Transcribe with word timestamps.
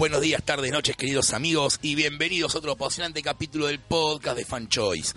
Buenos 0.00 0.22
días, 0.22 0.42
tardes, 0.42 0.72
noches, 0.72 0.96
queridos 0.96 1.34
amigos, 1.34 1.78
y 1.82 1.94
bienvenidos 1.94 2.54
a 2.54 2.58
otro 2.58 2.72
apasionante 2.72 3.22
capítulo 3.22 3.66
del 3.66 3.80
podcast 3.80 4.34
de 4.34 4.46
Fan 4.46 4.66
Choice. 4.66 5.12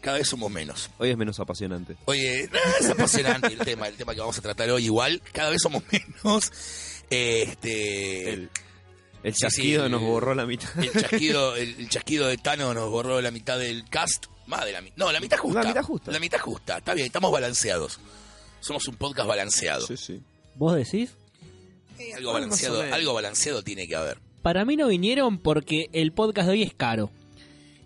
Cada 0.00 0.18
vez 0.18 0.28
somos 0.28 0.48
menos. 0.48 0.90
Hoy 0.98 1.10
es 1.10 1.16
menos 1.16 1.40
apasionante. 1.40 1.96
Oye, 2.04 2.48
no, 2.52 2.58
es 2.78 2.88
apasionante 2.88 3.48
el 3.48 3.58
tema, 3.64 3.88
el 3.88 3.96
tema 3.96 4.14
que 4.14 4.20
vamos 4.20 4.38
a 4.38 4.42
tratar 4.42 4.70
hoy 4.70 4.84
igual. 4.84 5.20
Cada 5.32 5.50
vez 5.50 5.60
somos 5.60 5.82
menos. 5.90 6.52
Este. 7.10 8.32
El, 9.24 9.34
chasquido 9.34 9.86
sí, 9.86 9.90
nos 9.90 10.00
borró 10.02 10.36
la 10.36 10.46
mitad. 10.46 10.70
El 10.78 10.92
chasquido, 10.92 11.56
el, 11.56 11.74
el 11.76 11.88
chasquido 11.88 12.28
de 12.28 12.38
Tano 12.38 12.72
nos 12.74 12.88
borró 12.88 13.20
la 13.20 13.32
mitad 13.32 13.58
del 13.58 13.88
cast. 13.88 14.26
Más 14.46 14.64
de 14.64 14.70
la 14.70 14.82
mitad. 14.82 14.96
No, 14.98 15.10
la 15.10 15.18
mitad 15.18 15.38
justa. 15.38 15.62
La 15.64 15.68
mitad 15.68 15.82
justa. 15.82 16.12
La 16.12 16.20
mitad 16.20 16.38
justa. 16.38 16.78
Está 16.78 16.94
bien, 16.94 17.08
estamos 17.08 17.32
balanceados. 17.32 17.98
Somos 18.60 18.86
un 18.86 18.94
podcast 18.94 19.28
balanceado. 19.28 19.84
Sí, 19.84 19.96
sí. 19.96 20.22
¿Vos 20.54 20.76
decís? 20.76 21.16
Eh, 21.98 22.14
algo 22.14 22.32
balanceado, 22.32 22.82
algo 22.82 23.14
balanceado 23.14 23.62
tiene 23.62 23.86
que 23.86 23.96
haber. 23.96 24.18
Para 24.42 24.64
mí 24.64 24.76
no 24.76 24.88
vinieron 24.88 25.38
porque 25.38 25.88
el 25.92 26.12
podcast 26.12 26.46
de 26.46 26.52
hoy 26.52 26.62
es 26.62 26.74
caro. 26.74 27.10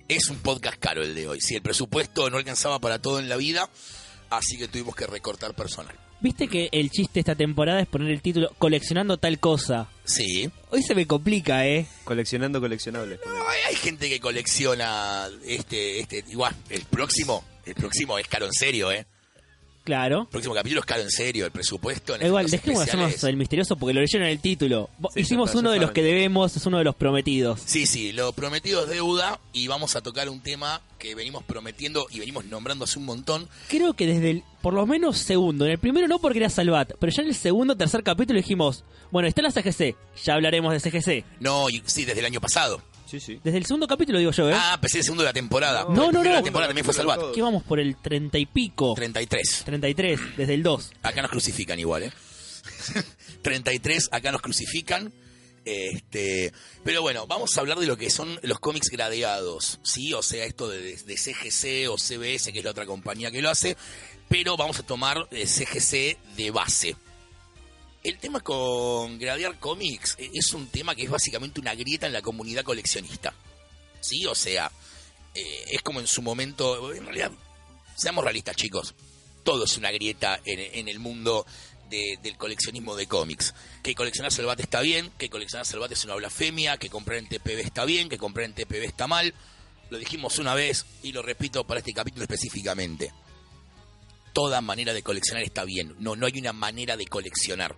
Es 0.09 0.29
un 0.29 0.39
podcast 0.39 0.79
caro 0.79 1.03
el 1.03 1.15
de 1.15 1.29
hoy. 1.29 1.41
Si 1.41 1.55
el 1.55 1.63
presupuesto 1.63 2.29
no 2.31 2.39
alcanzaba 2.39 2.81
para 2.81 2.99
todo 2.99 3.19
en 3.19 3.29
la 3.29 3.37
vida, 3.37 3.71
así 4.29 4.59
que 4.59 4.69
tuvimos 4.69 4.95
que 4.95 5.07
recortar 5.07 5.55
personal. 5.55 5.95
Viste 6.21 6.49
que 6.49 6.69
el 6.73 6.91
chiste 6.91 7.21
esta 7.21 7.35
temporada 7.35 7.81
es 7.81 7.89
poner 7.89 8.11
el 8.11 8.21
título 8.21 8.51
coleccionando 8.59 9.17
tal 9.17 9.39
cosa. 9.41 9.89
Sí. 10.05 10.51
Hoy 10.71 10.83
se 10.83 10.95
me 10.95 11.07
complica, 11.07 11.67
¿eh? 11.67 11.87
Coleccionando 12.05 12.61
coleccionables. 12.61 13.21
No, 13.25 13.49
hay, 13.49 13.61
hay 13.69 13.77
gente 13.77 14.11
que 14.11 14.21
colecciona 14.21 15.29
este, 15.47 16.01
este, 16.01 16.23
igual, 16.29 16.55
el 16.69 16.83
próximo, 16.83 17.43
el 17.65 17.75
próximo 17.75 18.19
es 18.19 18.29
caro 18.29 18.45
en 18.45 18.53
serio, 18.53 18.93
eh. 18.93 19.07
Claro. 19.85 20.21
El 20.23 20.27
próximo 20.29 20.55
capítulo 20.55 20.81
es 20.81 20.87
caro 20.87 21.03
en 21.03 21.11
serio, 21.11 21.47
el 21.47 21.51
presupuesto 21.51 22.15
en 22.15 22.27
Igual, 22.27 22.51
dejemos 22.51 22.81
de 22.81 22.85
hacernos 22.85 23.25
el 23.25 23.37
misterioso 23.37 23.77
porque 23.77 23.95
lo 23.95 24.01
leyeron 24.01 24.27
en 24.27 24.33
el 24.33 24.41
título. 24.41 24.91
Sí, 25.15 25.21
Hicimos 25.21 25.55
uno 25.55 25.71
de 25.71 25.81
los 25.81 25.91
que 25.93 26.03
debemos, 26.03 26.55
es 26.57 26.67
uno 26.67 26.79
de 26.79 26.85
los 26.85 26.95
prometidos. 26.95 27.61
Sí, 27.65 27.87
sí, 27.87 28.13
lo 28.13 28.33
prometido 28.33 28.85
es 28.85 28.91
deuda 28.91 29.41
y 29.53 29.67
vamos 29.69 29.97
a 29.97 30.03
tocar 30.03 30.29
un 30.29 30.41
tema 30.41 30.81
que 30.99 31.15
venimos 31.15 31.43
prometiendo 31.45 32.07
y 32.11 32.19
venimos 32.21 32.45
nombrando 32.45 32.85
hace 32.85 32.99
un 32.99 33.07
montón. 33.07 33.49
Creo 33.69 33.95
que 33.95 34.07
desde 34.07 34.31
el, 34.31 34.45
por 34.61 34.75
lo 34.75 34.87
menos 34.87 35.17
segundo, 35.19 35.65
en 35.65 35.73
el 35.73 35.79
primero 35.79 36.07
no 36.09 36.19
porque 36.19 36.39
era 36.41 36.51
Salvat, 36.51 36.93
pero 37.01 37.11
ya 37.11 37.23
en 37.23 37.29
el 37.29 37.35
segundo, 37.35 37.75
tercer 37.77 38.03
capítulo 38.03 38.37
dijimos, 38.37 38.85
bueno, 39.11 39.27
está 39.29 39.41
la 39.41 39.51
CGC, 39.51 39.97
ya 40.23 40.35
hablaremos 40.35 40.73
de 40.75 40.81
CGC. 40.91 41.25
No, 41.41 41.71
y- 41.71 41.83
sí, 41.87 42.05
desde 42.05 42.21
el 42.21 42.27
año 42.27 42.41
pasado. 42.41 42.83
Sí, 43.11 43.19
sí. 43.19 43.41
Desde 43.43 43.59
el 43.59 43.67
segundo 43.67 43.89
capítulo 43.89 44.21
digo 44.21 44.31
yo, 44.31 44.49
¿eh? 44.49 44.55
Ah, 44.55 44.79
pensé 44.81 44.99
el 44.99 45.05
segundo 45.05 45.25
de 45.25 45.31
la 45.31 45.33
temporada. 45.33 45.85
No, 45.89 46.13
no, 46.13 46.23
no. 46.23 46.33
La 46.33 46.43
temporada 46.43 46.69
también 46.69 46.85
fue 46.85 46.95
Salvat. 46.95 47.19
Todo. 47.19 47.33
Que 47.33 47.43
vamos 47.43 47.65
por 47.65 47.81
el 47.81 47.97
treinta 47.97 48.39
y 48.39 48.47
pico. 48.47 48.95
33. 48.95 49.63
33, 49.65 50.21
desde 50.37 50.55
el 50.55 50.63
2. 50.63 50.93
Acá 51.03 51.21
nos 51.23 51.31
crucifican 51.33 51.79
igual, 51.81 52.05
¿eh? 52.05 52.13
33, 53.43 54.11
acá 54.13 54.31
nos 54.31 54.41
crucifican. 54.41 55.13
Este, 55.65 56.53
pero 56.85 57.03
bueno, 57.03 57.27
vamos 57.27 57.57
a 57.57 57.61
hablar 57.61 57.79
de 57.79 57.87
lo 57.87 57.97
que 57.97 58.11
son 58.11 58.39
los 58.43 58.61
cómics 58.61 58.89
gradeados, 58.91 59.81
¿sí? 59.83 60.15
O 60.15 60.23
sea, 60.23 60.45
esto 60.45 60.69
de, 60.69 60.97
de 60.97 61.17
CGC 61.17 61.91
o 61.91 61.99
CBS, 61.99 62.53
que 62.53 62.61
es 62.61 62.65
la 62.65 62.71
otra 62.71 62.87
compañía 62.87 63.31
que 63.31 63.43
lo 63.43 63.51
hace, 63.51 63.77
pero 64.29 64.57
vamos 64.57 64.79
a 64.79 64.85
tomar 64.85 65.29
eh, 65.33 65.47
CGC 65.47 66.17
de 66.37 66.51
base. 66.51 66.97
El 68.03 68.19
tema 68.19 68.41
con 68.41 69.19
gradear 69.19 69.59
cómics 69.59 70.17
eh, 70.19 70.31
es 70.33 70.53
un 70.55 70.69
tema 70.69 70.95
que 70.95 71.03
es 71.05 71.11
básicamente 71.11 71.61
una 71.61 71.75
grieta 71.75 72.07
en 72.07 72.13
la 72.15 72.23
comunidad 72.23 72.65
coleccionista, 72.65 73.35
¿sí? 74.01 74.25
O 74.27 74.35
sea, 74.35 74.71
eh, 75.35 75.65
es 75.71 75.83
como 75.83 76.01
en 76.01 76.07
su 76.07 76.23
momento, 76.23 76.93
en 76.95 77.05
realidad, 77.05 77.31
seamos 77.97 78.25
realistas, 78.25 78.57
chicos, 78.57 78.95
todo 79.45 79.65
es 79.65 79.77
una 79.77 79.91
grieta 79.91 80.41
en, 80.45 80.89
el 80.89 80.99
mundo 80.99 81.45
de- 81.91 82.19
del 82.23 82.37
coleccionismo 82.39 82.97
de 82.97 83.07
cómics. 83.07 83.55
Que 83.83 83.95
coleccionar 83.95 84.33
Salvat 84.33 84.61
está 84.61 84.81
bien, 84.81 85.11
que 85.19 85.29
coleccionar 85.29 85.67
Salvat 85.67 85.93
es 85.93 86.05
una 86.05 86.15
blasfemia, 86.15 86.79
que 86.79 86.89
comprar 86.89 87.19
en 87.19 87.29
TPB 87.29 87.61
está 87.61 87.85
bien, 87.85 88.09
que 88.09 88.17
comprar 88.19 88.47
en 88.47 88.55
TPB 88.55 88.85
está 88.85 89.07
mal. 89.07 89.35
Lo 89.91 89.99
dijimos 89.99 90.39
una 90.39 90.55
vez 90.55 90.87
y 91.03 91.13
lo 91.13 91.21
repito 91.23 91.67
para 91.67 91.81
este 91.81 91.93
capítulo 91.93 92.23
específicamente. 92.23 93.13
Toda 94.33 94.61
manera 94.61 94.93
de 94.95 95.03
coleccionar 95.03 95.43
está 95.43 95.65
bien. 95.65 95.95
No, 95.99 96.17
no 96.17 96.27
hay 96.27 96.39
una 96.39 96.53
manera 96.53 96.97
de 96.97 97.07
coleccionar. 97.07 97.75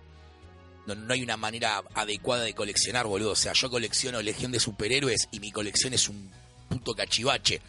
No, 0.85 0.95
no 0.95 1.13
hay 1.13 1.21
una 1.21 1.37
manera 1.37 1.83
adecuada 1.93 2.43
de 2.43 2.53
coleccionar, 2.53 3.05
boludo. 3.05 3.31
O 3.31 3.35
sea, 3.35 3.53
yo 3.53 3.69
colecciono 3.69 4.21
Legión 4.21 4.51
de 4.51 4.59
Superhéroes 4.59 5.29
y 5.31 5.39
mi 5.39 5.51
colección 5.51 5.93
es 5.93 6.09
un 6.09 6.29
puto 6.69 6.93
cachivache. 6.93 7.61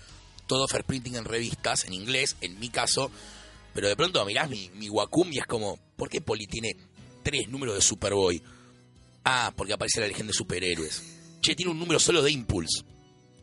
Todo 0.47 0.69
fair 0.69 0.85
printing 0.85 1.17
en 1.17 1.25
revistas, 1.25 1.85
en 1.85 1.93
inglés, 1.93 2.37
en 2.41 2.59
mi 2.59 2.69
caso. 2.69 3.11
Pero 3.73 3.89
de 3.89 3.97
pronto 3.97 4.25
mirás 4.25 4.49
mi, 4.49 4.71
mi 4.75 4.89
Wacom 4.89 5.33
y 5.33 5.39
es 5.39 5.47
como, 5.47 5.79
¿por 5.97 6.09
qué 6.09 6.21
Poli 6.21 6.47
tiene 6.47 6.77
tres 7.23 7.49
números 7.49 7.75
de 7.75 7.83
Superboy? 7.83 8.43
Ah, 9.25 9.53
porque 9.57 9.73
aparece 9.73 10.01
la 10.01 10.09
Legión 10.09 10.27
de 10.27 10.33
Superhéroes. 10.33 11.03
Che, 11.41 11.55
tiene 11.55 11.73
un 11.73 11.79
número 11.79 11.99
solo 11.99 12.23
de 12.23 12.31
Impulse. 12.31 12.85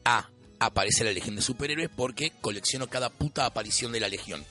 Ah, 0.06 0.30
aparece 0.60 1.04
la 1.04 1.12
Legión 1.12 1.36
de 1.36 1.42
Superhéroes 1.42 1.90
porque 1.96 2.32
colecciono 2.40 2.88
cada 2.88 3.10
puta 3.10 3.46
aparición 3.46 3.92
de 3.92 4.00
la 4.00 4.08
Legión. 4.08 4.46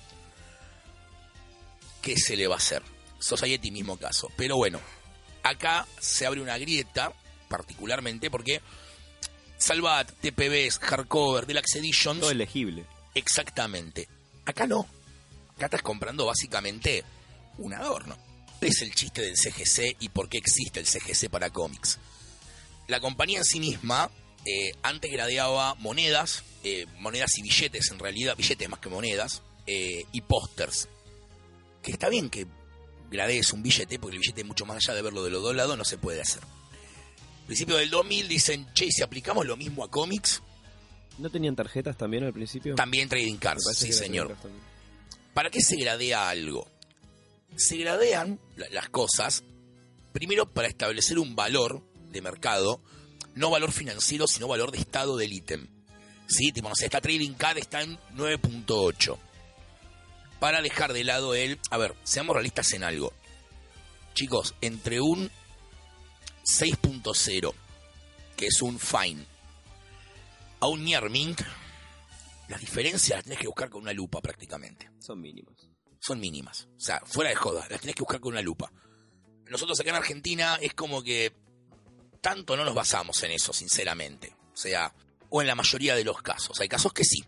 ¿Qué 2.02 2.16
se 2.16 2.36
le 2.36 2.46
va 2.46 2.56
a 2.56 2.58
hacer? 2.58 2.82
Society 3.20 3.70
mismo 3.70 3.96
caso. 3.96 4.28
Pero 4.36 4.56
bueno, 4.56 4.80
acá 5.42 5.86
se 5.98 6.26
abre 6.26 6.40
una 6.40 6.58
grieta, 6.58 7.12
particularmente 7.48 8.30
porque 8.30 8.60
Salvat, 9.58 10.10
TPBs, 10.20 10.78
Hardcover, 10.78 11.46
Deluxe 11.46 11.76
Editions... 11.76 12.20
Todo 12.20 12.30
elegible. 12.30 12.86
Exactamente. 13.14 14.08
Acá 14.46 14.66
no. 14.66 14.86
Acá 15.56 15.66
estás 15.66 15.82
comprando 15.82 16.24
básicamente 16.24 17.04
un 17.58 17.74
adorno. 17.74 18.16
¿Cuál 18.58 18.70
es 18.70 18.82
el 18.82 18.94
chiste 18.94 19.22
del 19.22 19.36
CGC 19.36 19.96
y 20.00 20.08
por 20.08 20.28
qué 20.28 20.38
existe 20.38 20.80
el 20.80 20.86
CGC 20.86 21.28
para 21.28 21.50
cómics? 21.50 21.98
La 22.88 23.00
compañía 23.00 23.38
en 23.38 23.44
sí 23.44 23.60
misma 23.60 24.10
eh, 24.46 24.72
antes 24.82 25.12
gradeaba 25.12 25.74
monedas, 25.74 26.44
eh, 26.64 26.86
monedas 26.98 27.36
y 27.36 27.42
billetes 27.42 27.90
en 27.90 27.98
realidad, 27.98 28.36
billetes 28.36 28.68
más 28.68 28.80
que 28.80 28.88
monedas, 28.88 29.42
eh, 29.66 30.04
y 30.12 30.20
pósters. 30.22 30.88
Que 31.82 31.92
está 31.92 32.08
bien 32.08 32.30
que 32.30 32.46
gradees 33.10 33.52
un 33.52 33.62
billete, 33.62 33.98
porque 33.98 34.16
el 34.16 34.20
billete 34.20 34.44
mucho 34.44 34.64
más 34.66 34.76
allá 34.78 34.94
de 34.94 35.02
verlo 35.02 35.22
de 35.24 35.30
lo 35.30 35.40
doblado 35.40 35.76
no 35.76 35.84
se 35.84 35.98
puede 35.98 36.20
hacer. 36.20 36.42
Principio 37.46 37.76
del 37.76 37.90
2000 37.90 38.28
dicen, 38.28 38.66
che, 38.74 38.86
¿y 38.86 38.92
si 38.92 39.02
aplicamos 39.02 39.44
lo 39.46 39.56
mismo 39.56 39.84
a 39.84 39.90
cómics, 39.90 40.42
¿No 41.18 41.28
tenían 41.28 41.54
tarjetas 41.56 41.96
también 41.98 42.24
al 42.24 42.32
principio? 42.32 42.74
también 42.76 43.08
trading 43.08 43.36
cards, 43.36 43.64
sí 43.76 43.92
señor. 43.92 44.36
¿Para 45.34 45.50
qué 45.50 45.60
se 45.60 45.76
gradea 45.76 46.28
algo? 46.30 46.66
Se 47.56 47.76
gradean 47.76 48.38
la- 48.56 48.68
las 48.70 48.88
cosas, 48.88 49.42
primero 50.12 50.48
para 50.50 50.68
establecer 50.68 51.18
un 51.18 51.34
valor 51.36 51.82
de 52.10 52.22
mercado, 52.22 52.80
no 53.34 53.50
valor 53.50 53.72
financiero, 53.72 54.26
sino 54.26 54.48
valor 54.48 54.70
de 54.70 54.78
estado 54.78 55.16
del 55.16 55.32
ítem. 55.32 55.66
¿Sí? 56.28 56.52
Tipo, 56.52 56.68
no 56.68 56.74
sé, 56.76 56.84
esta 56.86 57.00
trading 57.00 57.32
card 57.34 57.58
está 57.58 57.82
en 57.82 57.98
9.8. 58.14 59.18
Para 60.40 60.62
dejar 60.62 60.92
de 60.92 61.04
lado 61.04 61.34
el... 61.34 61.60
A 61.70 61.76
ver, 61.76 61.94
seamos 62.02 62.34
realistas 62.34 62.72
en 62.72 62.82
algo. 62.82 63.12
Chicos, 64.14 64.54
entre 64.60 65.00
un 65.00 65.30
6.0, 66.58 67.54
que 68.36 68.46
es 68.46 68.62
un 68.62 68.78
fine, 68.78 69.24
a 70.60 70.66
un 70.66 70.84
near 70.84 71.08
mint, 71.10 71.40
las 72.48 72.60
diferencias 72.60 73.18
las 73.18 73.24
tenés 73.24 73.38
que 73.38 73.46
buscar 73.46 73.70
con 73.70 73.82
una 73.82 73.92
lupa 73.92 74.20
prácticamente 74.20 74.90
Son 74.98 75.20
mínimos. 75.20 75.70
son 76.00 76.18
mínimas. 76.18 76.68
O 76.76 76.80
sea, 76.80 77.00
fuera 77.04 77.30
de 77.30 77.36
joda, 77.36 77.66
las 77.70 77.80
tenés 77.80 77.94
que 77.94 78.02
buscar 78.02 78.20
con 78.20 78.32
una 78.32 78.42
lupa. 78.42 78.72
Nosotros 79.48 79.78
acá 79.78 79.90
en 79.90 79.96
Argentina 79.96 80.58
es 80.60 80.74
como 80.74 81.02
que 81.02 81.32
tanto 82.20 82.56
no 82.56 82.64
nos 82.64 82.74
basamos 82.74 83.22
en 83.22 83.32
eso, 83.32 83.52
sinceramente. 83.52 84.34
O 84.52 84.56
sea, 84.56 84.92
o 85.28 85.40
en 85.40 85.46
la 85.48 85.54
mayoría 85.54 85.94
de 85.94 86.04
los 86.04 86.22
casos. 86.22 86.60
Hay 86.60 86.68
casos 86.68 86.92
que 86.92 87.04
sí. 87.04 87.24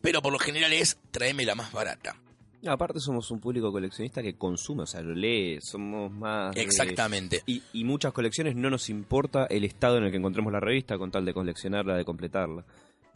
Pero 0.00 0.22
por 0.22 0.32
lo 0.32 0.38
general 0.38 0.72
es 0.72 0.98
tráeme 1.10 1.44
la 1.44 1.54
más 1.54 1.72
barata. 1.72 2.20
Aparte 2.68 3.00
somos 3.00 3.30
un 3.30 3.40
público 3.40 3.70
coleccionista 3.72 4.22
que 4.22 4.36
consume, 4.36 4.82
o 4.82 4.86
sea, 4.86 5.00
lo 5.02 5.14
lee, 5.14 5.58
somos 5.60 6.10
más... 6.10 6.54
de- 6.54 6.62
Exactamente. 6.62 7.42
Y, 7.46 7.62
y 7.72 7.84
muchas 7.84 8.12
colecciones 8.12 8.56
no 8.56 8.70
nos 8.70 8.88
importa 8.90 9.46
el 9.46 9.64
estado 9.64 9.98
en 9.98 10.04
el 10.04 10.10
que 10.10 10.16
encontremos 10.18 10.52
la 10.52 10.60
revista 10.60 10.98
con 10.98 11.10
tal 11.10 11.24
de 11.24 11.32
coleccionarla, 11.34 11.96
de 11.96 12.04
completarla. 12.04 12.64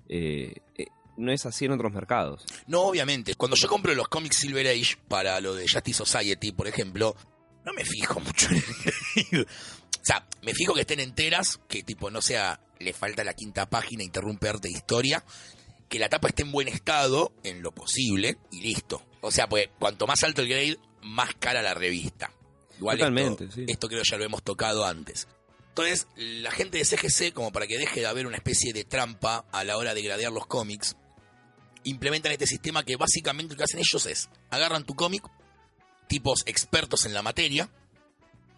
Eh, 0.08 0.54
eh, 0.76 0.86
no 1.16 1.32
es 1.32 1.44
así 1.46 1.64
en 1.66 1.72
otros 1.72 1.92
mercados. 1.92 2.44
No, 2.66 2.82
obviamente. 2.82 3.34
Cuando 3.34 3.56
yo 3.56 3.68
compro 3.68 3.94
los 3.94 4.08
cómics 4.08 4.36
Silver 4.36 4.66
Age 4.66 4.96
para 5.08 5.40
lo 5.40 5.54
de 5.54 5.66
Justice 5.68 5.98
Society, 6.04 6.52
por 6.52 6.66
ejemplo, 6.66 7.14
no 7.64 7.72
me 7.72 7.84
fijo 7.84 8.18
mucho 8.20 8.48
en 8.50 8.56
el... 9.32 9.42
O 9.42 10.04
sea, 10.04 10.26
me 10.42 10.54
fijo 10.54 10.72
que 10.72 10.80
estén 10.80 11.00
enteras, 11.00 11.60
que 11.68 11.82
tipo 11.82 12.10
no 12.10 12.22
sea, 12.22 12.58
le 12.78 12.94
falta 12.94 13.22
la 13.22 13.34
quinta 13.34 13.68
página, 13.68 14.02
interrumpe 14.02 14.48
arte 14.48 14.68
de 14.68 14.74
historia, 14.74 15.22
que 15.90 15.98
la 15.98 16.08
tapa 16.08 16.28
esté 16.28 16.42
en 16.42 16.52
buen 16.52 16.68
estado, 16.68 17.32
en 17.44 17.60
lo 17.60 17.72
posible, 17.72 18.38
y 18.50 18.62
listo. 18.62 19.02
O 19.20 19.30
sea, 19.30 19.48
pues 19.48 19.68
cuanto 19.78 20.06
más 20.06 20.22
alto 20.24 20.42
el 20.42 20.48
grade, 20.48 20.78
más 21.02 21.34
cara 21.38 21.62
la 21.62 21.74
revista. 21.74 22.32
Igual 22.78 22.96
Totalmente, 22.98 23.44
esto, 23.44 23.56
sí. 23.56 23.64
esto 23.68 23.88
creo 23.88 24.02
ya 24.02 24.16
lo 24.16 24.24
hemos 24.24 24.42
tocado 24.42 24.86
antes. 24.86 25.28
Entonces, 25.68 26.06
la 26.16 26.50
gente 26.50 26.78
de 26.78 26.84
CGC, 26.84 27.32
como 27.32 27.52
para 27.52 27.66
que 27.66 27.78
deje 27.78 28.00
de 28.00 28.06
haber 28.06 28.26
una 28.26 28.36
especie 28.36 28.72
de 28.72 28.84
trampa 28.84 29.44
a 29.52 29.64
la 29.64 29.76
hora 29.76 29.94
de 29.94 30.02
gradear 30.02 30.32
los 30.32 30.46
cómics, 30.46 30.96
implementan 31.84 32.32
este 32.32 32.46
sistema 32.46 32.84
que 32.84 32.96
básicamente 32.96 33.54
lo 33.54 33.58
que 33.58 33.64
hacen 33.64 33.80
ellos 33.80 34.06
es, 34.06 34.28
agarran 34.50 34.84
tu 34.84 34.94
cómic, 34.94 35.22
tipos 36.08 36.42
expertos 36.46 37.06
en 37.06 37.14
la 37.14 37.22
materia, 37.22 37.70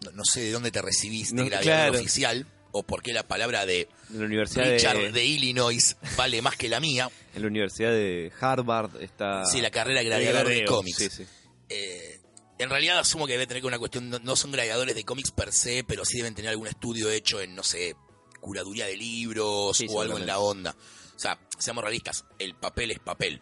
no, 0.03 0.11
no 0.11 0.23
sé 0.25 0.41
de 0.41 0.51
dónde 0.51 0.71
te 0.71 0.81
recibiste, 0.81 1.35
No, 1.35 1.45
gradeador 1.45 1.91
claro. 1.91 1.99
oficial, 1.99 2.47
o 2.73 2.83
por 2.83 3.01
qué 3.01 3.13
la 3.13 3.25
palabra 3.27 3.65
de 3.65 3.87
la 4.09 4.25
Universidad 4.25 4.65
Richard 4.65 4.97
de, 4.97 5.11
de 5.11 5.23
Illinois 5.25 5.95
vale 6.17 6.41
más 6.41 6.57
que 6.57 6.67
la 6.67 6.79
mía. 6.79 7.09
en 7.33 7.41
la 7.41 7.47
Universidad 7.47 7.91
de 7.91 8.31
Harvard 8.41 9.01
está 9.01 9.45
Sí, 9.45 9.61
la 9.61 9.71
carrera 9.71 10.01
el 10.01 10.07
gladiador 10.07 10.47
de 10.49 10.65
cómics. 10.65 10.97
Sí, 10.97 11.09
sí. 11.09 11.25
Eh, 11.69 12.19
en 12.59 12.69
realidad 12.69 12.99
asumo 12.99 13.25
que 13.25 13.33
debe 13.33 13.47
tener 13.47 13.61
que 13.61 13.67
una 13.67 13.79
cuestión, 13.79 14.09
no, 14.09 14.19
no 14.19 14.35
son 14.35 14.51
gladiadores 14.51 14.95
de 14.95 15.03
cómics 15.05 15.31
per 15.31 15.51
se, 15.53 15.83
pero 15.83 16.03
sí 16.03 16.17
deben 16.17 16.35
tener 16.35 16.49
algún 16.51 16.67
estudio 16.67 17.09
hecho 17.09 17.41
en, 17.41 17.55
no 17.55 17.63
sé, 17.63 17.95
curaduría 18.41 18.85
de 18.85 18.97
libros 18.97 19.77
Sí, 19.77 19.87
o 19.89 20.01
algo 20.01 20.17
en 20.17 20.27
la 20.27 20.39
onda. 20.39 20.75
O 21.15 21.19
sea, 21.19 21.39
seamos 21.57 21.83
realistas, 21.83 22.25
el 22.39 22.55
papel 22.55 22.91
es 22.91 22.99
papel. 22.99 23.41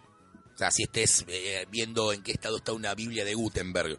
O 0.54 0.58
sea, 0.58 0.72
si 0.72 0.84
estés 0.84 1.26
eh, 1.28 1.66
viendo 1.72 2.14
en 2.14 2.22
qué 2.22 2.34
estado 2.34 2.58
está 2.58 2.74
una 2.74 2.94
Biblia 2.94 3.26
de 3.26 3.34
Gutenberg 3.34 3.98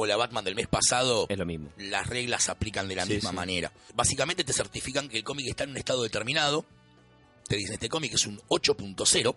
o 0.00 0.06
la 0.06 0.16
Batman 0.16 0.44
del 0.44 0.54
mes 0.54 0.68
pasado, 0.68 1.26
Es 1.28 1.36
lo 1.36 1.44
mismo. 1.44 1.70
las 1.76 2.06
reglas 2.06 2.44
se 2.44 2.52
aplican 2.52 2.86
de 2.86 2.94
la 2.94 3.04
Sí, 3.04 3.14
misma 3.14 3.30
sí. 3.30 3.36
manera. 3.36 3.72
Básicamente 3.94 4.44
te 4.44 4.52
certifican 4.52 5.08
que 5.08 5.18
el 5.18 5.24
cómic 5.24 5.48
está 5.48 5.64
en 5.64 5.70
un 5.70 5.76
estado 5.76 6.04
determinado. 6.04 6.64
Te 7.48 7.56
dicen, 7.56 7.74
este 7.74 7.88
cómic 7.88 8.14
es 8.14 8.24
un 8.26 8.40
8.0. 8.48 9.34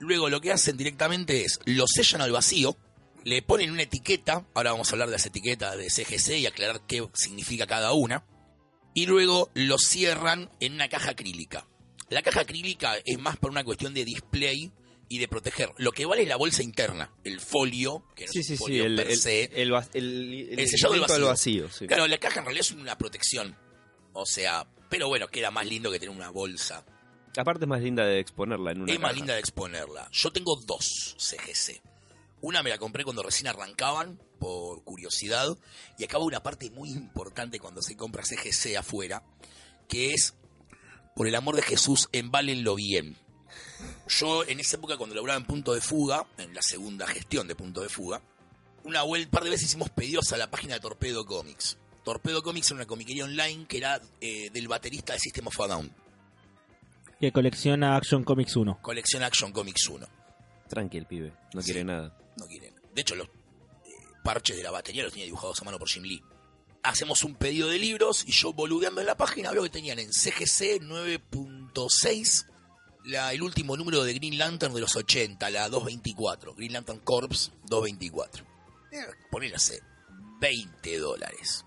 Luego 0.00 0.28
lo 0.28 0.40
que 0.42 0.52
hacen 0.52 0.76
directamente 0.76 1.44
es, 1.44 1.60
lo 1.64 1.86
sellan 1.86 2.20
al 2.20 2.30
vacío, 2.32 2.76
le 3.24 3.40
ponen 3.40 3.70
una 3.70 3.82
etiqueta, 3.82 4.44
ahora 4.52 4.72
vamos 4.72 4.88
a 4.90 4.92
hablar 4.92 5.08
de 5.08 5.12
las 5.12 5.24
etiquetas 5.26 5.78
de 5.78 5.88
CGC 5.88 6.38
y 6.40 6.46
aclarar 6.46 6.82
qué 6.86 7.08
significa 7.14 7.66
cada 7.66 7.92
una, 7.92 8.24
y 8.94 9.06
luego 9.06 9.50
lo 9.54 9.78
cierran 9.78 10.50
en 10.60 10.74
una 10.74 10.88
caja 10.88 11.12
acrílica. 11.12 11.66
La 12.10 12.20
caja 12.20 12.40
acrílica 12.40 12.96
es 13.06 13.18
más 13.18 13.38
por 13.38 13.50
una 13.50 13.64
cuestión 13.64 13.94
de 13.94 14.04
display 14.04 14.70
y 15.14 15.18
de 15.18 15.28
proteger. 15.28 15.70
Lo 15.76 15.92
que 15.92 16.06
vale 16.06 16.22
es 16.22 16.28
la 16.28 16.36
bolsa 16.36 16.62
interna, 16.62 17.12
el 17.24 17.38
folio, 17.40 18.02
que 18.16 18.24
no 18.26 18.32
Sí, 18.32 18.38
es 18.40 18.46
sí, 18.46 18.52
un 18.52 18.58
sí. 18.58 18.64
folio 18.64 18.86
El, 18.86 18.96
per 18.96 19.16
se. 19.16 19.44
el, 19.62 19.72
el, 19.92 20.58
El 20.58 20.68
sellado 20.68 20.94
del 20.94 21.24
vacío. 21.24 21.68
sí. 21.70 21.86
Claro, 21.86 22.06
la 22.06 22.16
caja 22.18 22.38
en 22.40 22.46
realidad 22.46 22.62
es 22.66 22.70
una 22.72 22.96
protección. 22.96 23.56
O 24.14 24.24
sea, 24.24 24.66
pero 24.88 25.08
bueno, 25.08 25.28
queda 25.28 25.50
más 25.50 25.66
lindo 25.66 25.90
que 25.90 25.98
tener 25.98 26.14
una 26.14 26.30
bolsa. 26.30 26.84
Aparte 27.36 27.64
es 27.64 27.68
más 27.68 27.82
linda 27.82 28.04
de 28.06 28.20
exponerla 28.20 28.72
en 28.72 28.82
una 28.82 28.92
es 28.92 29.00
más 29.00 29.14
linda 29.14 29.34
de 29.34 29.40
exponerla. 29.40 30.08
Yo 30.12 30.32
tengo 30.32 30.56
dos 30.56 31.14
CGC. 31.18 31.82
Una 32.40 32.62
me 32.62 32.70
la 32.70 32.78
compré 32.78 33.04
cuando 33.04 33.22
recién 33.22 33.48
arrancaban, 33.48 34.18
por 34.38 34.82
curiosidad. 34.84 35.56
Y 35.98 36.04
acaba 36.04 36.24
una 36.24 36.42
parte 36.42 36.70
muy 36.70 36.90
importante 36.90 37.58
cuando 37.60 37.82
se 37.82 37.96
compra 37.96 38.24
CGC 38.24 38.76
afuera, 38.76 39.22
que 39.88 40.12
es, 40.12 40.34
por 41.14 41.26
el 41.28 41.34
amor 41.34 41.56
de 41.56 41.62
Jesús, 41.62 42.08
embálenlo 42.12 42.74
bien. 42.74 43.16
Yo 44.08 44.44
en 44.44 44.60
esa 44.60 44.76
época 44.76 44.96
cuando 44.96 45.14
laburaba 45.14 45.38
en 45.38 45.46
Punto 45.46 45.72
de 45.74 45.80
Fuga, 45.80 46.26
en 46.38 46.54
la 46.54 46.60
segunda 46.62 47.06
gestión 47.06 47.46
de 47.48 47.54
Punto 47.54 47.80
de 47.80 47.88
Fuga, 47.88 48.20
una 48.84 49.02
vuelta, 49.02 49.30
par 49.30 49.44
de 49.44 49.50
veces 49.50 49.68
hicimos 49.68 49.90
pedidos 49.90 50.32
a 50.32 50.36
la 50.36 50.50
página 50.50 50.74
de 50.74 50.80
Torpedo 50.80 51.24
Comics. 51.24 51.78
Torpedo 52.04 52.42
Comics 52.42 52.66
era 52.70 52.76
una 52.76 52.86
comiquería 52.86 53.24
online 53.24 53.66
que 53.66 53.76
era 53.78 54.00
eh, 54.20 54.50
del 54.50 54.66
baterista 54.68 55.12
de 55.12 55.20
System 55.20 55.46
of 55.46 55.60
a 55.60 55.68
Down, 55.68 55.92
Que 57.20 57.30
colecciona 57.30 57.96
Action 57.96 58.24
Comics 58.24 58.56
1. 58.56 58.78
colección 58.82 59.22
Action 59.22 59.52
Comics 59.52 59.88
1. 59.88 60.06
Tranqui 60.68 60.98
el 60.98 61.06
pibe. 61.06 61.32
No 61.54 61.60
Sí. 61.62 61.66
quiere 61.66 61.84
nada. 61.84 62.16
No 62.36 62.46
quieren. 62.46 62.74
De 62.92 63.00
hecho, 63.02 63.14
los 63.14 63.28
eh, 63.28 63.30
parches 64.24 64.56
de 64.56 64.62
la 64.64 64.70
batería 64.72 65.04
los 65.04 65.12
tenía 65.12 65.26
dibujados 65.26 65.60
a 65.60 65.64
mano 65.64 65.78
por 65.78 65.88
Jim 65.88 66.02
Lee. 66.02 66.22
Hacemos 66.82 67.22
un 67.22 67.36
pedido 67.36 67.68
de 67.68 67.78
libros 67.78 68.24
y 68.26 68.32
yo 68.32 68.52
boludeando 68.52 69.00
en 69.00 69.06
la 69.06 69.16
página 69.16 69.52
veo 69.52 69.62
que 69.62 69.70
tenían 69.70 70.00
en 70.00 70.12
CGC 70.12 70.80
9.6 70.80 72.46
la- 73.04 73.32
el 73.32 73.42
último 73.42 73.76
número 73.76 74.02
de 74.04 74.14
Green 74.14 74.38
Lantern 74.38 74.74
de 74.74 74.80
los 74.80 74.94
80, 74.96 75.50
la 75.50 75.68
224. 75.68 76.54
Green 76.54 76.72
Lantern 76.72 77.00
Corps 77.00 77.50
224. 77.66 78.44
Eh, 78.92 78.98
Ponele, 79.30 79.56
hace 79.56 79.80
20 80.40 80.98
dólares. 80.98 81.64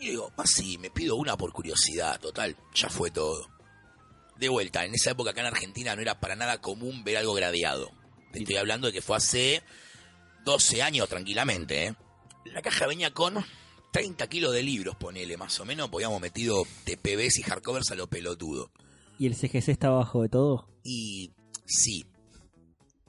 Y 0.00 0.10
digo, 0.10 0.32
así, 0.36 0.78
me 0.78 0.90
pido 0.90 1.16
una 1.16 1.36
por 1.36 1.52
curiosidad, 1.52 2.20
total, 2.20 2.56
ya 2.74 2.88
fue 2.88 3.10
todo. 3.10 3.48
De 4.36 4.48
vuelta, 4.48 4.84
en 4.84 4.94
esa 4.94 5.10
época 5.10 5.30
acá 5.30 5.40
en 5.40 5.48
Argentina 5.48 5.96
no 5.96 6.02
era 6.02 6.20
para 6.20 6.36
nada 6.36 6.60
común 6.60 7.02
ver 7.02 7.16
algo 7.16 7.34
gradeado. 7.34 7.90
Te 8.32 8.38
estoy 8.40 8.56
hablando 8.56 8.86
de 8.86 8.92
que 8.92 9.02
fue 9.02 9.16
hace 9.16 9.62
12 10.44 10.82
años 10.82 11.08
tranquilamente, 11.08 11.86
¿eh? 11.86 11.94
La 12.44 12.62
caja 12.62 12.86
venía 12.86 13.12
con 13.12 13.44
30 13.92 14.28
kilos 14.28 14.52
de 14.52 14.62
libros, 14.62 14.94
ponele, 14.96 15.36
más 15.36 15.58
o 15.58 15.64
menos. 15.64 15.90
Podíamos 15.90 16.20
metido 16.20 16.64
TPBs 16.84 17.38
y 17.38 17.42
hardcovers 17.42 17.90
a 17.90 17.94
lo 17.96 18.06
pelotudo. 18.06 18.70
¿Y 19.18 19.26
el 19.26 19.34
CGC 19.34 19.68
está 19.68 19.88
abajo 19.88 20.22
de 20.22 20.28
todo? 20.28 20.68
Y 20.84 21.32
sí, 21.66 22.04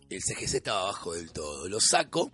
el 0.09 0.19
CGC 0.21 0.55
estaba 0.55 0.81
abajo 0.81 1.13
del 1.13 1.31
todo. 1.31 1.67
Lo 1.69 1.79
saco, 1.79 2.31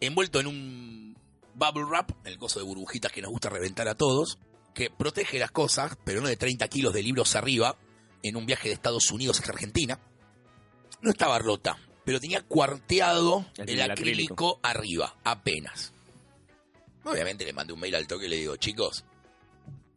envuelto 0.00 0.40
en 0.40 0.46
un 0.46 1.16
bubble 1.54 1.84
wrap, 1.84 2.10
el 2.24 2.38
coso 2.38 2.60
de 2.60 2.64
burbujitas 2.64 3.10
que 3.12 3.20
nos 3.22 3.30
gusta 3.30 3.48
reventar 3.50 3.88
a 3.88 3.94
todos, 3.96 4.38
que 4.74 4.90
protege 4.90 5.38
las 5.38 5.50
cosas, 5.50 5.98
pero 6.04 6.20
no 6.20 6.28
de 6.28 6.36
30 6.36 6.68
kilos 6.68 6.92
de 6.94 7.02
libros 7.02 7.34
arriba, 7.34 7.76
en 8.22 8.36
un 8.36 8.46
viaje 8.46 8.68
de 8.68 8.74
Estados 8.74 9.10
Unidos 9.10 9.40
a 9.40 9.50
Argentina. 9.50 9.98
No 11.02 11.10
estaba 11.10 11.38
rota, 11.38 11.76
pero 12.04 12.20
tenía 12.20 12.42
cuarteado 12.42 13.44
El- 13.56 13.70
el, 13.70 13.80
el 13.80 13.90
acrílico 13.90 14.60
arriba, 14.62 15.16
apenas. 15.24 15.92
Obviamente 17.04 17.44
le 17.44 17.52
mandé 17.54 17.72
un 17.72 17.80
mail 17.80 17.94
al 17.96 18.06
toque 18.06 18.26
y 18.26 18.28
le 18.28 18.36
digo, 18.36 18.56
chicos, 18.56 19.04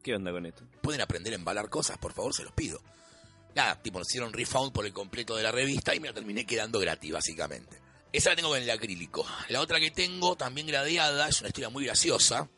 ¿Qué 0.01 0.15
onda 0.15 0.31
con 0.31 0.45
esto? 0.45 0.65
pueden 0.81 1.01
aprender 1.01 1.33
a 1.33 1.35
embalar 1.35 1.69
cosas, 1.69 1.97
por 1.97 2.13
favor, 2.13 2.33
se 2.33 2.43
los 2.43 2.53
pido. 2.53 2.81
Nada, 3.55 3.81
tipo, 3.81 4.01
hicieron 4.01 4.33
refound 4.33 4.71
por 4.73 4.85
el 4.85 4.93
completo 4.93 5.35
de 5.35 5.43
la 5.43 5.51
revista 5.51 5.93
y 5.93 5.99
me 5.99 6.07
la 6.07 6.13
terminé 6.13 6.45
quedando 6.45 6.79
gratis, 6.79 7.11
básicamente. 7.11 7.77
Esa 8.11 8.29
la 8.31 8.35
tengo 8.35 8.49
con 8.49 8.61
el 8.61 8.69
acrílico. 8.69 9.25
La 9.49 9.59
otra 9.61 9.79
que 9.79 9.91
tengo, 9.91 10.35
también 10.35 10.67
gradeada, 10.67 11.27
es 11.27 11.39
una 11.39 11.49
historia 11.49 11.69
muy 11.69 11.85
graciosa. 11.85 12.49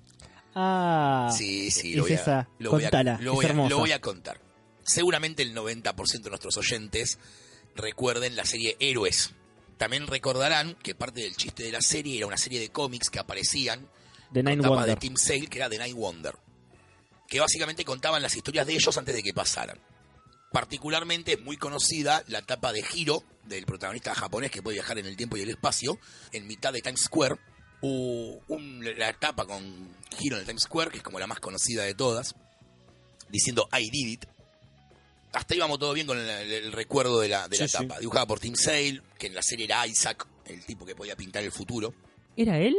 Ah, 0.54 1.30
sí, 1.36 1.70
sí, 1.72 1.92
es 1.92 1.98
lo 1.98 2.04
voy, 2.04 2.12
a, 2.14 2.16
esa. 2.16 2.50
lo, 2.60 2.72
voy 2.72 2.86
a, 2.86 2.90
lo 2.92 3.12
es 3.14 3.26
voy 3.36 3.46
a- 3.46 3.50
hermosa. 3.50 3.70
lo 3.70 3.78
voy 3.80 3.92
a 3.92 4.00
contar. 4.02 4.40
Seguramente 4.84 5.44
el 5.44 5.54
90% 5.56 6.22
de 6.22 6.30
nuestros 6.30 6.56
oyentes 6.58 7.18
recuerden 7.76 8.36
la 8.36 8.46
serie 8.46 8.78
Héroes. 8.80 9.32
También 9.78 10.08
recordarán 10.08 10.76
que 10.76 10.96
parte 10.96 11.22
del 11.22 11.36
chiste 11.36 11.64
de 11.64 11.72
la 11.74 11.82
serie 11.82 12.18
era 12.18 12.28
una 12.28 12.38
serie 12.38 12.60
de 12.62 12.70
cómics 12.70 13.10
que 13.10 13.20
aparecían 13.20 13.90
The 14.32 14.44
con 14.44 14.52
Nine 14.52 14.62
tapa 14.62 14.76
Wonder. 14.76 14.96
de 14.96 14.96
Team 15.02 15.18
Sale, 15.18 15.48
que 15.48 15.58
era 15.58 15.70
The 15.70 15.78
Night 15.78 15.96
Wonder. 15.96 16.36
Que 17.28 17.40
básicamente 17.42 17.84
contaban 17.84 18.22
las 18.22 18.36
historias 18.36 18.66
de 18.68 18.74
ellos 18.76 18.98
antes 18.98 19.14
de 19.16 19.24
que 19.24 19.34
pasaran. 19.34 19.80
Particularmente 20.56 21.34
es 21.34 21.42
muy 21.42 21.58
conocida 21.58 22.24
la 22.28 22.42
tapa 22.42 22.72
de 22.72 22.82
Hiro, 22.94 23.26
del 23.44 23.66
protagonista 23.66 24.16
japonés 24.16 24.52
que 24.52 24.62
puede 24.64 24.76
viajar 24.76 24.98
en 24.98 25.06
el 25.06 25.18
tiempo 25.18 25.36
y 25.36 25.42
el 25.42 25.50
espacio, 25.50 26.00
en 26.32 26.48
mitad 26.48 26.72
de 26.72 26.82
Times 26.82 27.02
Square. 27.02 27.36
Un- 27.82 28.82
la 28.98 29.10
etapa 29.10 29.46
con 29.46 29.62
Hiro 30.18 30.38
en 30.38 30.40
el 30.44 30.48
Times 30.48 30.62
Square, 30.64 30.92
que 30.92 30.98
es 31.00 31.04
como 31.04 31.20
la 31.20 31.28
más 31.28 31.42
conocida 31.42 31.84
de 31.84 31.94
todas, 31.94 32.36
diciendo 33.28 33.68
I 33.78 33.90
did 33.90 34.08
it. 34.14 34.26
Hasta 35.34 35.56
ahí 35.56 35.60
vamos 35.60 35.78
todo 35.78 35.92
bien 35.92 36.08
con 36.08 36.18
el, 36.18 36.30
el 36.30 36.72
recuerdo 36.72 37.20
de 37.20 37.28
la, 37.28 37.50
de 37.50 37.58
la 37.58 37.68
Sí, 37.68 37.78
sí. 37.78 37.86
tapa. 37.88 38.00
Dibujada 38.00 38.26
por 38.26 38.40
Tim 38.40 38.56
Sale, 38.56 39.02
que 39.20 39.28
en 39.28 39.36
la 39.36 39.42
serie 39.44 39.66
era 39.66 39.86
Isaac, 39.86 40.26
el 40.46 40.66
tipo 40.66 40.86
que 40.86 40.96
podía 40.96 41.18
pintar 41.18 41.44
el 41.44 41.52
futuro. 41.52 41.94
¿Era 42.38 42.58
él? 42.60 42.78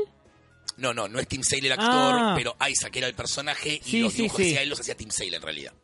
No, 0.78 0.94
no, 0.94 1.08
no 1.08 1.18
es 1.20 1.28
Tim 1.28 1.42
Sale 1.42 1.66
el 1.66 1.72
actor, 1.72 1.86
Ah. 1.90 2.32
pero 2.34 2.56
Isaac 2.66 2.96
era 2.96 3.06
el 3.06 3.14
personaje 3.14 3.82
y 3.84 3.90
Sí, 3.90 4.00
los 4.00 4.14
dibujos 4.14 4.38
sí. 4.38 4.44
hacía 4.46 4.62
él 4.62 4.70
los 4.70 4.80
hacía 4.80 4.96
Tim 4.96 5.10
Sale 5.10 5.36
en 5.36 5.42
realidad. 5.42 5.74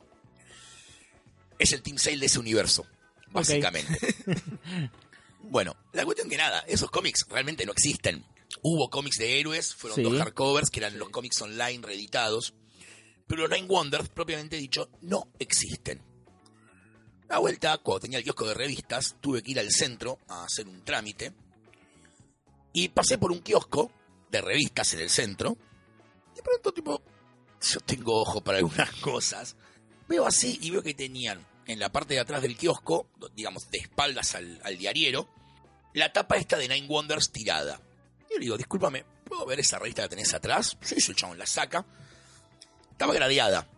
Es 1.63 1.73
el 1.73 1.83
Tim 1.83 1.97
Sale 1.99 2.19
de 2.19 2.27
ese 2.27 2.39
universo, 2.39 2.87
básicamente. 3.31 3.99
bueno, 5.43 5.77
la 5.93 6.05
cuestión 6.05 6.29
que 6.29 6.37
nada, 6.37 6.61
esos 6.67 6.91
cómics 6.91 7.27
realmente 7.29 7.65
no 7.67 7.73
existen. 7.73 8.25
Hubo 8.63 8.91
cómics 8.91 9.17
de 9.19 9.39
héroes, 9.41 9.75
fueron 9.75 9.97
Sí. 9.97 10.03
dos 10.03 10.19
hardcovers 10.19 10.71
que 10.71 10.81
eran 10.81 10.99
los 10.99 11.11
cómics 11.11 11.41
online 11.41 11.81
reeditados, 11.83 12.55
pero 13.27 13.47
los 13.47 13.51
Nine 13.51 13.69
Wonders, 13.69 14.09
propiamente 14.09 14.57
dicho, 14.57 14.91
no 15.03 15.29
existen. 15.39 16.01
La 17.29 17.39
vuelta, 17.39 17.79
cuando 17.79 18.01
tenía 18.01 18.19
el 18.19 18.25
kiosco 18.25 18.47
de 18.47 18.55
revistas, 18.55 19.17
tuve 19.21 19.43
que 19.43 19.53
ir 19.53 19.59
al 19.61 19.71
centro 19.71 20.19
a 20.29 20.45
hacer 20.45 20.69
un 20.69 20.85
trámite 20.85 21.33
y 22.75 22.89
pasé 22.89 23.17
por 23.19 23.33
un 23.33 23.41
kiosco 23.41 23.91
de 24.31 24.41
revistas 24.41 24.93
en 24.95 25.01
el 25.01 25.11
centro. 25.11 25.57
Y 26.33 26.37
de 26.37 26.43
pronto, 26.43 26.73
tipo, 26.73 27.03
yo 27.63 27.81
tengo 27.81 28.21
ojo 28.21 28.43
para 28.43 28.59
algunas 28.59 28.91
cosas. 29.01 29.57
Veo 30.09 30.27
así 30.27 30.59
y 30.61 30.71
veo 30.71 30.83
que 30.83 30.93
tenían 30.93 31.47
en 31.67 31.79
la 31.79 31.91
parte 31.91 32.15
de 32.15 32.21
atrás 32.21 32.43
del 32.43 32.57
kiosco, 32.57 33.09
digamos, 33.35 33.71
de 33.71 33.79
espaldas 33.79 34.35
al, 34.35 34.61
al 34.65 34.77
diariero, 34.77 35.29
la 35.95 36.13
tapa 36.13 36.37
esta 36.37 36.57
de 36.57 36.69
Nine 36.69 36.87
Wonders 36.87 37.31
tirada. 37.31 37.81
Yo 38.31 38.39
le 38.39 38.45
digo, 38.45 38.57
discúlpame, 38.57 39.05
¿puedo 39.25 39.45
ver 39.47 39.61
esa 39.61 39.79
revista 39.79 40.03
que 40.03 40.11
tenés 40.11 40.33
atrás? 40.33 40.77
Sí, 40.81 40.97
el 41.07 41.17
chabón 41.17 41.39
la 41.39 41.47
saca. 41.47 41.85
Estaba 42.91 43.13
gradeada. 43.13 43.69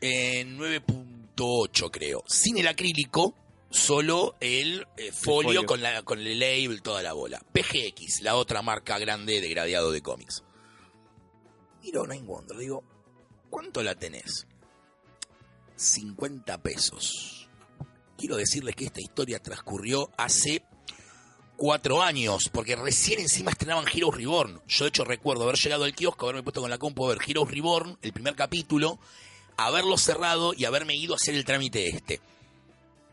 En 0.00 0.58
9.8 0.58 1.90
creo. 1.90 2.24
Sin 2.26 2.58
el 2.58 2.68
acrílico, 2.68 3.34
solo 3.70 4.36
el 4.40 4.86
eh, 4.96 5.10
folio, 5.12 5.48
folio. 5.48 5.66
Con, 5.66 5.82
la, 5.82 6.02
con 6.02 6.20
el 6.20 6.38
label, 6.38 6.82
toda 6.82 7.02
la 7.02 7.12
bola. 7.12 7.40
PGX, 7.52 8.22
la 8.22 8.36
otra 8.36 8.62
marca 8.62 8.98
grande 8.98 9.40
de 9.40 9.48
gradeado 9.48 9.90
de 9.90 10.02
cómics. 10.02 10.44
Miro 11.82 12.06
Nine 12.06 12.26
Wonder, 12.26 12.56
digo, 12.56 12.84
¿cuánto 13.50 13.82
la 13.82 13.96
tenés? 13.96 14.46
50 15.82 16.58
pesos. 16.62 17.48
Quiero 18.16 18.36
decirles 18.36 18.76
que 18.76 18.84
esta 18.84 19.00
historia 19.00 19.40
transcurrió 19.40 20.10
hace 20.16 20.62
cuatro 21.56 22.02
años, 22.02 22.48
porque 22.52 22.76
recién 22.76 23.20
encima 23.20 23.50
estrenaban 23.50 23.86
Heroes 23.92 24.16
Reborn. 24.16 24.60
Yo 24.68 24.84
de 24.84 24.88
hecho 24.88 25.04
recuerdo 25.04 25.44
haber 25.44 25.56
llegado 25.56 25.84
al 25.84 25.94
kiosco, 25.94 26.26
haberme 26.26 26.42
puesto 26.42 26.60
con 26.60 26.70
la 26.70 26.78
compu 26.78 27.04
a 27.06 27.10
ver 27.14 27.18
Heroes 27.26 27.50
Reborn, 27.50 27.98
el 28.02 28.12
primer 28.12 28.34
capítulo, 28.34 28.98
haberlo 29.56 29.96
cerrado 29.98 30.54
y 30.54 30.64
haberme 30.64 30.94
ido 30.94 31.14
a 31.14 31.16
hacer 31.16 31.34
el 31.34 31.44
trámite 31.44 31.88
este. 31.88 32.20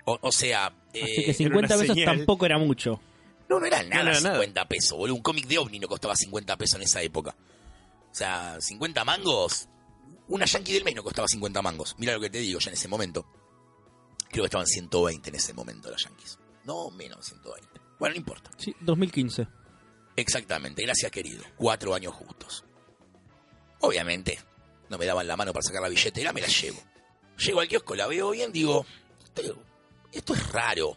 O, 0.05 0.17
o 0.21 0.31
sea, 0.31 0.67
Así 0.67 0.75
eh, 0.93 1.25
que 1.25 1.33
50 1.33 1.75
una 1.75 1.81
pesos 1.81 1.95
señal. 1.95 2.17
tampoco 2.17 2.45
era 2.45 2.57
mucho. 2.57 2.99
no, 3.47 3.59
no 3.59 3.65
era 3.65 3.83
nada 3.83 4.03
no 4.03 4.09
era 4.11 4.21
nada. 4.21 4.35
50 4.35 4.67
pesos, 4.67 4.97
boludo. 4.97 5.15
Un 5.15 5.21
cómic 5.21 5.45
de 5.47 5.57
OVNI 5.57 5.79
no 5.79 5.87
costaba 5.87 6.15
50 6.15 6.57
pesos 6.57 6.75
en 6.77 6.83
esa 6.83 7.01
época. 7.01 7.35
O 8.11 8.15
sea, 8.15 8.57
50 8.59 9.03
mangos. 9.05 9.67
Una 10.29 10.45
Yankee 10.45 10.73
del 10.73 10.83
mes 10.83 10.95
no 10.95 11.03
costaba 11.03 11.27
50 11.27 11.61
mangos. 11.61 11.95
Mira 11.97 12.13
lo 12.13 12.19
que 12.19 12.29
te 12.29 12.39
digo 12.39 12.59
ya 12.59 12.69
en 12.69 12.75
ese 12.75 12.87
momento. 12.87 13.25
Creo 14.29 14.43
que 14.43 14.47
estaban 14.47 14.67
120 14.67 15.29
en 15.29 15.35
ese 15.35 15.53
momento 15.53 15.89
las 15.89 16.03
Yankees. 16.03 16.37
No, 16.65 16.91
menos 16.91 17.25
120. 17.25 17.67
Bueno, 17.97 18.13
no 18.13 18.17
importa. 18.17 18.51
Sí, 18.57 18.75
2015. 18.79 19.47
Exactamente, 20.15 20.83
gracias 20.83 21.11
querido. 21.11 21.43
Cuatro 21.57 21.95
años 21.95 22.13
justos. 22.13 22.63
Obviamente, 23.79 24.39
no 24.89 24.97
me 24.97 25.05
daban 25.05 25.27
la 25.27 25.35
mano 25.35 25.51
para 25.51 25.63
sacar 25.63 25.81
la 25.81 25.89
billetera, 25.89 26.31
me 26.31 26.41
la 26.41 26.47
llevo. 26.47 26.79
Llego 27.37 27.61
al 27.61 27.67
kiosco, 27.67 27.95
la 27.95 28.05
veo 28.07 28.31
bien, 28.31 28.51
digo, 28.51 28.85
esto, 30.11 30.33
es 30.33 30.51
raro. 30.51 30.95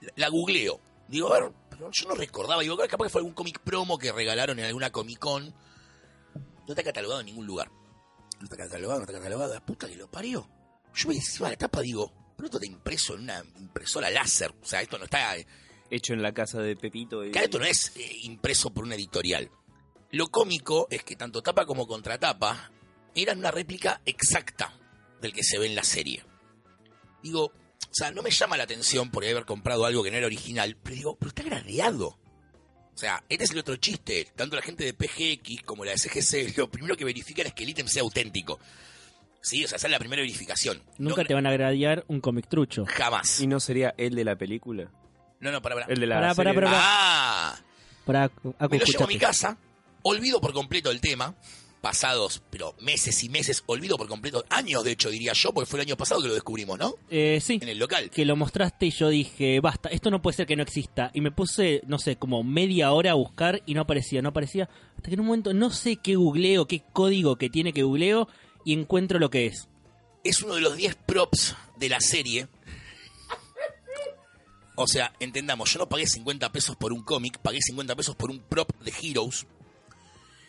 La, 0.00 0.12
la 0.16 0.28
googleo. 0.28 0.80
Digo, 1.08 1.32
a 1.34 1.40
ver, 1.40 1.52
yo 1.90 2.08
no 2.08 2.14
recordaba, 2.14 2.62
digo, 2.62 2.76
capaz 2.76 3.06
que 3.06 3.10
fue 3.10 3.20
algún 3.20 3.32
cómic 3.34 3.58
promo 3.60 3.98
que 3.98 4.12
regalaron 4.12 4.58
en 4.58 4.66
alguna 4.66 4.92
Comic 4.92 5.18
Con. 5.18 5.46
No 5.46 6.68
está 6.68 6.84
catalogado 6.84 7.20
en 7.20 7.26
ningún 7.26 7.46
lugar. 7.46 7.70
No 8.40 8.44
está 8.44 8.56
catalogado, 8.56 9.00
no 9.00 9.06
está 9.06 9.18
catalogado, 9.18 9.54
la 9.54 9.64
puta 9.64 9.86
que 9.86 9.96
lo 9.96 10.10
parió. 10.10 10.48
Yo 10.94 11.08
me 11.08 11.14
decía 11.14 11.50
la 11.50 11.56
tapa, 11.56 11.80
digo, 11.82 12.12
pero 12.36 12.46
esto 12.46 12.58
está 12.58 12.66
impreso 12.66 13.14
en 13.14 13.20
una 13.20 13.44
impresora 13.58 14.10
láser. 14.10 14.52
O 14.60 14.64
sea, 14.64 14.82
esto 14.82 14.98
no 14.98 15.04
está 15.04 15.36
Hecho 15.90 16.14
en 16.14 16.22
la 16.22 16.32
casa 16.32 16.60
de 16.60 16.76
Pepito. 16.76 17.24
Y... 17.24 17.32
Claro, 17.32 17.44
esto 17.44 17.58
no 17.58 17.64
es 17.66 17.92
eh, 17.96 18.18
impreso 18.22 18.70
por 18.70 18.84
una 18.84 18.94
editorial. 18.94 19.50
Lo 20.12 20.28
cómico 20.28 20.88
es 20.90 21.04
que 21.04 21.16
tanto 21.16 21.42
tapa 21.42 21.66
como 21.66 21.86
contratapa 21.86 22.70
eran 23.14 23.38
una 23.38 23.50
réplica 23.50 24.00
exacta 24.06 24.72
del 25.20 25.32
que 25.32 25.44
se 25.44 25.58
ve 25.58 25.66
en 25.66 25.74
la 25.74 25.84
serie. 25.84 26.24
Digo, 27.22 27.46
o 27.46 27.92
sea, 27.94 28.10
no 28.10 28.22
me 28.22 28.30
llama 28.30 28.56
la 28.56 28.64
atención 28.64 29.10
por 29.10 29.24
haber 29.24 29.44
comprado 29.44 29.84
algo 29.84 30.02
que 30.02 30.10
no 30.10 30.16
era 30.16 30.26
original, 30.26 30.76
pero 30.82 30.96
digo, 30.96 31.16
pero 31.16 31.28
está 31.28 31.42
gradeado. 31.42 32.18
O 32.94 32.98
sea, 33.00 33.22
este 33.28 33.44
es 33.44 33.50
el 33.52 33.58
otro 33.58 33.76
chiste. 33.76 34.28
Tanto 34.36 34.56
la 34.56 34.62
gente 34.62 34.84
de 34.84 34.92
PGX 34.94 35.62
como 35.64 35.84
la 35.84 35.92
de 35.92 35.98
CGC, 35.98 36.54
lo 36.58 36.70
primero 36.70 36.96
que 36.96 37.04
verifican 37.04 37.46
es 37.46 37.54
que 37.54 37.62
el 37.64 37.70
ítem 37.70 37.86
sea 37.88 38.02
auténtico. 38.02 38.58
Sí, 39.42 39.64
o 39.64 39.68
sea, 39.68 39.76
esa 39.76 39.86
es 39.86 39.90
la 39.90 39.98
primera 39.98 40.20
verificación. 40.20 40.82
Nunca 40.98 41.22
No- 41.22 41.28
te 41.28 41.34
van 41.34 41.46
a 41.46 41.52
gradear 41.52 42.04
un 42.08 42.20
cómic 42.20 42.46
trucho. 42.48 42.84
Jamás. 42.86 43.40
¿Y 43.40 43.46
no 43.46 43.58
sería 43.58 43.94
el 43.96 44.14
de 44.14 44.24
la 44.24 44.36
película? 44.36 44.90
No, 45.40 45.50
no, 45.50 45.62
para, 45.62 45.76
para. 45.76 45.86
El 45.86 45.98
de 46.00 46.06
la 46.06 46.16
Pará, 46.16 46.34
pará, 46.34 46.50
serie. 46.50 46.66
pará. 46.68 46.78
Ah, 46.82 47.58
Para, 48.04 48.24
Acu, 48.24 48.54
Me 48.70 48.78
lo 48.78 48.84
llevo 48.84 49.04
a 49.04 49.06
mi 49.06 49.16
casa, 49.18 49.56
olvido 50.02 50.40
por 50.42 50.52
completo 50.52 50.90
el 50.90 51.00
tema, 51.00 51.34
pasados, 51.80 52.42
pero 52.50 52.74
meses 52.80 53.24
y 53.24 53.28
meses, 53.28 53.62
olvido 53.66 53.96
por 53.96 54.06
completo, 54.08 54.44
años 54.50 54.84
de 54.84 54.92
hecho 54.92 55.08
diría 55.10 55.32
yo, 55.32 55.52
porque 55.52 55.68
fue 55.70 55.80
el 55.80 55.86
año 55.86 55.96
pasado 55.96 56.20
que 56.20 56.28
lo 56.28 56.34
descubrimos, 56.34 56.78
¿no? 56.78 56.94
Eh, 57.10 57.40
sí, 57.42 57.58
En 57.62 57.68
el 57.68 57.78
local. 57.78 58.10
que 58.10 58.24
lo 58.24 58.36
mostraste 58.36 58.86
y 58.86 58.90
yo 58.90 59.08
dije, 59.08 59.60
basta, 59.60 59.88
esto 59.88 60.10
no 60.10 60.20
puede 60.20 60.36
ser 60.36 60.46
que 60.46 60.56
no 60.56 60.62
exista. 60.62 61.10
Y 61.14 61.20
me 61.20 61.30
puse, 61.30 61.82
no 61.86 61.98
sé, 61.98 62.16
como 62.16 62.42
media 62.42 62.92
hora 62.92 63.12
a 63.12 63.14
buscar 63.14 63.62
y 63.66 63.74
no 63.74 63.80
aparecía, 63.82 64.20
no 64.22 64.28
aparecía. 64.30 64.68
Hasta 64.96 65.08
que 65.08 65.14
en 65.14 65.20
un 65.20 65.26
momento 65.26 65.54
no 65.54 65.70
sé 65.70 65.96
qué 65.96 66.16
googleo, 66.16 66.66
qué 66.66 66.82
código 66.92 67.36
que 67.36 67.48
tiene 67.50 67.72
que 67.72 67.82
googleo 67.82 68.28
y 68.64 68.74
encuentro 68.74 69.18
lo 69.18 69.30
que 69.30 69.46
es. 69.46 69.68
Es 70.22 70.42
uno 70.42 70.54
de 70.56 70.60
los 70.60 70.76
10 70.76 70.94
props 71.06 71.56
de 71.78 71.88
la 71.88 72.00
serie. 72.00 72.48
O 74.76 74.86
sea, 74.86 75.12
entendamos, 75.20 75.72
yo 75.72 75.78
no 75.78 75.88
pagué 75.88 76.06
50 76.06 76.52
pesos 76.52 76.76
por 76.76 76.92
un 76.92 77.02
cómic, 77.02 77.38
pagué 77.38 77.60
50 77.60 77.96
pesos 77.96 78.16
por 78.16 78.30
un 78.30 78.38
prop 78.40 78.70
de 78.82 78.92
Heroes. 79.02 79.46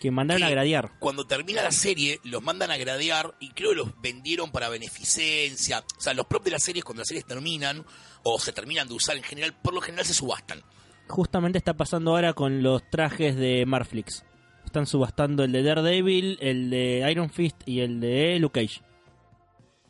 Que 0.01 0.09
mandaron 0.09 0.41
a 0.41 0.49
gradear. 0.49 0.91
Cuando 0.97 1.27
termina 1.27 1.61
la 1.61 1.71
serie, 1.71 2.19
los 2.23 2.41
mandan 2.41 2.71
a 2.71 2.77
gradear 2.77 3.35
y 3.39 3.49
creo 3.49 3.69
que 3.69 3.75
los 3.75 4.01
vendieron 4.01 4.51
para 4.51 4.67
beneficencia. 4.67 5.85
O 5.95 6.01
sea, 6.01 6.15
los 6.15 6.25
props 6.25 6.45
de 6.45 6.51
las 6.51 6.63
series, 6.63 6.83
cuando 6.83 7.01
las 7.01 7.07
series 7.07 7.23
terminan 7.23 7.85
o 8.23 8.39
se 8.39 8.51
terminan 8.51 8.87
de 8.87 8.95
usar 8.95 9.15
en 9.15 9.21
general, 9.21 9.53
por 9.61 9.75
lo 9.75 9.79
general 9.79 10.03
se 10.03 10.15
subastan. 10.15 10.63
Justamente 11.07 11.59
está 11.59 11.75
pasando 11.75 12.11
ahora 12.11 12.33
con 12.33 12.63
los 12.63 12.81
trajes 12.89 13.35
de 13.35 13.63
Marflix. 13.67 14.25
Están 14.65 14.87
subastando 14.87 15.43
el 15.43 15.51
de 15.51 15.61
Daredevil, 15.61 16.39
el 16.41 16.71
de 16.71 17.07
Iron 17.11 17.29
Fist 17.29 17.57
y 17.67 17.81
el 17.81 17.99
de 17.99 18.39
Luke 18.39 18.59
Cage. 18.59 18.81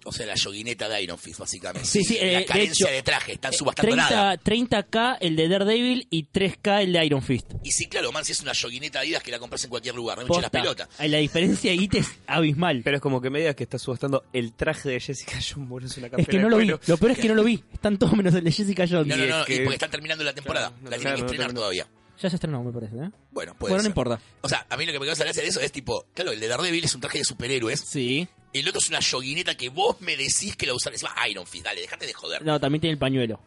O 0.05 0.11
sea, 0.11 0.25
la 0.25 0.35
yoguineta 0.35 0.89
de 0.89 1.01
Iron 1.03 1.17
Fist, 1.17 1.39
básicamente. 1.39 1.87
Sí, 1.87 2.03
sí, 2.03 2.17
eh, 2.19 2.33
la 2.33 2.39
de 2.39 2.45
carencia 2.45 2.89
de, 2.89 2.97
hecho, 2.97 3.03
traje, 3.05 3.33
están 3.33 3.53
subastando 3.53 3.95
nada. 3.95 4.37
30, 4.37 4.87
30k 4.89 5.17
el 5.21 5.35
de 5.35 5.47
Daredevil 5.47 6.07
y 6.09 6.25
3k 6.25 6.81
el 6.81 6.93
de 6.93 7.05
Iron 7.05 7.21
Fist. 7.21 7.51
Y 7.63 7.71
sí, 7.71 7.85
claro, 7.87 8.11
man, 8.11 8.25
si 8.25 8.31
es 8.31 8.41
una 8.41 8.53
yoguineta 8.53 8.99
Adidas 8.99 9.21
que 9.23 9.31
la 9.31 9.39
compras 9.39 9.63
en 9.63 9.69
cualquier 9.69 9.95
lugar, 9.95 10.17
no 10.17 10.25
me 10.27 10.41
las 10.41 10.49
pelotas. 10.49 10.89
Eh, 10.99 11.07
La 11.07 11.17
diferencia 11.19 11.71
ahí 11.71 11.87
te 11.87 11.99
es 11.99 12.07
abismal. 12.27 12.81
Pero 12.83 12.97
es 12.97 13.01
como 13.01 13.21
que 13.21 13.29
me 13.29 13.39
digas 13.39 13.55
que 13.55 13.63
estás 13.63 13.81
subastando 13.81 14.23
el 14.33 14.53
traje 14.53 14.89
de 14.89 14.99
Jessica 14.99 15.33
Jones, 15.41 15.91
es 15.91 15.97
una 15.97 16.07
Es 16.17 16.27
que 16.27 16.37
no 16.39 16.45
de 16.45 16.49
lo 16.49 16.57
vi. 16.57 16.67
Lo 16.87 16.97
peor 16.97 17.11
es 17.11 17.19
que 17.19 17.27
no 17.27 17.35
lo 17.35 17.43
vi. 17.43 17.63
Están 17.73 17.97
todos 17.97 18.13
menos 18.13 18.33
el 18.33 18.43
de 18.43 18.51
Jessica 18.51 18.85
Jones. 18.87 19.07
No, 19.07 19.17
no, 19.17 19.25
Y 19.25 19.27
no, 19.29 19.39
es 19.41 19.45
que- 19.45 19.55
y 19.55 19.59
porque 19.59 19.75
están 19.75 19.91
terminando 19.91 20.23
la 20.23 20.33
temporada. 20.33 20.69
Claro, 20.69 20.83
no, 20.83 20.89
la 20.89 20.97
tienen 20.97 21.01
claro, 21.01 21.15
que 21.15 21.21
no 21.21 21.25
estrenar 21.27 21.53
todavía. 21.53 21.87
Ya 22.21 22.29
se 22.29 22.35
estrenó, 22.35 22.63
me 22.63 22.71
parece. 22.71 22.95
¿eh? 22.97 23.09
Bueno, 23.31 23.55
puede 23.57 23.71
Bueno, 23.71 23.81
no 23.83 23.87
importa. 23.87 24.19
O 24.41 24.49
sea, 24.49 24.65
a 24.69 24.77
mí 24.77 24.85
lo 24.85 24.91
que 24.91 24.99
me 24.99 25.05
causa 25.07 25.23
gracia 25.23 25.41
de 25.41 25.49
eso 25.49 25.59
es 25.59 25.71
tipo, 25.71 26.05
claro, 26.13 26.31
el 26.31 26.39
de 26.39 26.47
Daredevil 26.47 26.83
es 26.83 26.93
un 26.93 27.01
traje 27.01 27.17
de 27.17 27.23
superhéroes. 27.23 27.79
Sí. 27.81 28.27
El 28.53 28.67
otro 28.67 28.79
es 28.79 28.89
una 28.89 28.99
yoguineta 28.99 29.55
que 29.55 29.69
vos 29.69 30.01
me 30.01 30.17
decís 30.17 30.55
que 30.57 30.65
la 30.65 30.73
usás. 30.73 30.93
Encima 30.93 31.13
Iron 31.29 31.45
Fist, 31.47 31.65
dale, 31.65 31.81
déjate 31.81 32.05
de 32.05 32.13
joder. 32.13 32.43
No, 32.43 32.59
también 32.59 32.81
tiene 32.81 32.93
el 32.93 32.99
pañuelo. 32.99 33.39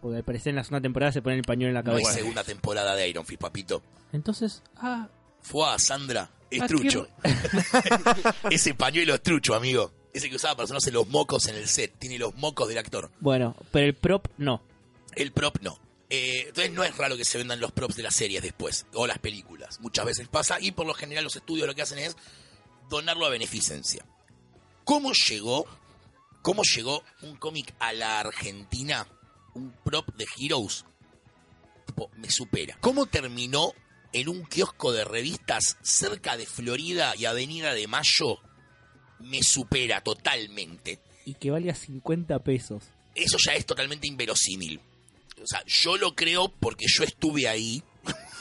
Porque 0.00 0.18
al 0.18 0.24
parecer 0.24 0.50
en 0.50 0.56
la 0.56 0.64
segunda 0.64 0.80
temporada 0.82 1.10
se 1.12 1.22
pone 1.22 1.36
el 1.36 1.42
pañuelo 1.42 1.70
en 1.70 1.74
la 1.74 1.82
No 1.82 1.96
hay 1.96 2.02
cabeza. 2.02 2.18
segunda 2.18 2.44
temporada 2.44 2.94
de 2.94 3.08
Iron 3.08 3.26
Fist, 3.26 3.40
papito. 3.40 3.82
Entonces, 4.12 4.62
ah, 4.76 5.08
Fue 5.42 5.68
a 5.68 5.78
Sandra, 5.78 6.30
es 6.50 6.62
Ah. 6.62 6.66
Ese 8.50 8.74
pañuelo 8.74 9.14
es 9.14 9.22
trucho, 9.22 9.54
amigo. 9.54 9.92
Ese 10.12 10.30
que 10.30 10.36
usaba 10.36 10.56
para 10.56 10.66
sonarse 10.68 10.90
los 10.90 11.06
mocos 11.08 11.46
en 11.48 11.56
el 11.56 11.68
set. 11.68 11.94
Tiene 11.98 12.18
los 12.18 12.34
mocos 12.36 12.68
del 12.68 12.78
actor. 12.78 13.10
bueno, 13.20 13.56
pero 13.72 13.86
el 13.86 13.94
prop 13.94 14.28
no. 14.38 14.62
El 15.14 15.32
prop 15.32 15.58
no. 15.62 15.78
Eh, 16.10 16.44
entonces 16.48 16.72
no 16.72 16.84
es 16.84 16.96
raro 16.96 17.16
que 17.16 17.24
se 17.24 17.36
vendan 17.36 17.60
los 17.60 17.72
props 17.72 17.96
de 17.96 18.02
las 18.02 18.14
series 18.14 18.40
después, 18.42 18.86
o 18.94 19.06
las 19.06 19.18
películas. 19.18 19.78
Muchas 19.80 20.06
veces 20.06 20.26
pasa 20.28 20.58
y 20.60 20.70
por 20.70 20.86
lo 20.86 20.94
general 20.94 21.24
los 21.24 21.36
estudios 21.36 21.66
lo 21.66 21.74
que 21.74 21.82
hacen 21.82 21.98
es 21.98 22.16
donarlo 22.88 23.26
a 23.26 23.30
beneficencia. 23.30 24.04
¿Cómo 24.88 25.12
llegó, 25.12 25.66
cómo 26.40 26.62
llegó 26.62 27.04
un 27.20 27.36
cómic 27.36 27.74
a 27.78 27.92
la 27.92 28.20
Argentina, 28.20 29.06
un 29.52 29.70
prop 29.84 30.08
de 30.16 30.24
Heroes? 30.38 30.86
Tipo, 31.84 32.10
me 32.16 32.30
supera. 32.30 32.78
¿Cómo 32.80 33.04
terminó 33.04 33.74
en 34.14 34.30
un 34.30 34.46
kiosco 34.46 34.92
de 34.92 35.04
revistas 35.04 35.76
cerca 35.82 36.38
de 36.38 36.46
Florida 36.46 37.14
y 37.18 37.26
Avenida 37.26 37.74
de 37.74 37.86
Mayo? 37.86 38.38
Me 39.18 39.42
supera 39.42 40.00
totalmente 40.00 41.00
Y 41.26 41.34
que 41.34 41.50
valga 41.50 41.74
50 41.74 42.38
pesos. 42.38 42.84
eso 43.14 43.36
ya 43.44 43.52
es 43.56 43.66
totalmente 43.66 44.06
inverosímil. 44.06 44.80
O 45.42 45.46
sea, 45.46 45.62
yo 45.66 45.98
lo 45.98 46.14
creo 46.14 46.48
porque 46.48 46.86
yo 46.88 47.04
estuve 47.04 47.46
ahí 47.46 47.82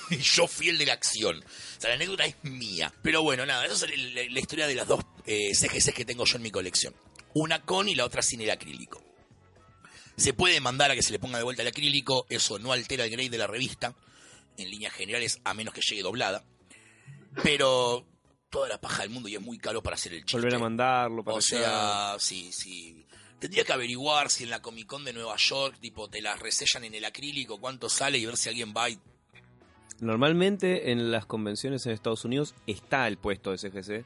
y 0.10 0.18
yo 0.22 0.48
fui 0.48 0.70
el 0.70 0.78
de 0.78 0.86
la 0.86 0.94
acción. 0.94 1.38
O 1.44 1.82
sea, 1.82 1.90
la 1.90 1.96
anécdota 1.96 2.26
es 2.26 2.36
mía. 2.44 2.94
Pero 3.02 3.24
bueno, 3.24 3.46
nada, 3.46 3.66
esa 3.66 3.86
es 3.86 3.98
la, 3.98 4.22
la- 4.24 4.30
la 4.30 4.40
historia 4.40 4.68
de 4.68 4.76
las 4.76 4.88
dos 4.88 5.04
eh, 5.26 5.52
CGCs 5.54 5.94
que 5.94 6.06
tengo 6.06 6.26
yo 6.26 6.38
en 6.38 6.44
mi 6.44 6.52
colección. 6.52 6.96
Una 7.34 7.62
con 7.64 7.88
y 7.90 7.96
la 7.96 8.06
otra 8.06 8.22
sin 8.22 8.42
el 8.42 8.50
acrílico. 8.50 9.04
Se 10.16 10.34
puede 10.34 10.60
mandar 10.60 10.90
a 10.90 10.96
que 10.96 11.04
se 11.04 11.12
le 11.12 11.20
ponga 11.20 11.38
de 11.38 11.44
vuelta 11.44 11.62
el 11.62 11.68
acrílico, 11.68 12.26
eso 12.30 12.58
no 12.58 12.72
altera 12.72 13.06
el 13.06 13.12
grade 13.12 13.30
de 13.30 13.38
la 13.38 13.46
revista, 13.46 13.96
en 14.58 14.72
líneas 14.72 14.94
generales, 14.94 15.40
a 15.44 15.54
menos 15.54 15.74
que 15.76 15.82
llegue 15.88 16.02
doblada. 16.02 16.44
Pero 17.44 18.06
toda 18.50 18.68
la 18.68 18.80
paja 18.82 19.04
del 19.04 19.12
mundo 19.12 19.30
y 19.30 19.36
es 19.36 19.42
muy 19.42 19.58
caro 19.60 19.84
para 19.84 19.96
hacer 19.96 20.14
el 20.14 20.22
chiste. 20.22 20.38
Volver 20.38 20.56
a 20.56 20.60
mandarlo 20.60 21.24
para 21.24 21.38
O 21.38 21.42
sea, 21.42 22.16
sí, 22.20 22.50
sí. 22.52 23.06
Tendría 23.40 23.64
que 23.64 23.74
averiguar 23.74 24.32
si 24.32 24.46
en 24.46 24.50
la 24.50 24.62
Comic 24.62 24.88
Con 24.88 25.06
de 25.06 25.14
Nueva 25.14 25.36
York, 25.38 25.78
tipo, 25.80 26.10
te 26.10 26.22
las 26.22 26.40
resellan 26.40 26.86
en 26.86 26.96
el 26.96 27.06
acrílico, 27.06 27.60
cuánto 27.60 27.88
sale 27.90 28.18
y 28.18 28.26
ver 28.26 28.38
si 28.38 28.50
alguien 28.50 28.74
va 28.76 28.90
y... 28.90 28.98
Normalmente 30.01 30.92
en 30.92 31.12
las 31.12 31.25
convenciones 31.25 31.86
en 31.86 31.94
Estados 31.94 32.24
Unidos 32.25 32.54
está 32.68 33.08
el 33.08 33.18
puesto 33.18 33.51
de 33.51 33.58
CGC. 33.58 34.06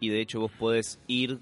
Y 0.00 0.08
de 0.08 0.20
hecho 0.20 0.40
vos 0.40 0.52
podés 0.52 0.98
ir, 1.06 1.40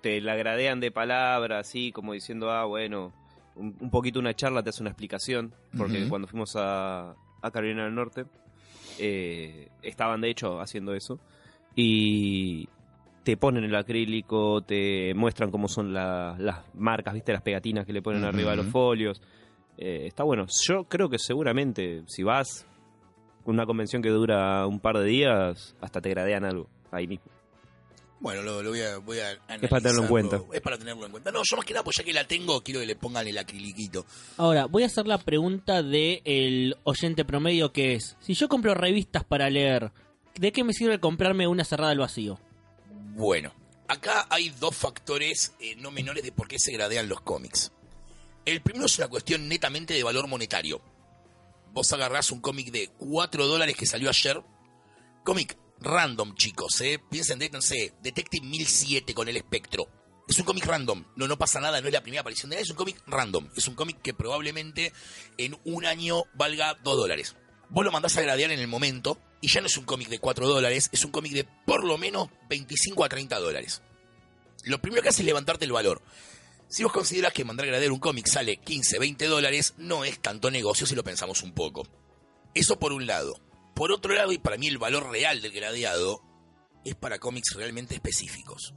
te 0.00 0.20
la 0.20 0.34
gradean 0.36 0.80
de 0.80 0.90
palabra, 0.90 1.58
así 1.58 1.92
como 1.92 2.12
diciendo, 2.12 2.50
ah, 2.50 2.64
bueno, 2.64 3.12
un, 3.56 3.76
un 3.80 3.90
poquito 3.90 4.18
una 4.20 4.34
charla 4.34 4.62
te 4.62 4.70
hace 4.70 4.82
una 4.82 4.90
explicación. 4.90 5.54
Porque 5.76 5.98
cuando 6.08 6.28
fuimos 6.28 6.56
a, 6.56 7.14
a 7.42 7.50
Carolina 7.50 7.84
del 7.84 7.94
Norte, 7.94 8.24
eh, 8.98 9.68
estaban 9.82 10.20
de 10.20 10.30
hecho 10.30 10.60
haciendo 10.60 10.94
eso. 10.94 11.18
Y 11.74 12.68
te 13.22 13.36
ponen 13.36 13.64
el 13.64 13.74
acrílico, 13.74 14.62
te 14.62 15.14
muestran 15.14 15.50
cómo 15.50 15.68
son 15.68 15.92
la- 15.92 16.36
las 16.38 16.58
marcas, 16.74 17.14
viste, 17.14 17.32
las 17.32 17.42
pegatinas 17.42 17.86
que 17.86 17.92
le 17.92 18.02
ponen 18.02 18.24
arriba 18.24 18.50
de 18.50 18.56
los 18.58 18.66
folios. 18.66 19.22
Eh, 19.78 20.04
está 20.06 20.24
bueno. 20.24 20.46
Yo 20.66 20.84
creo 20.84 21.08
que 21.08 21.18
seguramente, 21.18 22.02
si 22.06 22.22
vas 22.22 22.66
con 23.44 23.54
una 23.54 23.66
convención 23.66 24.02
que 24.02 24.10
dura 24.10 24.66
un 24.66 24.80
par 24.80 24.98
de 24.98 25.04
días, 25.04 25.74
hasta 25.80 26.00
te 26.00 26.10
gradean 26.10 26.44
algo 26.44 26.68
ahí 26.90 27.06
mismo. 27.06 27.26
Bueno, 28.20 28.42
lo, 28.42 28.62
lo 28.62 28.70
voy 28.70 28.82
a, 28.82 28.98
voy 28.98 29.18
a 29.18 29.32
Es 29.32 29.70
para 29.70 29.80
tenerlo 29.80 30.02
en 30.02 30.08
cuenta. 30.08 30.42
Es 30.52 30.60
para 30.60 30.76
tenerlo 30.76 31.06
en 31.06 31.10
cuenta. 31.10 31.32
No, 31.32 31.40
yo 31.42 31.56
más 31.56 31.64
que 31.64 31.72
nada, 31.72 31.82
pues 31.82 31.96
ya 31.96 32.04
que 32.04 32.12
la 32.12 32.24
tengo, 32.24 32.62
quiero 32.62 32.80
que 32.80 32.86
le 32.86 32.94
pongan 32.94 33.26
el 33.26 33.38
acriliquito. 33.38 34.04
Ahora, 34.36 34.66
voy 34.66 34.82
a 34.82 34.86
hacer 34.86 35.06
la 35.06 35.16
pregunta 35.16 35.82
del 35.82 36.20
el 36.26 36.76
oyente 36.84 37.24
promedio 37.24 37.72
que 37.72 37.94
es, 37.94 38.18
si 38.20 38.34
yo 38.34 38.48
compro 38.48 38.74
revistas 38.74 39.24
para 39.24 39.48
leer, 39.48 39.90
¿de 40.34 40.52
qué 40.52 40.64
me 40.64 40.74
sirve 40.74 41.00
comprarme 41.00 41.46
una 41.46 41.64
cerrada 41.64 41.92
al 41.92 41.98
vacío? 41.98 42.38
Bueno, 43.14 43.54
acá 43.88 44.26
hay 44.28 44.50
dos 44.50 44.76
factores 44.76 45.54
eh, 45.58 45.74
no 45.76 45.90
menores 45.90 46.22
de 46.22 46.32
por 46.32 46.46
qué 46.46 46.58
se 46.58 46.72
gradean 46.72 47.08
los 47.08 47.22
cómics. 47.22 47.72
El 48.44 48.60
primero 48.60 48.84
es 48.84 48.98
una 48.98 49.08
cuestión 49.08 49.48
netamente 49.48 49.94
de 49.94 50.02
valor 50.02 50.28
monetario. 50.28 50.82
Vos 51.72 51.92
agarrás 51.92 52.30
un 52.32 52.40
cómic 52.40 52.70
de 52.70 52.88
4 52.98 53.46
dólares 53.46 53.76
que 53.76 53.86
salió 53.86 54.08
ayer. 54.08 54.42
Cómic 55.24 55.56
random, 55.80 56.34
chicos, 56.34 56.80
¿eh? 56.80 56.98
Piensen 57.10 57.38
de, 57.38 57.50
no 57.50 57.62
sé, 57.62 57.94
Detective 58.02 58.46
1007 58.46 59.14
con 59.14 59.28
el 59.28 59.36
espectro. 59.36 59.88
Es 60.28 60.38
un 60.38 60.44
cómic 60.44 60.66
random. 60.66 61.04
No, 61.16 61.26
no 61.26 61.38
pasa 61.38 61.60
nada, 61.60 61.80
no 61.80 61.88
es 61.88 61.92
la 61.92 62.02
primera 62.02 62.20
aparición 62.20 62.50
de 62.50 62.56
él, 62.56 62.62
es 62.62 62.70
un 62.70 62.76
cómic 62.76 63.02
random. 63.06 63.48
Es 63.56 63.66
un 63.68 63.74
cómic 63.74 64.00
que 64.02 64.14
probablemente 64.14 64.92
en 65.38 65.58
un 65.64 65.86
año 65.86 66.24
valga 66.34 66.74
2 66.82 66.96
dólares. 66.96 67.36
Vos 67.68 67.84
lo 67.84 67.92
mandás 67.92 68.16
a 68.16 68.22
gradear 68.22 68.50
en 68.50 68.60
el 68.60 68.68
momento 68.68 69.18
y 69.40 69.48
ya 69.48 69.60
no 69.60 69.68
es 69.68 69.76
un 69.76 69.84
cómic 69.84 70.08
de 70.08 70.18
4 70.18 70.46
dólares, 70.46 70.90
es 70.92 71.04
un 71.04 71.12
cómic 71.12 71.32
de 71.32 71.48
por 71.66 71.84
lo 71.84 71.98
menos 71.98 72.28
25 72.48 73.04
a 73.04 73.08
30 73.08 73.38
dólares. 73.38 73.82
Lo 74.64 74.80
primero 74.80 75.02
que 75.02 75.08
hace 75.08 75.22
es 75.22 75.26
levantarte 75.26 75.64
el 75.64 75.72
valor. 75.72 76.02
Si 76.70 76.84
vos 76.84 76.92
considerás 76.92 77.32
que 77.32 77.44
mandar 77.44 77.66
a 77.66 77.70
gradear 77.70 77.90
un 77.90 77.98
cómic 77.98 78.28
sale 78.28 78.58
15, 78.58 79.00
20 79.00 79.26
dólares, 79.26 79.74
no 79.76 80.04
es 80.04 80.20
tanto 80.20 80.52
negocio 80.52 80.86
si 80.86 80.94
lo 80.94 81.02
pensamos 81.02 81.42
un 81.42 81.52
poco. 81.52 81.84
Eso 82.54 82.78
por 82.78 82.92
un 82.92 83.08
lado. 83.08 83.40
Por 83.74 83.90
otro 83.90 84.14
lado, 84.14 84.30
y 84.30 84.38
para 84.38 84.56
mí 84.56 84.68
el 84.68 84.78
valor 84.78 85.10
real 85.10 85.42
del 85.42 85.50
gradeado, 85.50 86.22
es 86.84 86.94
para 86.94 87.18
cómics 87.18 87.54
realmente 87.56 87.96
específicos. 87.96 88.72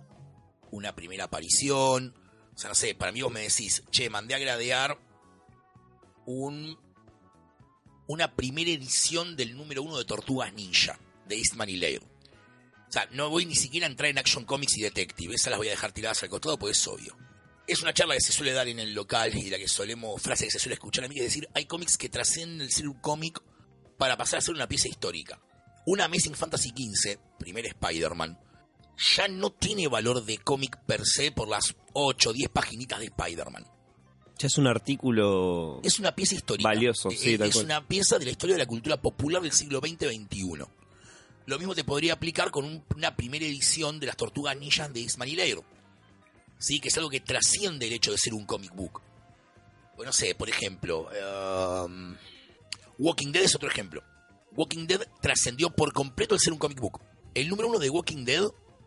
Una 0.72 0.96
primera 0.96 1.26
aparición. 1.26 2.16
O 2.56 2.58
sea, 2.58 2.70
no 2.70 2.76
sé, 2.76 2.96
para 2.96 3.12
mí 3.12 3.22
vos 3.22 3.32
me 3.32 3.42
decís, 3.42 3.84
che, 3.92 4.10
mandé 4.10 4.34
a 4.34 4.40
gradear 4.40 5.00
un, 6.26 6.80
una 8.08 8.36
primera 8.36 8.72
edición 8.72 9.36
del 9.36 9.56
número 9.56 9.84
uno 9.84 10.00
de 10.00 10.06
Tortugas 10.06 10.52
Ninja, 10.52 10.98
de 11.28 11.38
Eastman 11.38 11.70
y 11.70 11.78
Laird. 11.78 12.04
O 12.04 12.92
sea, 12.92 13.08
no 13.12 13.30
voy 13.30 13.46
ni 13.46 13.56
siquiera 13.56 13.86
a 13.86 13.92
entrar 13.92 14.10
en 14.10 14.18
Action 14.18 14.46
Comics 14.46 14.80
y 14.80 14.82
Detective. 14.82 15.36
Esas 15.36 15.52
las 15.52 15.60
voy 15.60 15.68
a 15.68 15.72
dejar 15.72 15.92
tiradas 15.92 16.24
al 16.24 16.30
costado 16.30 16.58
porque 16.58 16.72
es 16.72 16.88
obvio 16.88 17.16
es 17.68 17.82
una 17.82 17.94
charla 17.94 18.16
que 18.16 18.22
se 18.22 18.32
suele 18.34 18.52
dar 18.54 18.68
en 18.68 18.80
el 18.80 18.94
local 18.94 19.36
y 19.36 19.50
la 19.50 19.58
que 19.58 19.68
solemos, 19.68 20.22
frase 20.22 20.46
que 20.46 20.52
se 20.52 20.60
suele 20.60 20.74
escuchar 20.76 21.06
a 21.06 21.08
mí, 21.08 21.16
es 21.18 21.24
decir, 21.26 21.48
hay 21.54 21.66
cómics 21.66 21.98
que 21.98 22.10
trascienden 22.10 22.62
el 22.62 22.72
ser 22.72 22.88
un 22.88 23.00
cómic 23.00 23.42
para 23.98 24.18
pasar 24.18 24.40
a 24.40 24.42
ser 24.42 24.56
una 24.56 24.68
pieza 24.68 24.88
histórica. 24.88 25.40
Una 25.86 26.06
Amazing 26.06 26.36
Fantasy 26.36 26.70
XV, 26.70 27.18
primer 27.40 27.66
Spider-Man, 27.66 28.40
ya 29.16 29.28
no 29.28 29.52
tiene 29.52 29.88
valor 29.88 30.24
de 30.24 30.38
cómic 30.38 30.78
per 30.86 31.06
se 31.06 31.32
por 31.32 31.48
las 31.50 31.76
8 31.94 32.30
o 32.30 32.34
10 32.34 32.50
paginitas 32.50 33.00
de 33.00 33.06
Spider-Man. 33.06 33.66
Ya 34.40 34.48
es 34.48 34.58
un 34.58 34.68
artículo. 34.68 35.80
Es 35.84 36.00
una 36.00 36.14
pieza 36.16 36.36
histórica. 36.36 36.68
Valioso, 36.70 37.10
sí, 37.12 37.34
es, 37.34 37.40
tal 37.40 37.48
es 37.50 37.54
cual. 37.56 37.66
una 37.66 37.88
pieza 37.88 38.18
de 38.18 38.26
la 38.26 38.32
historia 38.32 38.56
de 38.56 38.60
la 38.64 38.66
cultura 38.68 39.02
popular 39.02 39.42
del 39.42 39.52
siglo 39.52 39.80
XX-XXI. 39.80 40.66
Lo 41.46 41.58
mismo 41.60 41.76
te 41.76 41.84
podría 41.84 42.14
aplicar 42.14 42.52
con 42.52 42.66
un- 42.66 42.84
una 42.96 43.16
primera 43.16 43.46
edición 43.46 44.00
de 44.00 44.08
las 44.08 44.16
Tortugas 44.18 44.58
Ninjas 44.58 44.92
de 44.94 45.02
Ismail. 45.02 45.60
Sí, 46.64 46.80
que 46.80 46.88
es 46.88 46.98
algo 46.98 47.10
que 47.10 47.20
trasciende 47.20 47.88
el 47.88 47.94
hecho 47.94 48.12
de 48.12 48.18
ser 48.18 48.34
un 48.34 48.46
comic 48.46 48.74
book. 48.74 49.02
Bueno, 49.98 50.10
no 50.10 50.14
sé, 50.14 50.34
por 50.34 50.50
ejemplo, 50.50 51.10
um, 51.86 52.16
Walking 52.98 53.34
Dead 53.34 53.44
es 53.44 53.54
otro 53.54 53.68
ejemplo. 53.70 54.02
Walking 54.56 54.88
Dead 54.88 55.02
trascendió 55.22 55.72
por 55.72 55.92
completo 55.92 56.36
el 56.36 56.40
ser 56.40 56.54
un 56.54 56.60
comic 56.60 56.80
book. 56.80 57.02
El 57.34 57.50
número 57.50 57.68
uno 57.68 57.80
de 57.80 57.90
Walking 57.90 58.24
Dead 58.24 58.44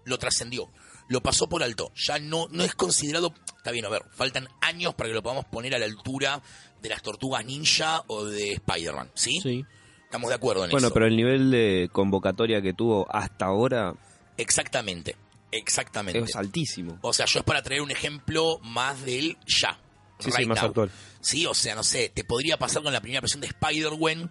lo 0.07 0.19
trascendió, 0.19 0.71
lo 1.11 1.21
pasó 1.21 1.49
por 1.51 1.63
alto. 1.63 1.93
Ya 1.95 2.19
no, 2.19 2.47
no 2.51 2.65
es 2.65 2.75
considerado. 2.75 3.35
Está 3.59 3.73
bien, 3.73 3.85
a 3.85 3.91
ver, 3.91 4.05
faltan 4.11 4.49
años 4.63 4.95
para 4.95 5.09
que 5.11 5.15
lo 5.15 5.23
podamos 5.23 5.45
poner 5.45 5.75
a 5.75 5.79
la 5.79 5.85
altura 5.85 6.43
de 6.81 6.89
las 6.89 7.03
tortugas 7.03 7.45
ninja 7.45 8.05
o 8.07 8.25
de 8.25 8.53
Spider-Man, 8.55 9.11
¿sí? 9.15 9.39
Sí. 9.43 9.65
Estamos 10.05 10.31
de 10.31 10.37
acuerdo 10.37 10.65
en 10.65 10.71
Bueno, 10.71 10.87
eso. 10.87 10.95
pero 10.95 11.07
el 11.07 11.17
nivel 11.17 11.51
de 11.51 11.91
convocatoria 11.93 12.63
que 12.63 12.73
tuvo 12.73 13.07
hasta 13.15 13.45
ahora 13.45 13.95
Exactamente, 14.39 15.17
exactamente. 15.59 16.19
es 16.21 16.37
altísimo. 16.37 16.99
O 17.03 17.13
sea, 17.13 17.27
yo 17.27 17.41
es 17.41 17.45
para 17.45 17.63
traer 17.63 17.83
un 17.83 17.91
ejemplo 17.91 18.59
más 18.63 19.05
del 19.05 19.37
ya. 19.47 19.79
Sí, 20.19 20.31
sí, 20.31 20.37
right 20.39 20.49
más 20.49 20.59
now. 20.59 20.69
actual. 20.69 20.91
Sí, 21.21 21.45
o 21.47 21.55
sea, 21.55 21.75
no 21.75 21.83
sé, 21.85 22.09
te 22.09 22.25
podría 22.25 22.57
pasar 22.59 22.83
con 22.83 22.93
la 22.93 23.01
primera 23.01 23.21
versión 23.21 23.41
de 23.41 23.49
Spider-Gwen 23.49 24.31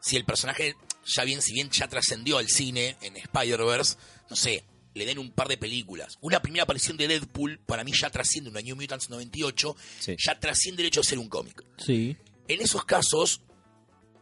si 0.00 0.16
el 0.16 0.24
personaje, 0.24 0.76
ya 1.04 1.24
bien, 1.24 1.42
si 1.42 1.52
bien 1.52 1.68
ya 1.70 1.88
trascendió 1.88 2.38
al 2.38 2.48
cine 2.48 2.96
en 3.02 3.16
Spider-Verse, 3.16 3.96
no 4.30 4.36
sé, 4.36 4.64
le 4.94 5.04
den 5.04 5.18
un 5.18 5.30
par 5.30 5.46
de 5.48 5.58
películas. 5.58 6.16
Una 6.22 6.40
primera 6.40 6.62
aparición 6.64 6.96
de 6.96 7.06
Deadpool, 7.06 7.58
para 7.66 7.84
mí 7.84 7.92
ya 7.94 8.08
trasciende 8.10 8.48
una 8.50 8.60
New 8.62 8.76
Mutants 8.76 9.10
98, 9.10 9.76
Sí. 9.98 10.16
ya 10.18 10.40
trasciende 10.40 10.82
el 10.82 10.88
hecho 10.88 11.00
de 11.02 11.06
ser 11.06 11.18
un 11.18 11.28
cómic. 11.28 11.62
Sí. 11.76 12.16
En 12.48 12.60
esos 12.62 12.84
casos, 12.86 13.42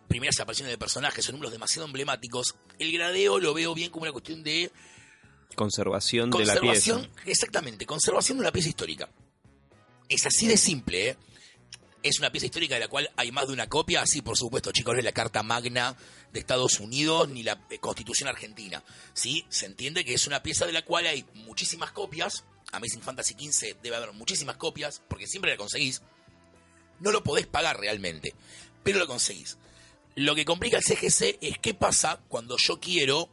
primeras 0.09 0.41
apariciones 0.41 0.73
de 0.73 0.79
personajes 0.79 1.29
o 1.29 1.33
números 1.33 1.53
demasiado 1.53 1.87
emblemáticos, 1.87 2.57
el 2.79 2.91
gradeo 2.93 3.39
lo 3.39 3.55
veo 3.55 3.73
bien 3.75 3.91
como 3.91 4.03
una 4.03 4.13
cuestión 4.13 4.43
de 4.43 4.71
Conservación, 5.55 6.31
de 6.31 6.45
la 6.45 6.61
pieza. 6.61 7.01
exactamente, 7.27 7.85
conservación 7.87 8.39
de 8.39 8.43
una 8.43 8.53
pieza 8.53 8.69
histórica. 8.69 9.09
Es 10.09 10.25
así 10.27 10.47
de 10.47 10.57
simple, 10.57 11.11
¿eh? 11.11 11.17
Es 12.03 12.21
una 12.21 12.31
pieza 12.31 12.47
histórica 12.47 12.75
de 12.75 12.81
la 12.81 12.89
cual 12.89 13.11
hay 13.17 13.33
más 13.33 13.49
de 13.49 13.53
una 13.53 13.69
copia, 13.69 14.07
sí, 14.07 14.23
por 14.23 14.37
supuesto, 14.37 14.71
chicos, 14.71 14.95
no 14.95 14.99
es 15.01 15.05
la 15.05 15.13
Carta 15.13 15.43
Magna 15.43 15.97
de 16.33 16.39
Estados 16.39 16.79
Unidos 16.79 17.29
ni 17.29 17.43
la 17.43 17.67
eh, 17.71 17.79
Constitución 17.79 18.29
Argentina. 18.29 18.85
Sí, 19.15 19.45
se 19.49 19.67
entiende 19.67 20.05
que 20.05 20.15
es 20.15 20.27
una 20.27 20.43
pieza 20.43 20.65
de 20.65 20.73
la 20.73 20.85
cual 20.85 21.07
hay 21.07 21.25
muchísimas 21.35 21.91
copias. 21.91 22.45
Amazing 22.73 23.03
Fantasy 23.03 23.35
XV 23.35 23.81
debe 23.83 23.97
haber 23.97 24.13
muchísimas 24.13 24.57
copias, 24.57 25.03
porque 25.09 25.27
siempre 25.27 25.51
la 25.51 25.57
conseguís. 25.57 26.03
No 27.01 27.11
lo 27.11 27.25
podés 27.25 27.47
pagar 27.47 27.81
realmente, 27.81 28.35
pero 28.85 28.99
lo 28.99 29.07
conseguís. 29.07 29.59
Lo 30.15 30.35
que 30.35 30.45
complica 30.45 30.77
el 30.77 30.85
CGC 30.85 31.39
es 31.41 31.59
qué 31.61 31.75
pasa 31.75 32.21
cuando 32.29 32.57
yo 32.59 32.81
quiero 32.81 33.29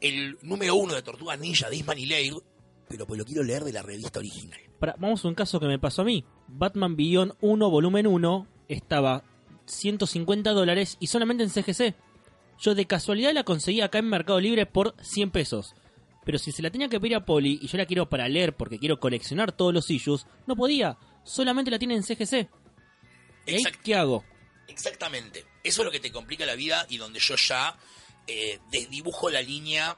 el 0.00 0.38
número 0.42 0.74
uno 0.76 0.94
de 0.94 1.02
Tortugas 1.02 1.38
Ninja 1.38 1.68
de 1.70 1.76
Isman 1.76 1.98
y 1.98 2.06
Laird, 2.06 2.42
pero 2.88 3.06
pues 3.06 3.18
lo 3.18 3.24
quiero 3.24 3.42
leer 3.42 3.64
de 3.64 3.72
la 3.72 3.82
revista 3.82 4.18
original. 4.18 4.58
Para- 4.78 4.94
vamos 4.98 5.24
a 5.24 5.28
un 5.28 5.34
caso 5.34 5.58
que 5.60 5.66
me 5.66 5.78
pasó 5.78 6.02
a 6.02 6.04
mí. 6.04 6.24
Batman 6.46 6.96
Beyond 6.96 7.34
1, 7.40 7.70
volumen 7.70 8.06
1, 8.06 8.46
estaba 8.68 9.24
150 9.66 10.50
dólares 10.52 10.96
y 11.00 11.08
solamente 11.08 11.44
en 11.44 11.50
CGC. 11.50 11.94
Yo 12.60 12.74
de 12.74 12.86
casualidad 12.86 13.32
la 13.32 13.44
conseguí 13.44 13.80
acá 13.80 13.98
en 13.98 14.08
Mercado 14.08 14.40
Libre 14.40 14.66
por 14.66 14.94
100 15.02 15.30
pesos. 15.30 15.74
Pero 16.24 16.38
si 16.38 16.52
se 16.52 16.62
la 16.62 16.70
tenía 16.70 16.88
que 16.88 17.00
pedir 17.00 17.14
a 17.16 17.24
Poli 17.24 17.58
y 17.62 17.68
yo 17.68 17.78
la 17.78 17.86
quiero 17.86 18.08
para 18.08 18.28
leer 18.28 18.54
porque 18.56 18.78
quiero 18.78 19.00
coleccionar 19.00 19.52
todos 19.52 19.72
los 19.72 19.90
issues, 19.90 20.26
no 20.46 20.56
podía. 20.56 20.98
Solamente 21.24 21.70
la 21.70 21.78
tiene 21.78 21.94
en 21.94 22.02
CGC. 22.02 22.48
¿Y 23.46 23.50
ahí 23.54 23.62
Exact- 23.62 23.80
qué 23.82 23.94
hago? 23.94 24.24
exactamente. 24.66 25.44
Eso 25.64 25.82
es 25.82 25.86
lo 25.86 25.90
que 25.90 26.00
te 26.00 26.12
complica 26.12 26.44
la 26.46 26.54
vida 26.54 26.86
y 26.88 26.98
donde 26.98 27.18
yo 27.20 27.34
ya 27.36 27.76
eh, 28.28 28.60
desdibujo 28.70 29.30
la 29.30 29.42
línea 29.42 29.96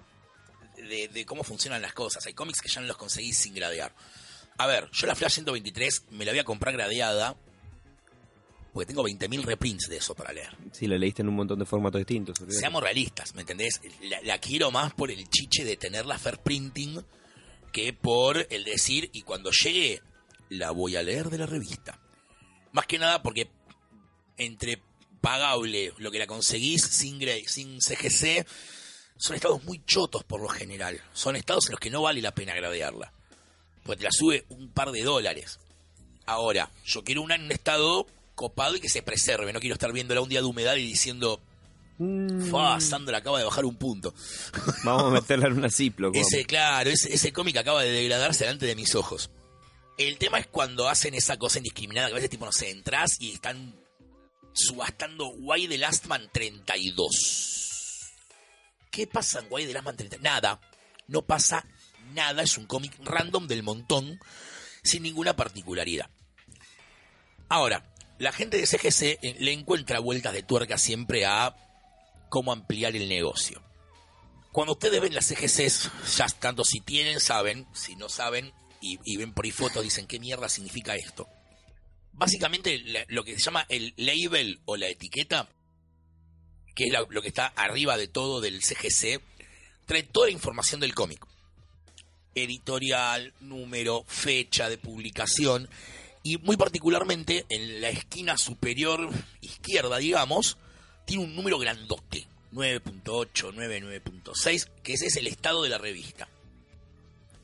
de, 0.77 1.09
de 1.09 1.27
cómo 1.27 1.45
funcionan 1.45 1.83
las 1.83 1.93
cosas. 1.93 2.25
Hay 2.27 2.33
cómics 2.33 2.61
que 2.63 2.69
ya 2.69 2.81
no 2.81 2.87
los 2.87 2.97
conseguís 2.97 3.37
sin 3.37 3.55
gradear. 3.55 3.95
A 4.57 4.67
ver, 4.67 4.89
yo 4.93 5.07
la 5.07 5.15
Flash 5.15 5.33
123 5.35 6.05
me 6.11 6.25
la 6.25 6.33
voy 6.33 6.39
a 6.39 6.45
comprar 6.45 6.75
gradeada 6.75 7.37
porque 8.73 8.87
tengo 8.87 9.03
20.000 9.03 9.43
reprints 9.43 9.89
de 9.89 9.97
eso 9.97 10.15
para 10.15 10.33
leer. 10.33 10.57
Sí, 10.73 10.87
la 10.87 10.97
leíste 10.97 11.23
en 11.23 11.29
un 11.29 11.35
montón 11.35 11.59
de 11.59 11.67
formatos 11.67 11.99
distintos. 11.99 12.39
Seamos 12.49 12.83
realistas, 12.83 13.35
¿me 13.35 13.41
entendés? 13.41 13.81
La, 14.03 14.21
la 14.23 14.39
quiero 14.39 14.71
más 14.71 14.95
por 14.95 15.11
el 15.11 15.29
chiche 15.29 15.65
de 15.65 15.77
tenerla 15.77 16.19
fair 16.19 16.39
printing 16.39 17.05
que 17.73 17.93
por 17.93 18.47
el 18.51 18.65
decir, 18.65 19.11
y 19.13 19.23
cuando 19.23 19.51
llegue, 19.51 20.03
la 20.49 20.71
voy 20.71 20.97
a 20.97 21.03
leer 21.03 21.31
de 21.31 21.39
la 21.39 21.47
revista. 21.47 22.01
Más 22.73 22.87
que 22.87 22.99
nada 22.99 23.23
porque 23.23 23.51
entre 24.37 24.83
pagable, 25.21 25.93
lo 25.99 26.11
que 26.11 26.19
la 26.19 26.27
conseguís 26.27 26.83
sin, 26.83 27.21
sin 27.47 27.81
CGC, 27.81 28.47
son 29.17 29.37
estados 29.37 29.63
muy 29.65 29.85
chotos 29.85 30.25
por 30.25 30.41
lo 30.41 30.49
general. 30.49 31.01
Son 31.13 31.37
estados 31.37 31.67
en 31.67 31.73
los 31.73 31.81
que 31.81 31.91
no 31.91 32.03
vale 32.03 32.23
la 32.23 32.35
pena 32.35 32.55
gradearla. 32.55 33.13
Porque 33.85 33.99
te 33.99 34.05
la 34.05 34.13
sube 34.13 34.45
un 34.49 34.71
par 34.71 34.93
de 34.93 35.03
dólares. 35.03 35.59
Ahora, 36.27 36.71
yo 36.85 37.03
quiero 37.05 37.23
una 37.23 37.35
en 37.35 37.45
un 37.45 37.53
estado 37.53 38.07
copado 38.35 38.77
y 38.77 38.81
que 38.81 38.89
se 38.89 39.03
preserve. 39.03 39.53
No 39.53 39.61
quiero 39.61 39.75
estar 39.75 39.93
viéndola 39.93 40.21
un 40.21 40.29
día 40.29 40.41
de 40.41 40.47
humedad 40.47 40.77
y 40.77 40.87
diciendo, 40.87 41.41
Mm, 42.01 42.51
Fa, 42.51 42.81
Sandra 42.81 43.19
acaba 43.19 43.39
de 43.39 43.45
bajar 43.45 43.67
un 43.67 43.77
punto. 43.77 44.15
Vamos 44.85 45.05
a 45.05 45.11
meterla 45.11 45.49
en 45.49 45.53
una 45.53 45.69
vamos. 45.99 46.17
Ese, 46.17 46.47
claro, 46.47 46.89
ese, 46.89 47.13
ese 47.13 47.31
cómic 47.31 47.59
acaba 47.59 47.83
de 47.83 47.91
degradarse 47.91 48.45
delante 48.45 48.65
de 48.65 48.75
mis 48.75 48.95
ojos. 48.95 49.31
El 49.99 50.17
tema 50.17 50.39
es 50.39 50.47
cuando 50.47 50.89
hacen 50.89 51.13
esa 51.13 51.37
cosa 51.37 51.59
indiscriminada, 51.59 52.09
que 52.09 52.13
a 52.13 52.15
veces 52.15 52.31
tipo, 52.31 52.47
no 52.47 52.53
sé, 52.53 52.71
entras 52.71 53.21
y 53.21 53.33
están 53.33 53.75
subastando 54.53 55.29
Why 55.29 55.69
the 55.69 55.79
Last 55.79 56.07
Man 56.07 56.29
32. 56.33 58.13
¿Qué 58.91 59.07
pasa 59.07 59.41
en 59.41 59.47
Why 59.51 59.67
the 59.67 59.73
Last 59.73 59.87
Man 59.87 59.97
32? 59.97 60.23
Nada, 60.23 60.61
no 61.07 61.23
pasa 61.23 61.67
nada, 62.15 62.43
es 62.43 62.59
un 62.59 62.67
cómic 62.67 62.93
random 63.03 63.47
del 63.47 63.63
montón, 63.63 64.21
sin 64.83 65.03
ninguna 65.03 65.37
particularidad. 65.37 66.11
Ahora, 67.49 67.85
la 68.19 68.33
gente 68.33 68.59
de 68.59 68.67
CGC 68.67 69.19
eh, 69.23 69.37
le 69.39 69.53
encuentra 69.53 69.99
vueltas 69.99 70.33
de 70.33 70.43
tuerca 70.43 70.79
siempre 70.79 71.25
a 71.27 71.57
cómo 72.29 72.53
ampliar 72.53 72.95
el 72.97 73.09
negocio. 73.09 73.63
Cuando 74.53 74.73
ustedes 74.73 75.01
ven 75.01 75.15
las 75.15 75.27
CGCs, 75.27 75.91
ya 76.17 76.27
tanto 76.29 76.65
si 76.65 76.81
tienen, 76.81 77.21
saben, 77.21 77.67
si 77.73 77.97
no 77.97 78.09
saben 78.09 78.53
y, 78.81 78.99
y 79.05 79.17
ven 79.17 79.33
por 79.33 79.45
ahí 79.45 79.53
fotos, 79.53 79.83
dicen 79.83 80.07
qué 80.07 80.19
mierda 80.19 80.49
significa 80.49 80.97
esto. 80.97 81.29
Básicamente 82.13 82.83
lo 83.09 83.25
que 83.25 83.35
se 83.35 83.45
llama 83.45 83.67
el 83.69 83.95
label 83.97 84.61
o 84.67 84.77
la 84.77 84.89
etiqueta, 84.89 85.49
que 86.75 86.85
es 86.85 86.93
lo 86.93 87.23
que 87.23 87.29
está 87.29 87.47
arriba 87.47 87.97
de 87.97 88.09
todo 88.09 88.41
del 88.41 88.61
CGC, 88.61 89.21
trae 89.87 90.03
toda 90.03 90.27
la 90.27 90.33
información 90.33 90.81
del 90.81 90.95
cómic. 90.95 91.27
editorial, 92.35 93.35
número, 93.41 94.05
fecha 94.07 94.69
de 94.69 94.79
publicación 94.79 95.69
y 96.23 96.37
muy 96.39 96.57
particularmente 96.57 97.45
en 97.49 97.81
la 97.81 97.89
esquina 97.89 98.37
superior 98.37 99.11
izquierda, 99.41 99.99
digamos, 99.99 100.59
tiene 101.07 101.25
un 101.25 101.35
número 101.35 101.59
grandote, 101.59 102.27
9.8, 102.53 103.53
9, 103.55 104.03
9.6, 104.05 104.69
que 104.83 104.93
ese 104.93 105.07
es 105.07 105.17
el 105.17 105.27
estado 105.27 105.63
de 105.63 105.71
la 105.71 105.79
revista. 105.79 106.29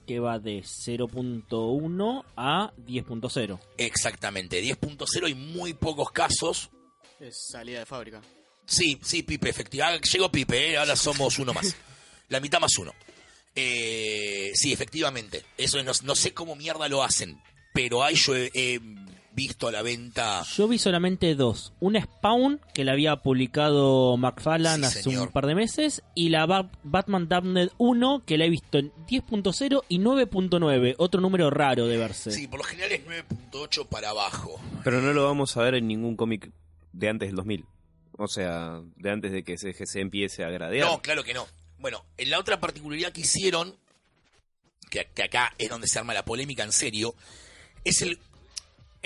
Que 0.06 0.20
va 0.20 0.38
de 0.38 0.62
0.1 0.62 2.24
a 2.36 2.72
10.0. 2.76 3.60
Exactamente, 3.76 4.62
10.0 4.62 5.30
y 5.30 5.34
muy 5.34 5.74
pocos 5.74 6.10
casos. 6.10 6.70
Es 7.18 7.48
salida 7.50 7.80
de 7.80 7.86
fábrica. 7.86 8.22
Sí, 8.66 8.98
sí, 9.02 9.22
Pipe, 9.22 9.48
efectivamente. 9.48 10.08
Llegó 10.10 10.30
Pipe, 10.30 10.72
¿eh? 10.72 10.76
ahora 10.76 10.96
somos 10.96 11.38
uno 11.38 11.52
más. 11.52 11.74
La 12.28 12.40
mitad 12.40 12.60
más 12.60 12.76
uno. 12.78 12.92
Eh, 13.54 14.52
sí, 14.54 14.72
efectivamente. 14.72 15.44
Eso 15.56 15.82
no, 15.82 15.92
no 16.02 16.14
sé 16.14 16.34
cómo 16.34 16.56
mierda 16.56 16.88
lo 16.88 17.02
hacen, 17.02 17.40
pero 17.72 18.02
ahí 18.02 18.14
yo 18.16 18.36
he, 18.36 18.50
he 18.54 18.80
visto 19.36 19.68
a 19.68 19.72
la 19.72 19.82
venta. 19.82 20.42
Yo 20.56 20.66
vi 20.66 20.78
solamente 20.78 21.34
dos. 21.36 21.72
Una 21.78 22.02
Spawn, 22.02 22.60
que 22.74 22.84
la 22.84 22.92
había 22.92 23.16
publicado 23.16 24.16
McFarlane 24.16 24.78
Sí, 24.78 24.84
hace 24.86 25.02
señor. 25.04 25.28
un 25.28 25.32
par 25.32 25.46
de 25.46 25.54
meses, 25.54 26.02
y 26.14 26.30
la 26.30 26.46
Ba- 26.46 26.70
Batman 26.82 27.28
Damned 27.28 27.70
1, 27.78 28.24
que 28.26 28.38
la 28.38 28.46
he 28.46 28.50
visto 28.50 28.78
en 28.78 28.90
10.0 29.06 29.84
y 29.88 29.98
9.9, 30.00 30.94
otro 30.98 31.20
número 31.20 31.50
raro 31.50 31.86
de 31.86 31.96
verse. 31.98 32.32
Sí, 32.32 32.48
por 32.48 32.58
lo 32.58 32.64
general 32.64 32.90
es 32.92 33.06
9.8 33.06 33.86
para 33.86 34.10
abajo. 34.10 34.58
Pero 34.82 35.00
no 35.00 35.12
lo 35.12 35.24
vamos 35.24 35.56
a 35.56 35.62
ver 35.62 35.74
en 35.76 35.86
ningún 35.86 36.16
cómic 36.16 36.50
de 36.92 37.08
antes 37.08 37.28
del 37.28 37.36
2000. 37.36 37.64
O 38.18 38.28
sea, 38.28 38.80
de 38.96 39.10
antes 39.10 39.30
de 39.30 39.44
que 39.44 39.58
CGC 39.58 39.96
empiece 40.00 40.42
a 40.42 40.48
gradear. 40.48 40.88
No, 40.88 41.02
claro 41.02 41.22
que 41.22 41.34
no. 41.34 41.46
Bueno, 41.78 42.04
en 42.16 42.30
la 42.30 42.38
otra 42.38 42.58
particularidad 42.58 43.12
que 43.12 43.20
hicieron, 43.20 43.76
que, 44.90 45.06
que 45.14 45.22
acá 45.24 45.52
es 45.58 45.68
donde 45.68 45.86
se 45.88 45.98
arma 45.98 46.14
la 46.14 46.24
polémica 46.24 46.62
en 46.64 46.72
serio, 46.72 47.14
es 47.84 48.00
el. 48.00 48.18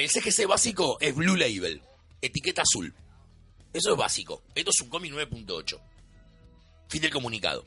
El 0.01 0.09
CGC 0.09 0.47
básico 0.47 0.97
es 1.01 1.15
Blue 1.15 1.37
Label, 1.37 1.83
etiqueta 2.23 2.63
azul. 2.63 2.95
Eso 3.73 3.93
es 3.93 3.97
básico. 3.99 4.43
Esto 4.55 4.71
es 4.75 4.81
un 4.83 4.89
cómic 4.89 5.13
9.8. 5.13 5.79
Fin 6.89 7.03
del 7.03 7.11
comunicado. 7.11 7.67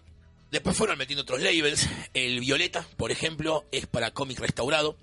Después 0.52 0.76
fueron 0.76 0.98
metiendo 0.98 1.22
otros 1.22 1.42
labels. 1.42 1.88
El 2.14 2.40
violeta, 2.40 2.86
por 2.98 3.12
ejemplo, 3.12 3.66
es 3.72 3.86
para 3.88 4.12
cómic 4.12 4.40
restaurado. 4.40 4.98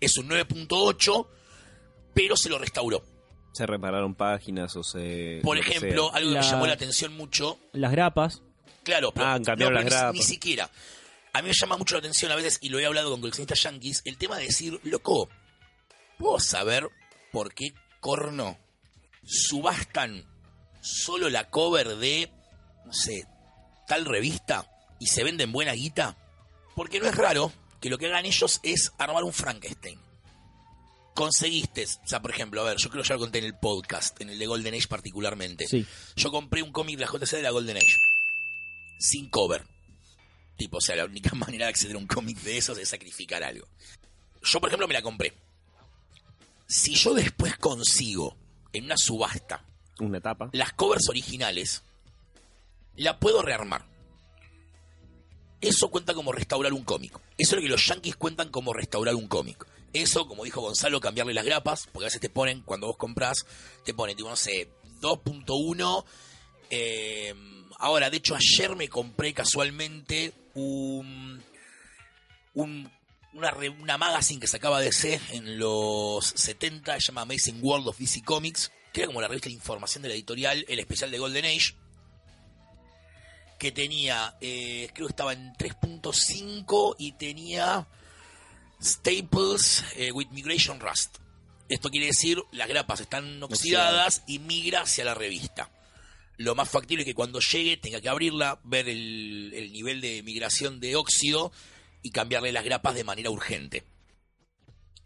Es 0.00 0.16
un 0.18 0.28
9.8, 0.28 1.26
pero 2.12 2.36
se 2.36 2.48
lo 2.50 2.58
restauró. 2.58 3.02
Se 3.52 3.64
repararon 3.66 4.14
páginas 4.14 4.76
o 4.76 4.82
se... 4.82 5.40
Por 5.42 5.56
ejemplo, 5.56 6.08
sea. 6.10 6.16
algo 6.18 6.30
que 6.30 6.36
me 6.36 6.42
La- 6.44 6.50
llamó 6.50 6.66
la 6.66 6.72
atención 6.74 7.16
mucho 7.16 7.58
Las 7.72 7.92
grapas, 7.92 8.42
Claro, 8.82 9.12
pero, 9.12 9.26
Ah, 9.26 9.40
cambiaron 9.42 9.72
no, 9.74 9.80
las 9.80 9.84
pero 9.84 9.96
ni- 9.96 10.00
grapas. 10.02 10.14
Ni, 10.16 10.22
siquiera. 10.22 10.70
A 11.32 11.40
mí 11.40 11.48
me 11.48 11.54
llama 11.58 11.78
mucho 11.78 11.94
la 11.94 12.00
atención 12.00 12.30
a 12.30 12.34
veces, 12.36 12.58
y 12.60 12.68
lo 12.68 12.78
he 12.78 12.84
hablado 12.84 13.10
con 13.10 13.20
coleccionistas 13.20 13.62
yankees, 13.62 14.02
el 14.04 14.18
tema 14.18 14.36
de 14.36 14.44
decir, 14.44 14.78
loco, 14.84 15.30
¿puedo 16.18 16.40
saber 16.40 16.88
por 17.32 17.54
qué 17.54 17.74
corno 18.00 18.58
subastan 19.24 20.24
solo 20.80 21.30
la 21.30 21.48
cover 21.50 21.96
de, 21.96 22.30
no 22.84 22.92
sé, 22.92 23.26
tal 23.86 24.04
revista 24.04 24.70
y 25.00 25.06
se 25.06 25.24
venden 25.24 25.52
buena 25.52 25.72
guita? 25.72 26.16
Porque 26.74 27.00
no 27.00 27.06
es 27.06 27.14
raro 27.16 27.52
que 27.80 27.90
lo 27.90 27.98
que 27.98 28.06
hagan 28.06 28.26
ellos 28.26 28.60
es 28.62 28.92
armar 28.98 29.24
un 29.24 29.32
Frankenstein. 29.32 29.98
Conseguiste, 31.14 31.84
o 31.84 32.08
sea, 32.08 32.20
por 32.20 32.32
ejemplo, 32.32 32.60
a 32.60 32.64
ver, 32.64 32.76
yo 32.78 32.90
creo 32.90 33.02
que 33.02 33.08
ya 33.08 33.14
lo 33.14 33.20
conté 33.20 33.38
en 33.38 33.44
el 33.44 33.56
podcast, 33.56 34.20
en 34.20 34.30
el 34.30 34.38
de 34.38 34.46
Golden 34.46 34.74
Age 34.74 34.88
particularmente. 34.88 35.66
sí. 35.68 35.86
Yo 36.16 36.32
compré 36.32 36.62
un 36.62 36.72
cómic 36.72 36.98
de 36.98 37.04
la 37.04 37.12
JC 37.12 37.36
de 37.36 37.42
la 37.42 37.50
Golden 37.50 37.76
Age. 37.76 37.96
Sin 38.98 39.28
cover. 39.30 39.64
Tipo, 40.56 40.78
o 40.78 40.80
sea, 40.80 40.96
la 40.96 41.04
única 41.04 41.30
manera 41.34 41.66
de 41.66 41.70
acceder 41.70 41.96
a 41.96 41.98
un 41.98 42.06
cómic 42.06 42.38
de 42.38 42.58
esos 42.58 42.78
es 42.78 42.88
sacrificar 42.88 43.44
algo. 43.44 43.68
Yo, 44.42 44.60
por 44.60 44.68
ejemplo, 44.68 44.88
me 44.88 44.94
la 44.94 45.02
compré. 45.02 45.32
Si 46.76 46.94
yo 46.96 47.14
después 47.14 47.56
consigo 47.56 48.36
en 48.72 48.86
una 48.86 48.96
subasta 48.96 49.64
Una 50.00 50.20
tapa. 50.20 50.50
las 50.52 50.72
covers 50.72 51.08
originales, 51.08 51.82
la 52.96 53.20
puedo 53.20 53.42
rearmar. 53.42 53.84
Eso 55.60 55.88
cuenta 55.88 56.14
como 56.14 56.32
restaurar 56.32 56.72
un 56.72 56.82
cómic. 56.84 57.12
Eso 57.38 57.50
es 57.54 57.56
lo 57.56 57.60
que 57.62 57.68
los 57.68 57.86
yankees 57.86 58.16
cuentan 58.16 58.50
como 58.50 58.72
restaurar 58.72 59.14
un 59.14 59.28
cómic. 59.28 59.64
Eso, 59.92 60.26
como 60.26 60.42
dijo 60.44 60.60
Gonzalo, 60.60 60.98
cambiarle 61.00 61.32
las 61.32 61.44
grapas, 61.44 61.86
porque 61.92 62.06
a 62.06 62.08
veces 62.08 62.20
te 62.20 62.28
ponen, 62.28 62.62
cuando 62.62 62.88
vos 62.88 62.96
compras, 62.96 63.46
te 63.84 63.94
ponen, 63.94 64.16
tipo, 64.16 64.28
no 64.28 64.36
sé, 64.36 64.68
2.1. 65.00 66.04
eh, 66.70 67.34
ahora, 67.78 68.10
de 68.10 68.16
hecho, 68.16 68.34
ayer 68.34 68.74
me 68.74 68.88
compré 68.88 69.32
casualmente 69.32 70.32
un, 70.54 71.40
un- 72.54 72.90
una, 73.34 73.50
re- 73.50 73.68
una 73.68 73.98
magazine 73.98 74.40
que 74.40 74.46
sacaba 74.46 74.80
DC 74.80 75.20
en 75.30 75.58
los 75.58 76.24
70, 76.26 76.94
se 76.94 77.06
llama 77.08 77.22
Amazing 77.22 77.58
World 77.62 77.88
of 77.88 77.98
DC 77.98 78.22
Comics, 78.22 78.70
que 78.92 79.00
era 79.02 79.06
como 79.08 79.20
la 79.20 79.28
revista 79.28 79.48
de 79.48 79.54
información 79.54 80.02
de 80.02 80.08
la 80.08 80.14
editorial, 80.14 80.64
el 80.68 80.78
especial 80.78 81.10
de 81.10 81.18
Golden 81.18 81.44
Age, 81.44 81.74
que 83.58 83.72
tenía, 83.72 84.36
eh, 84.40 84.88
creo 84.94 85.06
que 85.06 85.12
estaba 85.12 85.32
en 85.32 85.52
3.5 85.54 86.96
y 86.98 87.12
tenía 87.12 87.86
Staples 88.82 89.84
eh, 89.96 90.12
with 90.12 90.28
Migration 90.30 90.80
Rust. 90.80 91.16
Esto 91.68 91.88
quiere 91.88 92.06
decir, 92.06 92.42
las 92.52 92.68
grapas 92.68 93.00
están 93.00 93.42
oxidadas 93.42 94.22
y 94.26 94.38
migra 94.38 94.82
hacia 94.82 95.04
la 95.04 95.14
revista. 95.14 95.70
Lo 96.36 96.54
más 96.54 96.68
factible 96.68 97.02
es 97.02 97.06
que 97.06 97.14
cuando 97.14 97.38
llegue 97.40 97.76
tenga 97.78 98.00
que 98.00 98.08
abrirla, 98.08 98.60
ver 98.64 98.88
el, 98.88 99.52
el 99.54 99.72
nivel 99.72 100.00
de 100.00 100.22
migración 100.24 100.80
de 100.80 100.96
óxido 100.96 101.52
y 102.04 102.10
cambiarle 102.10 102.52
las 102.52 102.64
grapas 102.64 102.94
de 102.94 103.02
manera 103.02 103.30
urgente. 103.30 103.82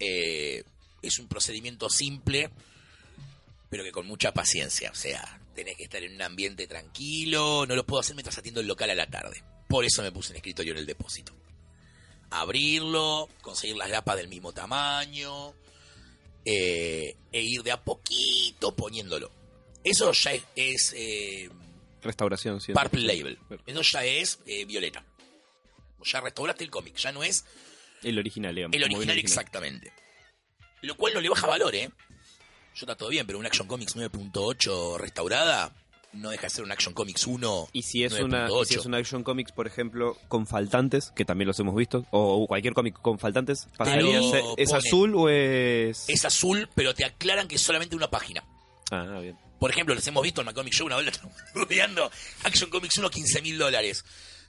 Eh, 0.00 0.64
es 1.00 1.18
un 1.20 1.28
procedimiento 1.28 1.88
simple, 1.88 2.50
pero 3.70 3.84
que 3.84 3.92
con 3.92 4.04
mucha 4.04 4.34
paciencia. 4.34 4.90
O 4.90 4.96
sea, 4.96 5.40
tenés 5.54 5.76
que 5.76 5.84
estar 5.84 6.02
en 6.02 6.16
un 6.16 6.22
ambiente 6.22 6.66
tranquilo. 6.66 7.64
No 7.66 7.76
lo 7.76 7.86
puedo 7.86 8.00
hacer 8.00 8.16
mientras 8.16 8.36
atiendo 8.36 8.60
el 8.60 8.66
local 8.66 8.90
a 8.90 8.96
la 8.96 9.06
tarde. 9.06 9.44
Por 9.68 9.84
eso 9.84 10.02
me 10.02 10.10
puse 10.10 10.32
en 10.32 10.38
escritorio 10.38 10.72
en 10.72 10.80
el 10.80 10.86
depósito. 10.86 11.32
Abrirlo, 12.30 13.28
conseguir 13.42 13.76
las 13.76 13.88
grapas 13.88 14.16
del 14.16 14.26
mismo 14.26 14.52
tamaño 14.52 15.54
eh, 16.44 17.14
e 17.30 17.42
ir 17.42 17.62
de 17.62 17.70
a 17.70 17.80
poquito 17.80 18.74
poniéndolo. 18.74 19.30
Eso 19.84 20.10
ya 20.10 20.32
es, 20.32 20.42
es, 20.56 20.94
eh, 20.96 21.48
Restauración, 22.02 22.60
sí. 22.60 22.72
Purple 22.72 23.02
Label. 23.02 23.38
Eso 23.66 23.82
ya 23.82 24.04
es 24.04 24.40
eh, 24.46 24.64
violeta. 24.64 25.04
Ya 26.04 26.20
restauraste 26.20 26.64
el 26.64 26.70
cómic, 26.70 26.96
ya 26.96 27.12
no 27.12 27.22
es 27.22 27.44
El 28.02 28.18
original, 28.18 28.54
digamos. 28.54 28.76
el 28.76 28.84
original 28.84 29.18
exactamente. 29.18 29.92
Lo 30.82 30.96
cual 30.96 31.14
no 31.14 31.20
le 31.20 31.28
baja 31.28 31.46
valor, 31.46 31.74
¿eh? 31.74 31.90
Yo 32.74 32.84
está 32.86 32.94
todo 32.96 33.08
bien, 33.08 33.26
pero 33.26 33.38
un 33.38 33.46
Action 33.46 33.66
Comics 33.66 33.96
9.8 33.96 34.98
restaurada 34.98 35.72
no 36.12 36.30
deja 36.30 36.44
de 36.44 36.50
ser 36.50 36.64
un 36.64 36.70
Action 36.72 36.94
Comics 36.94 37.26
1 37.26 37.68
Y 37.72 37.82
si 37.82 38.04
es, 38.04 38.12
una, 38.14 38.46
y 38.46 38.50
9.8. 38.50 38.64
si 38.66 38.74
es 38.76 38.86
un 38.86 38.94
Action 38.94 39.22
Comics, 39.24 39.52
por 39.52 39.66
ejemplo, 39.66 40.16
con 40.28 40.46
faltantes, 40.46 41.10
que 41.16 41.24
también 41.24 41.48
los 41.48 41.58
hemos 41.58 41.74
visto, 41.74 42.06
o 42.12 42.46
cualquier 42.46 42.72
cómic 42.74 42.94
con 43.00 43.18
faltantes, 43.18 43.66
pasaría 43.76 44.18
a 44.20 44.22
ser- 44.22 44.44
¿es 44.56 44.72
azul 44.72 45.14
o 45.16 45.28
es...? 45.28 46.04
Es 46.08 46.24
azul, 46.24 46.68
pero 46.74 46.94
te 46.94 47.04
aclaran 47.04 47.48
que 47.48 47.56
es 47.56 47.60
solamente 47.60 47.96
una 47.96 48.08
página. 48.08 48.44
Ah, 48.90 49.18
bien. 49.20 49.36
Por 49.58 49.70
ejemplo, 49.72 49.94
los 49.94 50.06
hemos 50.06 50.22
visto 50.22 50.40
en 50.40 50.46
McComic 50.46 50.72
Show 50.72 50.86
una 50.86 50.96
vez, 50.96 51.04
lo 51.06 51.10
estamos 51.10 51.36
estudiando. 51.54 52.10
Action 52.44 52.70
Comics 52.70 52.96
1, 52.96 53.10
15 53.10 53.42
mil 53.42 53.58
dólares. 53.58 54.04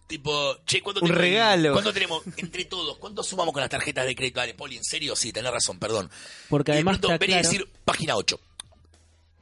Tipo, 0.09 0.57
che, 0.65 0.81
¿cuánto 0.81 1.01
Un 1.01 1.07
tenemos? 1.07 1.21
regalo. 1.21 1.71
¿Cuánto 1.73 1.93
tenemos 1.93 2.23
entre 2.37 2.65
todos? 2.65 2.97
¿Cuánto 2.97 3.21
sumamos 3.21 3.53
con 3.53 3.61
las 3.61 3.69
tarjetas 3.69 4.07
de 4.07 4.15
crédito? 4.15 4.39
Dale, 4.39 4.55
Poli, 4.55 4.75
¿en 4.75 4.83
serio? 4.83 5.15
Sí, 5.15 5.31
tenés 5.31 5.51
razón, 5.51 5.77
perdón. 5.77 6.09
Porque 6.49 6.71
Y 6.71 6.73
de 6.73 6.77
además 6.79 6.97
pronto 6.97 7.13
está 7.13 7.25
y 7.31 7.35
decir 7.43 7.69
página 7.85 8.15
8. 8.15 8.39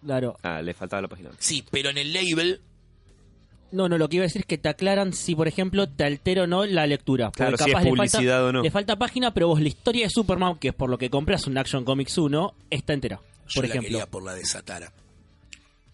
claro. 0.04 0.38
Ah, 0.44 0.62
le 0.62 0.74
faltaba 0.74 1.02
la 1.04 1.08
página. 1.08 1.30
Sí, 1.40 1.64
pero 1.72 1.90
en 1.90 1.98
el 1.98 2.12
label 2.12 2.60
No, 3.72 3.88
no, 3.88 3.98
lo 3.98 4.10
que 4.10 4.18
iba 4.18 4.24
a 4.24 4.28
decir 4.28 4.42
es 4.42 4.46
que 4.46 4.58
te 4.58 4.68
aclaran 4.68 5.14
si, 5.14 5.36
por 5.36 5.48
ejemplo, 5.48 5.88
te 5.88 6.04
altera 6.04 6.44
o 6.44 6.48
no 6.48 6.66
la 6.66 6.86
lectura. 6.86 7.28
Porque 7.28 7.38
Claro, 7.38 7.58
si 7.58 7.64
es 7.64 7.68
capaz 7.70 7.84
le 7.84 7.90
falta- 7.92 8.12
publicidad 8.12 8.46
o 8.46 8.52
no. 8.52 8.62
Le 8.62 8.72
falta 8.72 8.96
página, 8.98 9.34
pero 9.34 9.48
vos 9.48 9.62
la 9.62 9.68
historia 9.70 10.04
de 10.06 10.10
Superman, 10.10 10.58
que 10.60 10.68
es 10.70 10.74
por 10.74 10.90
lo 10.90 10.98
que 10.98 11.10
compras 11.10 11.48
un 11.48 11.58
Action 11.58 11.86
Comics 11.86 12.18
1, 12.18 12.54
está 12.70 12.92
entera. 12.94 13.22
yo 13.48 13.54
Por 13.56 13.64
la 13.64 13.70
ejemplo. 13.70 13.88
quería 13.90 14.06
por 14.10 14.24
la 14.24 14.34
de 14.36 14.46
Satara. 14.46 14.92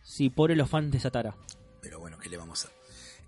Sí, 0.03 0.29
pobre 0.31 0.55
los 0.55 0.67
fans 0.69 0.91
de 0.91 0.99
Satara. 0.99 1.35
Pero 1.81 1.99
bueno, 1.99 2.17
¿qué 2.17 2.27
le 2.29 2.37
vamos 2.37 2.63
a 2.65 2.67
hacer? 2.67 2.72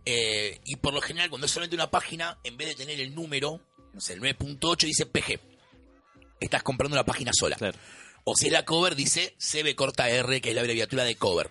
Eh, 0.06 0.60
y 0.66 0.76
por 0.78 0.94
lo 0.94 1.02
general, 1.02 1.30
cuando 1.30 1.46
es 1.46 1.52
solamente 1.52 1.76
una 1.76 1.90
página, 1.90 2.38
en 2.44 2.58
vez 2.58 2.70
de 2.70 2.76
tener 2.76 3.00
el 3.00 3.16
número, 3.16 3.62
no 3.94 4.00
sé, 4.00 4.14
el 4.14 4.22
9.8 4.22 4.86
dice 4.86 5.06
PG. 5.06 5.40
Estás 6.40 6.64
comprando 6.64 6.96
una 6.96 7.06
página 7.06 7.32
sola. 7.34 7.56
Claro. 7.56 7.78
O 8.24 8.36
si 8.36 8.48
es 8.48 8.52
la 8.52 8.66
cover, 8.66 8.96
dice 8.96 9.36
CB 9.40 9.76
corta 9.76 10.10
R, 10.10 10.42
que 10.42 10.50
es 10.50 10.56
la 10.56 10.62
abreviatura 10.62 11.04
de 11.04 11.16
cover. 11.16 11.50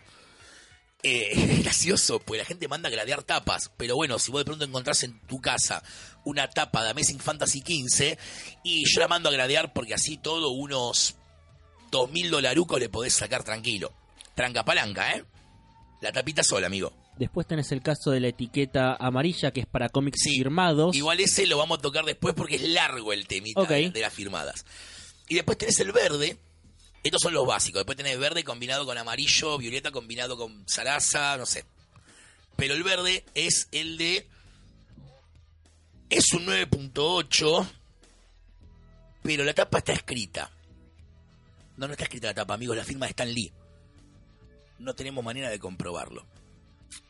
Eh, 1.03 1.31
es 1.33 1.63
gracioso, 1.63 2.19
pues 2.21 2.39
la 2.39 2.45
gente 2.45 2.69
manda 2.69 2.89
a 2.89 2.93
gradear 2.93 3.23
tapas. 3.23 3.71
Pero 3.77 3.97
bueno, 3.97 4.19
si 4.19 4.31
vos 4.31 4.41
de 4.41 4.45
pronto 4.45 4.65
encontrás 4.65 5.03
en 5.03 5.21
tu 5.27 5.41
casa 5.41 5.83
una 6.25 6.49
tapa 6.49 6.83
de 6.83 6.91
Amazing 6.91 7.21
Fantasy 7.21 7.61
15, 7.61 8.19
y 8.63 8.85
yo 8.89 9.01
la 9.01 9.09
mando 9.09 9.29
a 9.29 9.33
gradear 9.33 9.73
porque 9.73 9.95
así 9.95 10.17
todo 10.17 10.51
unos 10.51 11.17
2.000 11.91 12.31
dolarucos 12.31 12.81
le 12.81 12.89
podés 12.89 13.15
sacar 13.15 13.45
tranquilo. 13.45 13.93
Tranca 14.35 14.65
palanca, 14.65 15.13
¿eh? 15.13 15.25
La 16.01 16.13
tapita 16.13 16.43
sola, 16.43 16.67
amigo. 16.67 16.93
Después 17.19 17.47
tenés 17.47 17.71
el 17.71 17.81
caso 17.81 18.11
de 18.11 18.21
la 18.21 18.29
etiqueta 18.29 18.97
amarilla, 18.99 19.53
que 19.53 19.61
es 19.61 19.67
para 19.67 19.89
cómics 19.89 20.21
Sí, 20.23 20.39
firmados. 20.39 20.97
Igual 20.97 21.21
ese 21.21 21.47
lo 21.47 21.59
vamos 21.59 21.79
a 21.79 21.83
tocar 21.83 22.05
después 22.05 22.35
porque 22.35 22.57
es 22.57 22.63
largo 22.63 23.13
el 23.13 23.27
temita 23.29 23.63
de 23.65 24.01
las 24.01 24.13
firmadas. 24.13 24.65
Y 25.29 25.37
después 25.37 25.57
tenés 25.59 25.79
el 25.81 25.93
verde. 25.93 26.39
Estos 27.05 27.21
son 27.21 27.35
los 27.35 27.47
básicos. 27.47 27.81
Después 27.81 27.97
tenés 27.97 28.19
verde 28.19 28.43
combinado 28.43 28.85
con 28.85 28.99
amarillo, 28.99 29.59
violeta 29.59 29.93
combinado 29.93 30.37
con 30.37 30.65
zaraza, 30.69 31.37
no 31.37 31.47
sé. 31.47 31.65
Pero 32.57 32.75
el 32.75 32.83
verde 32.83 33.25
es 33.35 33.69
el 33.73 33.97
de... 33.97 34.27
Es 36.11 36.33
un 36.33 36.47
9.8, 36.47 37.67
pero 39.23 39.43
la 39.43 39.55
tapa 39.55 39.79
está 39.79 39.93
escrita. 39.93 40.51
No, 41.77 41.87
no 41.87 41.93
está 41.93 42.05
escrita 42.05 42.29
la 42.29 42.35
tapa, 42.35 42.55
amigos, 42.55 42.77
la 42.77 42.85
firma 42.85 43.07
de 43.07 43.11
Stan 43.11 43.33
Lee. 43.33 43.53
No 44.79 44.95
tenemos 44.95 45.25
manera 45.25 45.51
de 45.51 45.59
comprobarlo. 45.59 46.25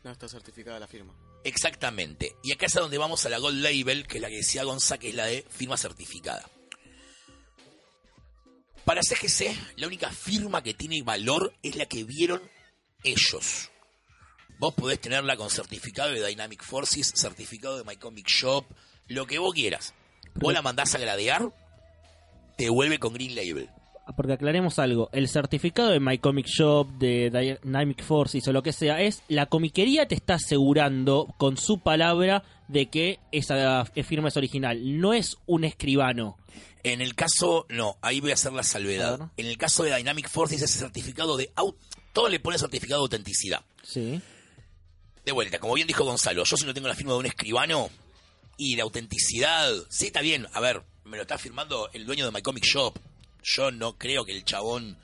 No 0.03 0.11
está 0.11 0.29
certificada 0.29 0.79
la 0.79 0.87
firma. 0.87 1.15
Exactamente. 1.45 2.37
Y 2.43 2.53
acá 2.53 2.67
es 2.67 2.77
a 2.77 2.81
donde 2.81 2.99
vamos 2.99 3.25
a 3.27 3.29
la 3.29 3.39
Gold 3.39 3.63
Label, 3.63 4.07
que 4.07 4.19
es 4.19 4.23
la 4.23 4.29
que 4.29 4.37
decía 4.37 4.65
Gonza, 4.65 4.99
que 4.99 5.11
es 5.11 5.15
la 5.15 5.27
de 5.27 5.45
firma 5.49 5.77
certificada. 5.77 6.49
Para 8.85 9.01
CGC, 9.03 9.57
la 9.77 9.87
única 9.87 10.11
firma 10.11 10.63
que 10.63 10.75
tiene 10.75 11.03
valor 11.03 11.55
es 11.63 11.77
la 11.77 11.87
que 11.87 12.05
vieron 12.05 12.43
ellos. 13.03 13.71
Vos 14.59 14.75
podés 14.75 15.01
tenerla 15.01 15.37
con 15.37 15.51
certificado 15.51 16.11
de 16.11 16.27
Dynamic 16.27 16.63
Forces, 16.63 17.13
certificado 17.15 17.79
de 17.79 17.85
My 17.85 17.97
Comic 17.97 18.29
Shop, 18.29 18.65
lo 19.09 19.27
que 19.27 19.39
vos 19.39 19.55
quieras. 19.55 19.95
Vos 20.35 20.53
la 20.53 20.63
mandás 20.63 20.95
a 20.95 20.99
gradear, 20.99 21.53
te 22.57 22.69
vuelve 22.69 22.99
con 22.99 23.15
Green 23.15 23.35
Label. 23.35 23.71
Porque 24.17 24.35
aclaremos 24.35 24.79
algo, 24.79 25.09
el 25.13 25.29
certificado 25.29 25.89
de 25.91 25.99
My 25.99 26.19
Comic 26.19 26.47
Shop, 26.47 26.87
de 26.99 27.31
Dynamic 27.63 28.03
Forces 28.03 28.47
o 28.47 28.53
lo 28.53 28.63
que 28.63 28.73
sea, 28.73 29.01
es 29.01 29.23
la 29.29 29.47
comiquería 29.47 30.07
te 30.07 30.15
está 30.15 30.35
asegurando 30.35 31.35
con 31.39 31.57
su 31.57 31.79
palabra 31.81 32.45
de 32.69 32.91
que 32.91 33.19
esa 33.33 33.85
firma 33.87 34.29
es 34.29 34.37
original. 34.37 35.01
No 35.01 35.15
es 35.15 35.39
un 35.47 35.65
escribano. 35.65 36.37
En 36.83 37.01
el 37.01 37.15
caso, 37.15 37.65
no, 37.71 37.97
ahí 38.03 38.21
voy 38.21 38.33
a 38.33 38.35
hacer 38.35 38.53
la 38.53 38.63
salvedad. 38.63 39.17
Claro. 39.17 39.31
En 39.39 39.47
el 39.47 39.57
caso 39.57 39.85
de 39.85 39.97
Dynamic 39.97 40.29
Forces, 40.29 40.61
ese 40.61 40.79
certificado 40.79 41.39
de... 41.39 41.51
au- 41.57 41.75
Todo 42.13 42.29
le 42.29 42.41
pone 42.41 42.59
certificado 42.59 43.01
de 43.01 43.05
autenticidad. 43.07 43.63
Sí. 43.83 44.21
De 45.25 45.33
vuelta, 45.33 45.59
como 45.59 45.73
bien 45.73 45.87
dijo 45.89 46.05
Gonzalo, 46.05 46.45
yo 46.45 46.57
si 46.59 46.67
no 46.67 46.75
tengo 46.75 46.89
la 46.89 46.95
firma 46.95 47.13
de 47.15 47.19
un 47.21 47.27
escribano 47.27 47.89
y 48.59 48.77
la 48.77 48.83
autenticidad, 48.83 49.73
sí, 49.89 50.07
está 50.07 50.21
bien, 50.21 50.47
a 50.53 50.61
ver, 50.61 50.83
me 51.05 51.17
lo 51.17 51.23
está 51.23 51.39
firmando 51.39 51.89
el 51.95 52.05
dueño 52.05 52.27
de 52.27 52.33
My 52.33 52.43
Comic 52.43 52.65
Shop. 52.65 52.99
Yo 53.45 53.71
no 53.71 53.97
creo 53.99 54.25
que 54.25 54.33
el 54.33 54.45
chabón 54.45 54.99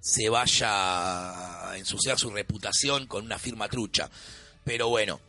se 0.00 0.28
vaya 0.28 1.70
a 1.70 1.78
ensuciar 1.78 2.18
su 2.18 2.30
reputación 2.30 3.06
con 3.06 3.24
una 3.26 3.38
firma 3.38 3.68
trucha. 3.68 4.10
Pero 4.64 4.88
bueno, 4.88 5.20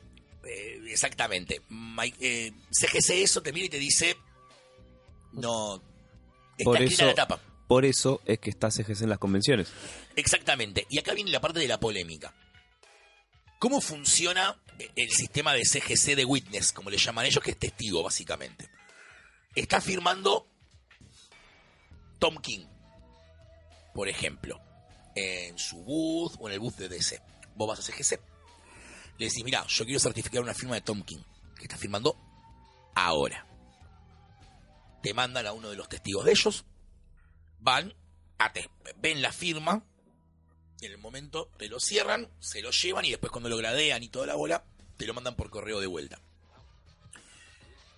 eh, 0.46 0.82
exactamente. 0.88 1.62
My- 1.70 2.14
eh, 2.20 2.52
CGC 2.72 3.22
eso 3.24 3.42
te 3.42 3.52
mira 3.54 3.66
y 3.66 3.70
te 3.70 3.80
dice, 3.80 4.16
no, 5.34 5.82
está 6.58 6.64
Por 6.64 6.82
eso, 6.82 7.06
la 7.06 7.16
tapa. 7.16 7.40
por 7.68 7.86
eso 7.86 8.22
es 8.26 8.40
que 8.40 8.50
está 8.50 8.72
CGC 8.72 9.02
en 9.04 9.10
las 9.10 9.20
convenciones. 9.20 9.68
Exactamente. 10.16 10.88
Y 10.90 11.00
acá 11.00 11.14
viene 11.14 11.32
la 11.32 11.42
parte 11.42 11.60
de 11.60 11.68
la 11.68 11.80
polémica. 11.80 12.34
¿Cómo 13.60 13.82
funciona 13.82 14.62
el 14.96 15.10
sistema 15.10 15.54
de 15.54 15.64
CGC 15.66 16.16
de 16.16 16.26
Witness, 16.26 16.72
como 16.74 16.90
le 16.90 16.98
llaman 16.98 17.26
ellos, 17.26 17.44
que 17.44 17.52
es 17.52 17.58
testigo, 17.58 18.04
básicamente? 18.04 18.70
Está 19.56 19.80
firmando 19.82 20.48
Tom 22.20 22.38
King, 22.38 22.66
por 23.94 24.08
ejemplo, 24.10 24.60
en 25.16 25.58
su 25.58 25.78
booth 25.84 26.36
o 26.40 26.48
en 26.48 26.54
el 26.54 26.60
booth 26.60 26.76
de 26.78 26.90
DC. 26.90 27.22
Vos 27.56 27.68
vas 27.68 27.80
a 27.80 27.84
CGC. 27.92 28.20
Le 29.18 29.26
decís, 29.28 29.44
mira, 29.46 29.66
yo 29.68 29.86
quiero 29.86 30.00
certificar 30.00 30.42
una 30.42 30.54
firma 30.54 30.76
de 30.76 30.82
Tom 30.82 31.02
King, 31.04 31.22
que 31.56 31.64
está 31.64 31.78
firmando 31.78 32.18
ahora. 32.96 33.46
Te 35.02 35.14
mandan 35.14 35.46
a 35.48 35.54
uno 35.54 35.70
de 35.70 35.76
los 35.76 35.88
testigos 35.88 36.26
de 36.26 36.32
ellos, 36.32 36.66
van, 37.60 37.94
a 38.40 38.52
te- 38.52 38.70
ven 38.98 39.22
la 39.22 39.32
firma, 39.32 39.84
en 40.82 40.92
el 40.92 40.98
momento 40.98 41.50
te 41.58 41.70
lo 41.70 41.80
cierran, 41.80 42.30
se 42.40 42.62
lo 42.62 42.72
llevan 42.72 43.06
y 43.06 43.12
después 43.12 43.32
cuando 43.32 43.48
lo 43.50 43.56
gradean 43.58 44.04
y 44.04 44.10
toda 44.10 44.26
la 44.26 44.36
bola, 44.36 44.66
te 44.98 45.06
lo 45.06 45.14
mandan 45.14 45.36
por 45.36 45.50
correo 45.50 45.80
de 45.80 45.88
vuelta. 45.88 46.20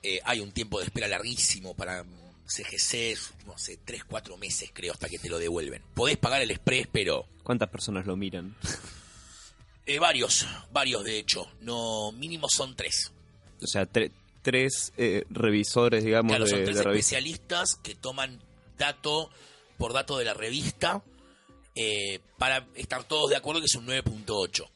Eh, 0.04 0.20
hay 0.24 0.40
un 0.42 0.52
tiempo 0.52 0.78
de 0.80 0.86
espera 0.86 1.08
larguísimo 1.08 1.74
para 1.76 2.06
CGC, 2.48 3.18
no 3.46 3.58
sé, 3.58 3.78
3, 3.84 4.04
4 4.06 4.38
meses 4.38 4.70
creo 4.74 4.94
hasta 4.94 5.10
que 5.10 5.20
te 5.20 5.30
lo 5.30 5.38
devuelven. 5.40 5.84
Podés 5.94 6.18
pagar 6.18 6.42
el 6.42 6.52
express, 6.52 6.88
pero 6.92 7.26
¿Cuántas 7.44 7.70
personas 7.70 8.06
lo 8.06 8.16
miran? 8.16 8.56
eh, 9.86 10.00
varios, 10.00 10.46
varios 10.72 11.04
de 11.04 11.18
hecho, 11.20 11.48
no 11.62 12.12
mínimo 12.12 12.48
son 12.50 12.76
tres. 12.76 13.12
O 13.62 13.68
sea, 13.68 13.84
tre- 13.90 14.12
tres 14.42 14.94
eh, 14.98 15.24
revisores, 15.30 16.04
digamos, 16.04 16.32
Claro, 16.32 16.46
de, 16.46 16.52
son 16.52 16.64
tres 16.64 16.78
de 16.78 16.84
revista. 16.84 17.18
especialistas 17.18 17.76
que 17.84 17.96
toman 17.96 18.40
dato 18.78 19.30
por 19.78 19.94
dato 19.94 20.18
de 20.18 20.26
la 20.26 20.34
revista 20.34 21.04
eh, 21.76 22.20
para 22.38 22.68
estar 22.76 23.04
todos 23.04 23.30
de 23.30 23.36
acuerdo 23.36 23.62
que 23.62 23.66
es 23.68 23.76
un 23.76 23.88
9.8. 23.88 24.68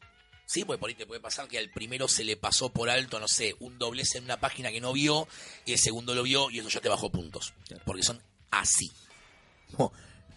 Sí, 0.52 0.66
pues 0.66 0.78
por 0.78 0.90
ahí 0.90 0.94
te 0.94 1.06
puede 1.06 1.20
pasar 1.20 1.48
que 1.48 1.56
al 1.56 1.70
primero 1.70 2.08
se 2.08 2.24
le 2.24 2.36
pasó 2.36 2.68
por 2.70 2.90
alto, 2.90 3.18
no 3.18 3.26
sé, 3.26 3.54
un 3.60 3.78
doblez 3.78 4.14
en 4.16 4.24
una 4.24 4.38
página 4.38 4.70
que 4.70 4.82
no 4.82 4.92
vio 4.92 5.26
y 5.64 5.72
el 5.72 5.78
segundo 5.78 6.14
lo 6.14 6.22
vio 6.24 6.50
y 6.50 6.58
eso 6.58 6.68
ya 6.68 6.80
te 6.82 6.90
bajó 6.90 7.10
puntos. 7.10 7.54
Porque 7.86 8.02
son 8.02 8.22
así. 8.50 8.92
Oh, 9.78 9.90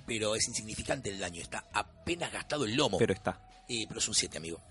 pero 0.07 0.33
es 0.35 0.47
insignificante 0.47 1.09
el 1.09 1.19
daño, 1.19 1.41
está 1.41 1.67
apenas 1.73 2.31
gastado 2.31 2.63
el 2.63 2.75
lomo. 2.75 2.97
Pero 2.97 3.11
está. 3.13 3.49
Eh, 3.67 3.85
pero 3.89 3.99
es 3.99 4.07
un 4.07 4.15
7, 4.15 4.37
amigo. 4.37 4.61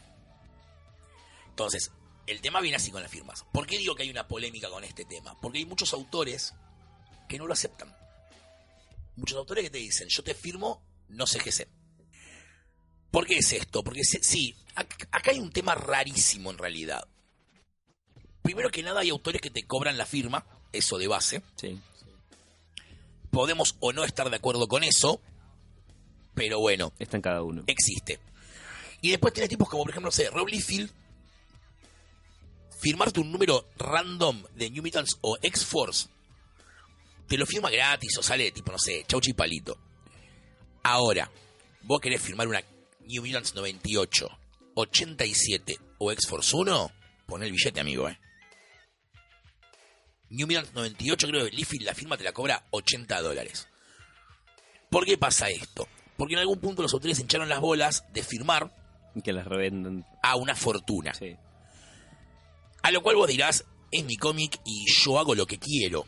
Entonces, 1.50 1.90
el 2.26 2.40
tema 2.40 2.60
viene 2.60 2.76
así 2.76 2.90
con 2.90 3.02
las 3.02 3.10
firmas. 3.10 3.44
¿Por 3.52 3.66
qué 3.66 3.76
digo 3.78 3.94
que 3.94 4.04
hay 4.04 4.10
una 4.10 4.26
polémica 4.26 4.70
con 4.70 4.82
este 4.82 5.04
tema? 5.04 5.38
Porque 5.40 5.58
hay 5.58 5.66
muchos 5.66 5.92
autores 5.92 6.54
que 7.28 7.36
no 7.38 7.46
lo 7.46 7.52
aceptan. 7.52 7.94
Muchos 9.16 9.36
autores 9.36 9.64
que 9.64 9.70
te 9.70 9.78
dicen, 9.78 10.08
yo 10.08 10.22
te 10.24 10.34
firmo, 10.34 10.82
no 11.08 11.26
sé 11.26 11.38
qué 11.38 11.52
sé. 11.52 11.68
¿Por 13.10 13.26
qué 13.26 13.36
es 13.36 13.52
esto? 13.52 13.84
Porque 13.84 14.04
se- 14.04 14.22
sí, 14.22 14.56
acá 14.74 15.30
hay 15.30 15.38
un 15.38 15.50
tema 15.52 15.74
rarísimo 15.74 16.50
en 16.50 16.58
realidad. 16.58 17.06
Primero 18.42 18.70
que 18.70 18.82
nada 18.82 19.00
hay 19.00 19.10
autores 19.10 19.40
que 19.40 19.50
te 19.50 19.64
cobran 19.66 19.96
la 19.96 20.06
firma, 20.06 20.44
eso 20.72 20.98
de 20.98 21.08
base. 21.08 21.42
Sí. 21.56 21.78
Podemos 23.30 23.76
o 23.80 23.92
no 23.92 24.04
estar 24.04 24.28
de 24.30 24.36
acuerdo 24.36 24.68
con 24.68 24.84
eso, 24.84 25.20
pero 26.34 26.60
bueno, 26.60 26.92
Está 26.98 27.16
en 27.16 27.22
cada 27.22 27.42
uno. 27.42 27.64
existe. 27.66 28.20
Y 29.00 29.10
después 29.10 29.32
tenés 29.34 29.50
tipos 29.50 29.68
como, 29.68 29.82
por 29.84 29.90
ejemplo, 29.90 30.08
no 30.08 30.12
sé, 30.12 30.30
Rob 30.30 30.48
Liefeld, 30.48 30.90
firmarte 32.80 33.20
un 33.20 33.32
número 33.32 33.68
random 33.76 34.42
de 34.54 34.70
New 34.70 34.82
Mutants 34.82 35.18
o 35.22 35.36
X-Force, 35.40 36.08
te 37.26 37.38
lo 37.38 37.46
firma 37.46 37.70
gratis 37.70 38.16
o 38.18 38.22
sale 38.22 38.50
tipo, 38.50 38.70
no 38.72 38.78
sé, 38.78 39.04
chau 39.06 39.20
chipalito. 39.20 39.78
Ahora, 40.82 41.30
vos 41.82 42.00
querés 42.00 42.20
firmar 42.20 42.46
una 42.46 42.62
New 43.06 43.24
Mutants 43.24 43.54
98, 43.54 44.28
87 44.74 45.76
o 45.98 46.12
X-Force 46.12 46.56
1, 46.56 46.90
pon 47.26 47.42
el 47.42 47.52
billete, 47.52 47.80
amigo, 47.80 48.08
eh. 48.08 48.18
New 50.30 50.46
Mutants 50.46 50.74
98, 50.74 51.28
creo 51.28 51.44
que 51.44 51.50
Liefeld 51.52 51.82
la 51.82 51.94
firma 51.94 52.16
te 52.16 52.24
la 52.24 52.32
cobra 52.32 52.66
80 52.70 53.22
dólares. 53.22 53.68
¿Por 54.90 55.04
qué 55.04 55.16
pasa 55.16 55.48
esto? 55.48 55.86
Porque 56.16 56.34
en 56.34 56.40
algún 56.40 56.60
punto 56.60 56.82
los 56.82 56.92
autores 56.92 57.18
hincharon 57.18 57.48
las 57.48 57.60
bolas 57.60 58.04
de 58.12 58.22
firmar 58.22 58.72
Que 59.22 59.32
las 59.32 59.46
revendan. 59.46 60.06
a 60.22 60.36
una 60.36 60.54
fortuna. 60.54 61.14
Sí. 61.14 61.36
A 62.82 62.90
lo 62.90 63.02
cual 63.02 63.16
vos 63.16 63.28
dirás, 63.28 63.64
es 63.90 64.04
mi 64.04 64.16
cómic 64.16 64.60
y 64.64 64.86
yo 64.92 65.18
hago 65.18 65.34
lo 65.34 65.46
que 65.46 65.58
quiero. 65.58 66.06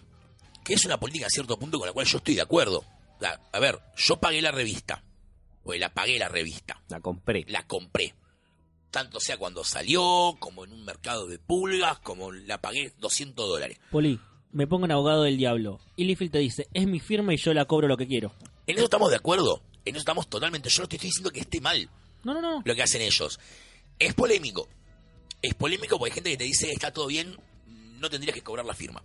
Que 0.64 0.74
es 0.74 0.84
una 0.84 0.98
política 0.98 1.26
a 1.26 1.30
cierto 1.30 1.58
punto 1.58 1.78
con 1.78 1.86
la 1.86 1.92
cual 1.92 2.06
yo 2.06 2.18
estoy 2.18 2.34
de 2.34 2.42
acuerdo. 2.42 2.84
A, 3.22 3.38
a 3.52 3.60
ver, 3.60 3.80
yo 3.96 4.18
pagué 4.18 4.42
la 4.42 4.50
revista. 4.50 5.04
O 5.62 5.72
la 5.74 5.92
pagué 5.92 6.18
la 6.18 6.28
revista. 6.28 6.82
La 6.88 7.00
compré. 7.00 7.44
La 7.48 7.66
compré. 7.66 8.14
Tanto 8.90 9.20
sea 9.20 9.36
cuando 9.36 9.64
salió, 9.64 10.36
como 10.38 10.64
en 10.64 10.72
un 10.72 10.84
mercado 10.84 11.26
de 11.26 11.38
pulgas, 11.38 11.98
como 11.98 12.32
la 12.32 12.60
pagué 12.60 12.92
200 12.98 13.48
dólares. 13.48 13.78
Poli, 13.90 14.18
me 14.52 14.66
pongo 14.66 14.86
en 14.86 14.92
abogado 14.92 15.22
del 15.24 15.36
diablo. 15.36 15.80
Y 15.96 16.04
Liefeld 16.04 16.32
te 16.32 16.38
dice, 16.38 16.68
es 16.72 16.86
mi 16.86 17.00
firma 17.00 17.34
y 17.34 17.36
yo 17.36 17.52
la 17.52 17.66
cobro 17.66 17.88
lo 17.88 17.96
que 17.96 18.06
quiero. 18.06 18.32
En 18.66 18.76
eso 18.76 18.84
estamos 18.84 19.10
de 19.10 19.16
acuerdo. 19.16 19.60
En 19.84 19.94
eso 19.94 20.00
estamos 20.00 20.28
totalmente. 20.28 20.68
Yo 20.70 20.82
no 20.82 20.88
te 20.88 20.96
estoy 20.96 21.08
diciendo 21.08 21.30
que 21.30 21.40
esté 21.40 21.60
mal. 21.60 21.88
No, 22.24 22.34
no, 22.34 22.40
no. 22.40 22.62
lo 22.64 22.74
que 22.74 22.82
hacen 22.82 23.02
ellos. 23.02 23.38
Es 23.98 24.14
polémico. 24.14 24.68
Es 25.42 25.54
polémico 25.54 25.98
porque 25.98 26.12
hay 26.12 26.14
gente 26.14 26.30
que 26.30 26.36
te 26.38 26.44
dice, 26.44 26.72
está 26.72 26.92
todo 26.92 27.06
bien, 27.06 27.36
no 28.00 28.10
tendrías 28.10 28.34
que 28.34 28.42
cobrar 28.42 28.64
la 28.66 28.74
firma. 28.74 29.02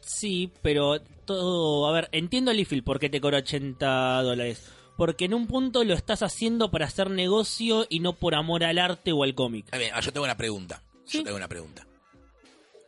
Sí, 0.00 0.52
pero 0.62 1.00
todo... 1.24 1.88
A 1.88 1.92
ver, 1.92 2.08
entiendo 2.12 2.52
a 2.52 2.54
Liefeld 2.54 2.84
por 2.84 3.00
qué 3.00 3.10
te 3.10 3.20
cobra 3.20 3.38
80 3.38 4.22
dólares. 4.22 4.62
Porque 4.96 5.26
en 5.26 5.34
un 5.34 5.46
punto 5.46 5.84
lo 5.84 5.94
estás 5.94 6.22
haciendo 6.22 6.70
para 6.70 6.86
hacer 6.86 7.10
negocio 7.10 7.86
y 7.88 8.00
no 8.00 8.14
por 8.14 8.34
amor 8.34 8.64
al 8.64 8.78
arte 8.78 9.12
o 9.12 9.22
al 9.24 9.34
cómic. 9.34 9.66
A 9.72 9.78
ver, 9.78 9.92
ah, 9.94 10.00
yo 10.00 10.12
tengo 10.12 10.24
una 10.24 10.36
pregunta. 10.36 10.82
Sí. 11.04 11.18
Yo 11.18 11.24
tengo 11.24 11.36
una 11.36 11.48
pregunta. 11.48 11.86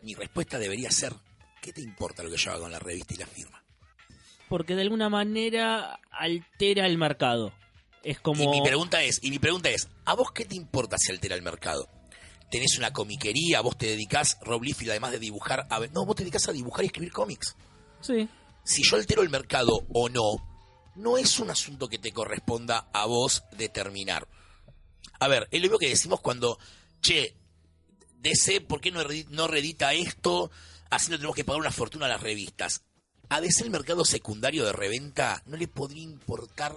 Mi 0.03 0.14
respuesta 0.14 0.59
debería 0.59 0.90
ser, 0.90 1.12
¿qué 1.61 1.73
te 1.73 1.83
importa 1.83 2.23
lo 2.23 2.31
que 2.31 2.37
yo 2.37 2.51
haga 2.51 2.61
con 2.61 2.73
la 2.73 2.79
revista 2.79 3.14
y 3.14 3.18
la 3.18 3.27
firma? 3.27 3.62
Porque 4.49 4.75
de 4.75 4.83
alguna 4.83 5.09
manera 5.09 6.01
altera 6.11 6.87
el 6.87 6.97
mercado. 6.97 7.53
Es 8.03 8.21
como... 8.21 8.42
Y 8.44 8.49
mi 8.49 8.62
pregunta 8.62 9.03
es, 9.03 9.18
y 9.23 9.31
mi 9.31 9.38
pregunta 9.38 9.68
es, 9.68 9.88
¿a 10.07 10.14
vos 10.14 10.33
qué 10.33 10.47
te 10.47 10.55
importa 10.55 10.97
si 10.99 11.12
altera 11.12 11.35
el 11.35 11.42
mercado? 11.42 11.88
tenés 12.51 12.79
una 12.79 12.92
comiquería, 12.92 13.61
vos 13.61 13.77
te 13.77 13.87
dedicás, 13.87 14.38
Rob 14.42 14.62
Liefeld, 14.62 14.90
además 14.90 15.12
de 15.12 15.18
dibujar, 15.18 15.66
a 15.71 15.81
no, 15.92 16.07
vos 16.07 16.16
te 16.16 16.23
dedicás 16.23 16.49
a 16.49 16.53
dibujar 16.53 16.85
y 16.85 16.87
escribir 16.87 17.12
cómics. 17.12 17.57
Sí. 18.01 18.29
Si 18.64 18.83
yo 18.83 18.97
altero 18.97 19.23
el 19.23 19.31
mercado 19.31 19.87
o 19.92 20.09
no, 20.09 20.58
no 20.99 21.17
es 21.19 21.39
un 21.39 21.51
asunto 21.51 21.89
que 21.89 21.99
te 21.99 22.13
corresponda 22.13 22.89
a 22.93 23.07
vos 23.07 23.45
determinar. 23.57 24.29
A 25.21 25.29
ver, 25.29 25.49
es 25.51 25.61
lo 25.61 25.65
mismo 25.65 25.79
que 25.79 25.89
decimos 25.89 26.21
cuando, 26.21 26.59
che, 27.01 27.35
DC, 28.21 28.61
¿por 28.63 28.81
qué 28.81 28.91
no, 28.91 29.03
re- 29.05 29.27
no 29.31 29.49
reedita 29.49 29.93
esto? 29.95 30.51
Así 30.91 31.11
no 31.11 31.17
tenemos 31.17 31.37
que 31.37 31.45
pagar 31.45 31.61
una 31.61 31.71
fortuna 31.71 32.07
a 32.07 32.09
las 32.11 32.23
revistas. 32.23 32.83
A 33.29 33.41
DC 33.41 33.65
el 33.65 33.71
mercado 33.71 34.05
secundario 34.05 34.65
de 34.65 34.73
reventa 34.73 35.43
no 35.47 35.57
le 35.57 35.69
podría 35.69 36.03
importar 36.03 36.75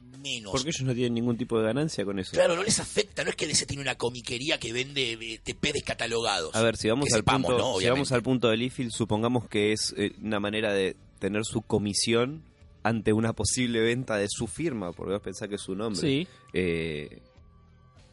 menos. 0.00 0.50
Porque 0.52 0.70
ellos 0.70 0.82
no 0.82 0.92
tienen 0.94 1.14
ningún 1.14 1.36
tipo 1.38 1.58
de 1.58 1.64
ganancia 1.64 2.04
con 2.04 2.18
eso. 2.18 2.32
Claro, 2.32 2.56
no 2.56 2.62
les 2.64 2.80
afecta, 2.80 3.22
no 3.24 3.30
es 3.30 3.36
que 3.36 3.46
DC 3.46 3.66
tiene 3.66 3.82
una 3.82 3.94
comiquería 3.96 4.58
que 4.58 4.72
vende 4.72 5.12
eh, 5.12 5.40
TP 5.42 5.72
descatalogados. 5.72 6.54
A 6.56 6.62
ver, 6.62 6.76
si 6.76 6.88
vamos, 6.88 7.06
Que 7.06 7.14
al, 7.14 7.20
sepamos, 7.20 7.50
punto, 7.52 7.72
¿no? 7.74 7.78
si 7.80 7.88
vamos 7.88 8.10
al 8.12 8.22
punto 8.22 8.48
de 8.48 8.56
Liefeld, 8.56 8.90
supongamos 8.90 9.48
que 9.48 9.72
es 9.72 9.94
eh, 9.96 10.12
una 10.20 10.40
manera 10.40 10.72
de 10.72 10.96
tener 11.20 11.44
su 11.44 11.62
comisión 11.62 12.42
ante 12.82 13.12
una 13.12 13.32
posible 13.32 13.80
venta 13.80 14.16
de 14.16 14.26
su 14.28 14.46
firma, 14.46 14.92
porque 14.92 15.12
vos 15.12 15.22
pensás 15.22 15.48
que 15.48 15.56
es 15.56 15.60
su 15.60 15.74
nombre. 15.74 16.00
Sí. 16.00 16.28
Eh, 16.52 17.20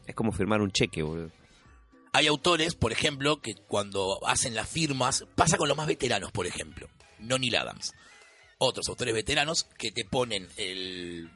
es 0.06 0.14
como 0.14 0.32
firmar 0.32 0.60
un 0.60 0.70
cheque, 0.70 1.02
boludo. 1.02 1.30
Hay 2.12 2.26
autores, 2.26 2.74
por 2.74 2.90
ejemplo, 2.90 3.40
que 3.40 3.54
cuando 3.68 4.18
hacen 4.26 4.54
las 4.54 4.68
firmas, 4.68 5.24
pasa 5.36 5.56
con 5.56 5.68
los 5.68 5.76
más 5.76 5.86
veteranos, 5.86 6.32
por 6.32 6.46
ejemplo, 6.46 6.88
no 7.20 7.38
Neil 7.38 7.56
Adams. 7.56 7.92
Otros 8.58 8.88
autores 8.88 9.14
veteranos 9.14 9.64
que 9.78 9.92
te 9.92 10.04
ponen 10.04 10.48
el, 10.56 11.30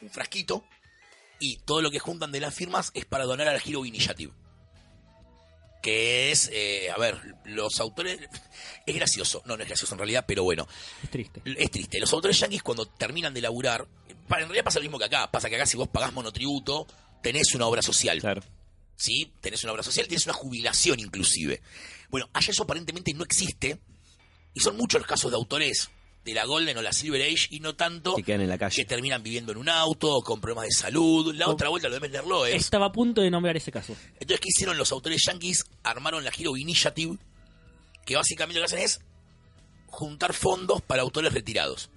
un 0.00 0.10
frasquito 0.10 0.64
y 1.38 1.58
todo 1.58 1.82
lo 1.82 1.90
que 1.90 1.98
juntan 1.98 2.32
de 2.32 2.40
las 2.40 2.54
firmas 2.54 2.90
es 2.94 3.04
para 3.04 3.24
donar 3.24 3.48
a 3.48 3.52
la 3.52 3.60
Hero 3.64 3.84
Initiative. 3.84 4.32
Que 5.86 6.32
es, 6.32 6.50
eh, 6.52 6.90
a 6.90 6.98
ver, 6.98 7.16
los 7.44 7.78
autores... 7.78 8.18
Es 8.84 8.94
gracioso, 8.94 9.40
no, 9.46 9.56
no 9.56 9.62
es 9.62 9.68
gracioso 9.68 9.94
en 9.94 9.98
realidad, 10.00 10.24
pero 10.26 10.42
bueno, 10.42 10.66
Es 11.04 11.10
triste. 11.10 11.42
es 11.44 11.70
triste. 11.70 12.00
Los 12.00 12.12
autores 12.12 12.40
yanquis 12.40 12.60
cuando 12.62 12.86
terminan 12.86 13.32
de 13.32 13.40
laburar, 13.40 13.86
para- 14.26 14.42
en 14.42 14.48
realidad 14.48 14.64
pasa 14.64 14.80
lo 14.80 14.82
mismo 14.82 14.98
que 14.98 15.04
acá, 15.04 15.30
pasa 15.30 15.48
que 15.48 15.54
acá 15.54 15.64
si 15.66 15.76
vos 15.76 15.86
pagás 15.88 16.12
monotributo, 16.12 16.88
tenés 17.22 17.54
una 17.54 17.66
obra 17.66 17.82
social. 17.82 18.18
Claro. 18.20 18.42
¿sí? 18.96 19.32
Tenés 19.40 19.62
una 19.62 19.74
obra 19.74 19.82
social, 19.84 20.08
tienes 20.08 20.24
una 20.26 20.32
jubilación 20.34 20.98
inclusive. 20.98 21.62
Bueno, 22.10 22.28
allá 22.32 22.50
eso 22.50 22.64
aparentemente 22.64 23.12
no 23.14 23.22
existe, 23.22 23.78
y 24.54 24.60
son 24.60 24.76
muchos 24.76 25.00
los 25.00 25.08
casos 25.08 25.30
de 25.30 25.36
autores 25.36 25.88
de 26.26 26.34
la 26.34 26.44
Golden 26.44 26.76
o 26.76 26.82
la 26.82 26.92
Silver 26.92 27.22
Age, 27.22 27.46
y 27.50 27.60
no 27.60 27.74
tanto 27.76 28.14
Que 28.16 28.22
quedan 28.24 28.40
en 28.42 28.48
la 28.48 28.56
que 28.58 28.64
calle. 28.66 28.84
terminan 28.84 29.22
viviendo 29.22 29.52
en 29.52 29.58
un 29.58 29.68
auto, 29.68 30.12
o 30.16 30.22
con 30.22 30.40
problemas 30.40 30.64
de 30.66 30.72
salud. 30.72 31.32
La 31.34 31.46
Oh. 31.46 31.52
otra 31.52 31.68
vuelta 31.68 31.88
lo 31.88 31.94
de 31.94 32.00
Mendler 32.00 32.26
Loeb. 32.26 32.54
Estaba 32.54 32.86
a 32.86 32.92
punto 32.92 33.20
de 33.22 33.30
nombrar 33.30 33.56
ese 33.56 33.70
caso. 33.72 33.94
Entonces, 34.14 34.40
¿qué 34.40 34.48
hicieron 34.48 34.76
los 34.76 34.90
autores 34.92 35.22
yankees? 35.26 35.64
Armaron 35.84 36.24
la 36.24 36.32
Hero 36.36 36.56
Initiative, 36.56 37.16
que 38.04 38.16
básicamente 38.16 38.60
lo 38.60 38.66
que 38.66 38.74
hacen 38.74 38.84
es 38.84 39.00
juntar 39.86 40.34
fondos 40.34 40.82
para 40.82 41.02
autores 41.02 41.32
retirados. 41.32 41.90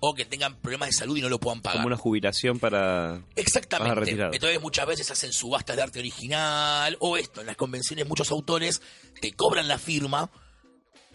O 0.00 0.14
que 0.14 0.24
tengan 0.26 0.56
problemas 0.56 0.88
de 0.90 0.92
salud 0.94 1.16
y 1.16 1.20
no 1.22 1.28
lo 1.28 1.38
puedan 1.40 1.62
pagar. 1.62 1.78
Como 1.78 1.86
una 1.86 1.96
jubilación 1.96 2.58
para... 2.58 3.22
Exactamente. 3.34 4.10
Entonces 4.10 4.60
muchas 4.60 4.86
veces 4.86 5.10
hacen 5.10 5.32
subastas 5.32 5.74
de 5.76 5.82
arte 5.82 5.98
original 6.00 6.96
o 7.00 7.16
esto. 7.16 7.40
En 7.40 7.46
las 7.46 7.56
convenciones 7.56 8.06
muchos 8.06 8.30
autores 8.30 8.82
te 9.20 9.32
cobran 9.32 9.68
la 9.68 9.78
firma, 9.78 10.30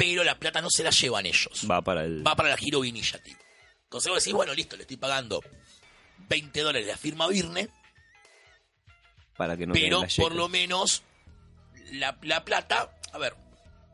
pero 0.01 0.23
la 0.23 0.39
plata 0.39 0.61
no 0.61 0.69
se 0.71 0.83
la 0.83 0.89
llevan 0.89 1.27
ellos. 1.27 1.67
Va 1.69 1.81
para 1.83 2.03
el... 2.03 2.25
Va 2.25 2.35
para 2.35 2.49
la 2.49 2.57
Hero 2.59 2.83
Initiative. 2.83 3.37
Entonces 3.83 4.09
vos 4.09 4.23
decís, 4.23 4.33
bueno, 4.33 4.53
listo, 4.55 4.75
le 4.75 4.81
estoy 4.81 4.97
pagando 4.97 5.43
20 6.27 6.59
dólares 6.61 6.87
la 6.87 6.97
firma 6.97 7.27
Virne, 7.27 7.69
para 9.37 9.55
que 9.55 9.67
no 9.67 9.73
pero 9.73 10.01
por 10.17 10.33
lo 10.33 10.49
menos 10.49 11.03
la, 11.93 12.17
la 12.23 12.43
plata, 12.43 12.97
a 13.11 13.17
ver, 13.17 13.35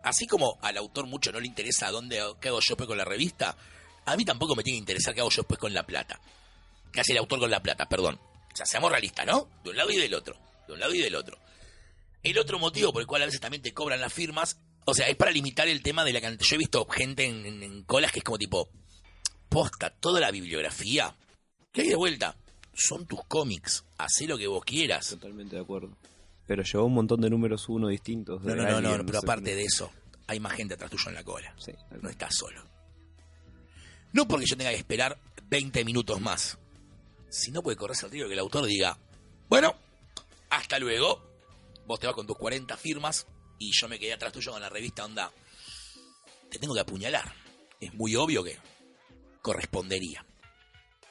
así 0.04 0.28
como 0.28 0.58
al 0.62 0.78
autor 0.78 1.08
mucho 1.08 1.32
no 1.32 1.40
le 1.40 1.48
interesa 1.48 1.92
dónde 1.92 2.22
qué 2.40 2.50
hago 2.50 2.60
yo 2.60 2.76
después 2.76 2.88
con 2.88 2.98
la 2.98 3.06
revista, 3.06 3.58
a 4.06 4.16
mí 4.16 4.24
tampoco 4.24 4.56
me 4.56 4.64
tiene 4.64 4.78
que 4.78 4.82
interesar 4.82 5.14
qué 5.14 5.22
hago 5.22 5.30
yo 5.30 5.42
después 5.42 5.60
con 5.60 5.74
la 5.74 5.86
plata. 5.86 6.20
¿Qué 6.92 7.02
hace 7.02 7.12
el 7.12 7.18
autor 7.18 7.40
con 7.40 7.52
la 7.52 7.62
plata? 7.62 7.88
Perdón. 7.90 8.16
O 8.16 8.56
sea, 8.56 8.66
seamos 8.66 8.92
realistas, 8.92 9.26
¿no? 9.26 9.50
De 9.64 9.72
un 9.72 9.78
lado 9.78 9.92
y 9.92 9.98
del 9.98 10.14
otro. 10.14 10.38
De 10.68 10.74
un 10.74 10.80
lado 10.80 10.94
y 10.94 11.00
del 11.00 11.16
otro. 11.16 11.38
El 12.24 12.38
otro 12.40 12.60
motivo 12.60 12.94
por 12.94 13.02
el 13.02 13.08
cual 13.08 13.24
a 13.24 13.26
veces 13.26 13.42
también 13.42 13.62
te 13.62 13.74
cobran 13.74 14.00
las 14.00 14.14
firmas, 14.14 14.58
o 14.90 14.94
sea, 14.94 15.08
es 15.08 15.16
para 15.18 15.32
limitar 15.32 15.68
el 15.68 15.82
tema 15.84 16.04
de 16.06 16.14
la 16.14 16.22
cantidad. 16.22 16.48
Yo 16.50 16.56
he 16.56 16.60
visto 16.60 16.86
gente 16.88 17.26
en, 17.26 17.46
en- 17.46 17.62
en 17.64 17.84
colas 17.84 18.12
que 18.12 18.20
es 18.20 18.24
como 18.24 18.38
tipo, 18.38 18.70
posta, 19.50 19.90
toda 19.90 20.20
la 20.20 20.32
bibliografía. 20.32 21.16
¿Qué 21.72 21.82
hay 21.82 21.90
de 21.90 21.96
vuelta? 21.96 22.36
Son 22.74 23.06
tus 23.06 23.20
cómics. 23.28 23.84
Hacé 23.98 24.28
lo 24.28 24.38
que 24.38 24.48
vos 24.48 24.64
quieras. 24.64 25.10
Totalmente 25.10 25.56
de 25.58 25.62
acuerdo. 25.62 25.90
Pero 26.48 26.64
llevó 26.64 26.86
un 26.86 26.94
montón 26.94 27.20
de 27.22 27.30
números 27.30 27.68
uno 27.70 27.90
distintos. 27.90 28.42
No, 28.44 28.52
de 28.52 28.56
no, 28.56 28.64
no, 28.64 28.70
no, 28.82 28.90
Alien, 28.90 29.06
pero 29.06 29.20
sé 29.20 29.26
aparte 29.26 29.54
de 29.56 29.64
eso, 29.64 29.92
hay 30.28 30.40
más 30.40 30.54
gente 30.54 30.76
atrás 30.76 30.90
tuyo 30.90 31.10
en 31.10 31.16
la 31.16 31.24
cola. 31.24 31.54
Sí, 31.58 31.74
No 32.02 32.10
estás 32.10 32.36
solo. 32.36 32.64
No 34.14 34.28
porque 34.28 34.46
yo 34.48 34.56
tenga 34.56 34.70
que 34.72 34.78
esperar 34.78 35.18
20 35.50 35.84
minutos 35.84 36.22
más, 36.22 36.58
sino 37.30 37.62
porque 37.62 37.76
corres 37.78 38.02
el 38.04 38.12
riesgo 38.12 38.30
que 38.30 38.34
el 38.34 38.40
autor 38.40 38.66
diga, 38.66 38.98
bueno, 39.50 39.76
hasta 40.50 40.80
luego, 40.80 41.22
vos 41.86 42.00
te 42.00 42.08
vas 42.08 42.16
con 42.16 42.26
tus 42.26 42.38
40 42.38 42.78
firmas 42.78 43.28
y 43.60 43.72
yo 43.72 43.88
me 43.88 44.00
quedé 44.00 44.14
atrás 44.14 44.34
tuyo 44.34 44.52
con 44.52 44.62
la 44.62 44.70
revista 44.70 45.06
Onda. 45.06 45.32
Te 46.50 46.60
tengo 46.60 46.74
que 46.74 46.82
apuñalar. 46.82 47.34
Es 47.80 47.94
muy 47.94 48.16
obvio 48.16 48.44
que 48.44 48.58
correspondería. 49.42 50.26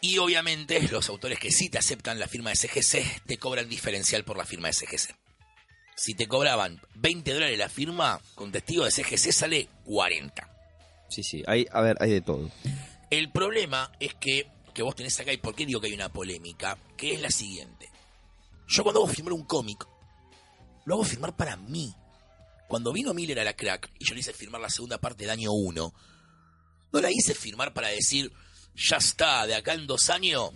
Y 0.00 0.18
obviamente 0.18 0.80
los 0.88 1.08
autores 1.08 1.38
que 1.38 1.50
sí 1.50 1.68
te 1.68 1.78
aceptan 1.78 2.18
la 2.18 2.28
firma 2.28 2.50
de 2.50 2.56
CGC 2.56 3.22
te 3.26 3.38
cobran 3.38 3.68
diferencial 3.68 4.24
por 4.24 4.36
la 4.36 4.44
firma 4.44 4.68
de 4.68 4.74
CGC. 4.74 5.14
Si 5.96 6.14
te 6.14 6.28
cobraban 6.28 6.80
20 6.96 7.32
dólares 7.32 7.58
la 7.58 7.70
firma, 7.70 8.20
con 8.34 8.52
testigo 8.52 8.84
de 8.84 8.90
CGC 8.90 9.32
sale 9.32 9.68
40. 9.84 10.56
Sí, 11.08 11.22
sí. 11.22 11.42
Hay, 11.46 11.66
a 11.72 11.80
ver, 11.80 11.96
hay 12.00 12.10
de 12.10 12.20
todo. 12.20 12.50
El 13.10 13.30
problema 13.30 13.90
es 13.98 14.14
que, 14.14 14.46
que 14.74 14.82
vos 14.82 14.94
tenés 14.94 15.18
acá, 15.18 15.32
y 15.32 15.38
por 15.38 15.54
qué 15.54 15.64
digo 15.64 15.80
que 15.80 15.86
hay 15.86 15.94
una 15.94 16.12
polémica, 16.12 16.76
que 16.96 17.14
es 17.14 17.20
la 17.20 17.30
siguiente. 17.30 17.88
Yo 18.68 18.82
cuando 18.82 19.02
hago 19.02 19.08
firmar 19.08 19.32
un 19.32 19.44
cómic, 19.44 19.86
lo 20.84 20.94
hago 20.94 21.04
firmar 21.04 21.34
para 21.34 21.56
mí. 21.56 21.94
Cuando 22.68 22.92
vino 22.92 23.14
Miller 23.14 23.40
a 23.40 23.44
la 23.44 23.54
crack 23.54 23.90
y 23.98 24.04
yo 24.04 24.14
le 24.14 24.20
hice 24.20 24.32
firmar 24.32 24.60
la 24.60 24.70
segunda 24.70 24.98
parte 24.98 25.24
de 25.24 25.30
año 25.30 25.52
1, 25.52 25.94
no 26.92 27.00
la 27.00 27.10
hice 27.10 27.34
firmar 27.34 27.72
para 27.72 27.88
decir, 27.88 28.32
ya 28.74 28.96
está, 28.96 29.46
de 29.46 29.54
acá 29.54 29.74
en 29.74 29.86
dos 29.86 30.10
años 30.10 30.50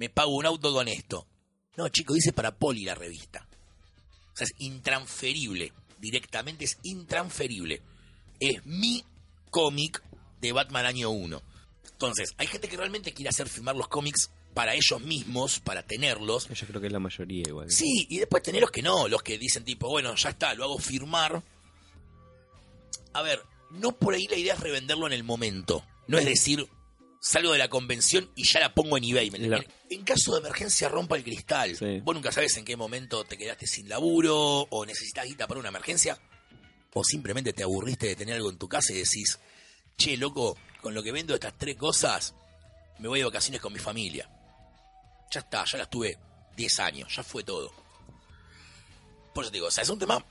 me 0.00 0.08
pago 0.08 0.34
un 0.34 0.46
auto 0.46 0.72
con 0.72 0.88
esto. 0.88 1.26
No, 1.76 1.88
chico, 1.90 2.14
dice 2.14 2.32
para 2.32 2.56
Poli 2.56 2.84
la 2.84 2.94
revista. 2.94 3.46
O 4.32 4.36
sea, 4.36 4.46
es 4.46 4.54
intransferible. 4.58 5.74
Directamente 5.98 6.64
es 6.64 6.78
intransferible. 6.82 7.82
Es 8.40 8.64
mi 8.64 9.04
cómic 9.50 10.02
de 10.40 10.52
Batman 10.52 10.86
año 10.86 11.10
1. 11.10 11.42
Entonces, 11.92 12.30
hay 12.38 12.46
gente 12.46 12.66
que 12.68 12.78
realmente 12.78 13.12
quiere 13.12 13.28
hacer 13.28 13.46
firmar 13.46 13.76
los 13.76 13.88
cómics 13.88 14.30
para 14.54 14.74
ellos 14.74 15.00
mismos, 15.00 15.60
para 15.60 15.82
tenerlos. 15.84 16.48
Yo 16.48 16.66
creo 16.66 16.80
que 16.80 16.88
es 16.88 16.92
la 16.92 16.98
mayoría 16.98 17.44
igual. 17.46 17.70
Sí, 17.70 18.06
y 18.08 18.18
después 18.18 18.42
tener 18.42 18.60
los 18.60 18.70
que 18.70 18.82
no, 18.82 19.08
los 19.08 19.22
que 19.22 19.38
dicen 19.38 19.64
tipo, 19.64 19.88
bueno, 19.88 20.14
ya 20.14 20.30
está, 20.30 20.54
lo 20.54 20.64
hago 20.64 20.78
firmar. 20.78 21.42
A 23.12 23.22
ver, 23.22 23.40
no 23.70 23.92
por 23.92 24.14
ahí 24.14 24.26
la 24.28 24.36
idea 24.36 24.54
es 24.54 24.60
revenderlo 24.60 25.06
en 25.06 25.12
el 25.12 25.24
momento. 25.24 25.84
No 26.08 26.18
es 26.18 26.24
decir, 26.24 26.66
salgo 27.20 27.52
de 27.52 27.58
la 27.58 27.68
convención 27.68 28.30
y 28.34 28.44
ya 28.44 28.60
la 28.60 28.74
pongo 28.74 28.96
en 28.96 29.04
eBay. 29.04 29.30
En 29.90 30.02
caso 30.02 30.32
de 30.32 30.40
emergencia 30.40 30.88
rompa 30.88 31.16
el 31.16 31.24
cristal. 31.24 31.76
Sí. 31.76 32.00
Vos 32.00 32.14
nunca 32.14 32.32
sabes 32.32 32.56
en 32.56 32.64
qué 32.64 32.76
momento 32.76 33.24
te 33.24 33.38
quedaste 33.38 33.66
sin 33.66 33.88
laburo 33.88 34.36
o 34.70 34.86
necesitas 34.86 35.26
guita 35.26 35.46
para 35.46 35.60
una 35.60 35.68
emergencia. 35.68 36.18
O 36.92 37.04
simplemente 37.04 37.52
te 37.52 37.62
aburriste 37.62 38.08
de 38.08 38.16
tener 38.16 38.34
algo 38.34 38.50
en 38.50 38.58
tu 38.58 38.68
casa 38.68 38.92
y 38.92 38.96
decís, 38.96 39.38
che, 39.96 40.16
loco, 40.16 40.56
con 40.80 40.94
lo 40.94 41.02
que 41.04 41.12
vendo 41.12 41.34
estas 41.34 41.56
tres 41.56 41.76
cosas, 41.76 42.34
me 42.98 43.06
voy 43.06 43.20
de 43.20 43.26
vacaciones 43.26 43.60
con 43.60 43.72
mi 43.72 43.78
familia. 43.78 44.28
Ya 45.30 45.40
está, 45.40 45.64
ya 45.64 45.78
las 45.78 45.90
tuve 45.90 46.18
10 46.56 46.80
años, 46.80 47.14
ya 47.14 47.22
fue 47.22 47.44
todo. 47.44 47.72
Por 49.34 49.44
eso 49.44 49.50
te 49.52 49.56
digo, 49.58 49.68
o 49.68 49.70
sea, 49.70 49.82
es 49.84 49.90
un 49.90 49.98
tema 49.98 50.24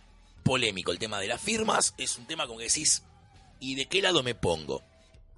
polémico 0.44 0.92
el 0.92 1.00
tema 1.00 1.20
de 1.20 1.28
las 1.28 1.42
firmas, 1.42 1.94
es 1.98 2.18
un 2.18 2.26
tema 2.26 2.48
como 2.48 2.60
que 2.60 2.66
decís, 2.66 3.04
¿y 3.60 3.76
de 3.76 3.86
qué 3.88 4.02
lado 4.02 4.24
me 4.24 4.36
pongo? 4.36 4.84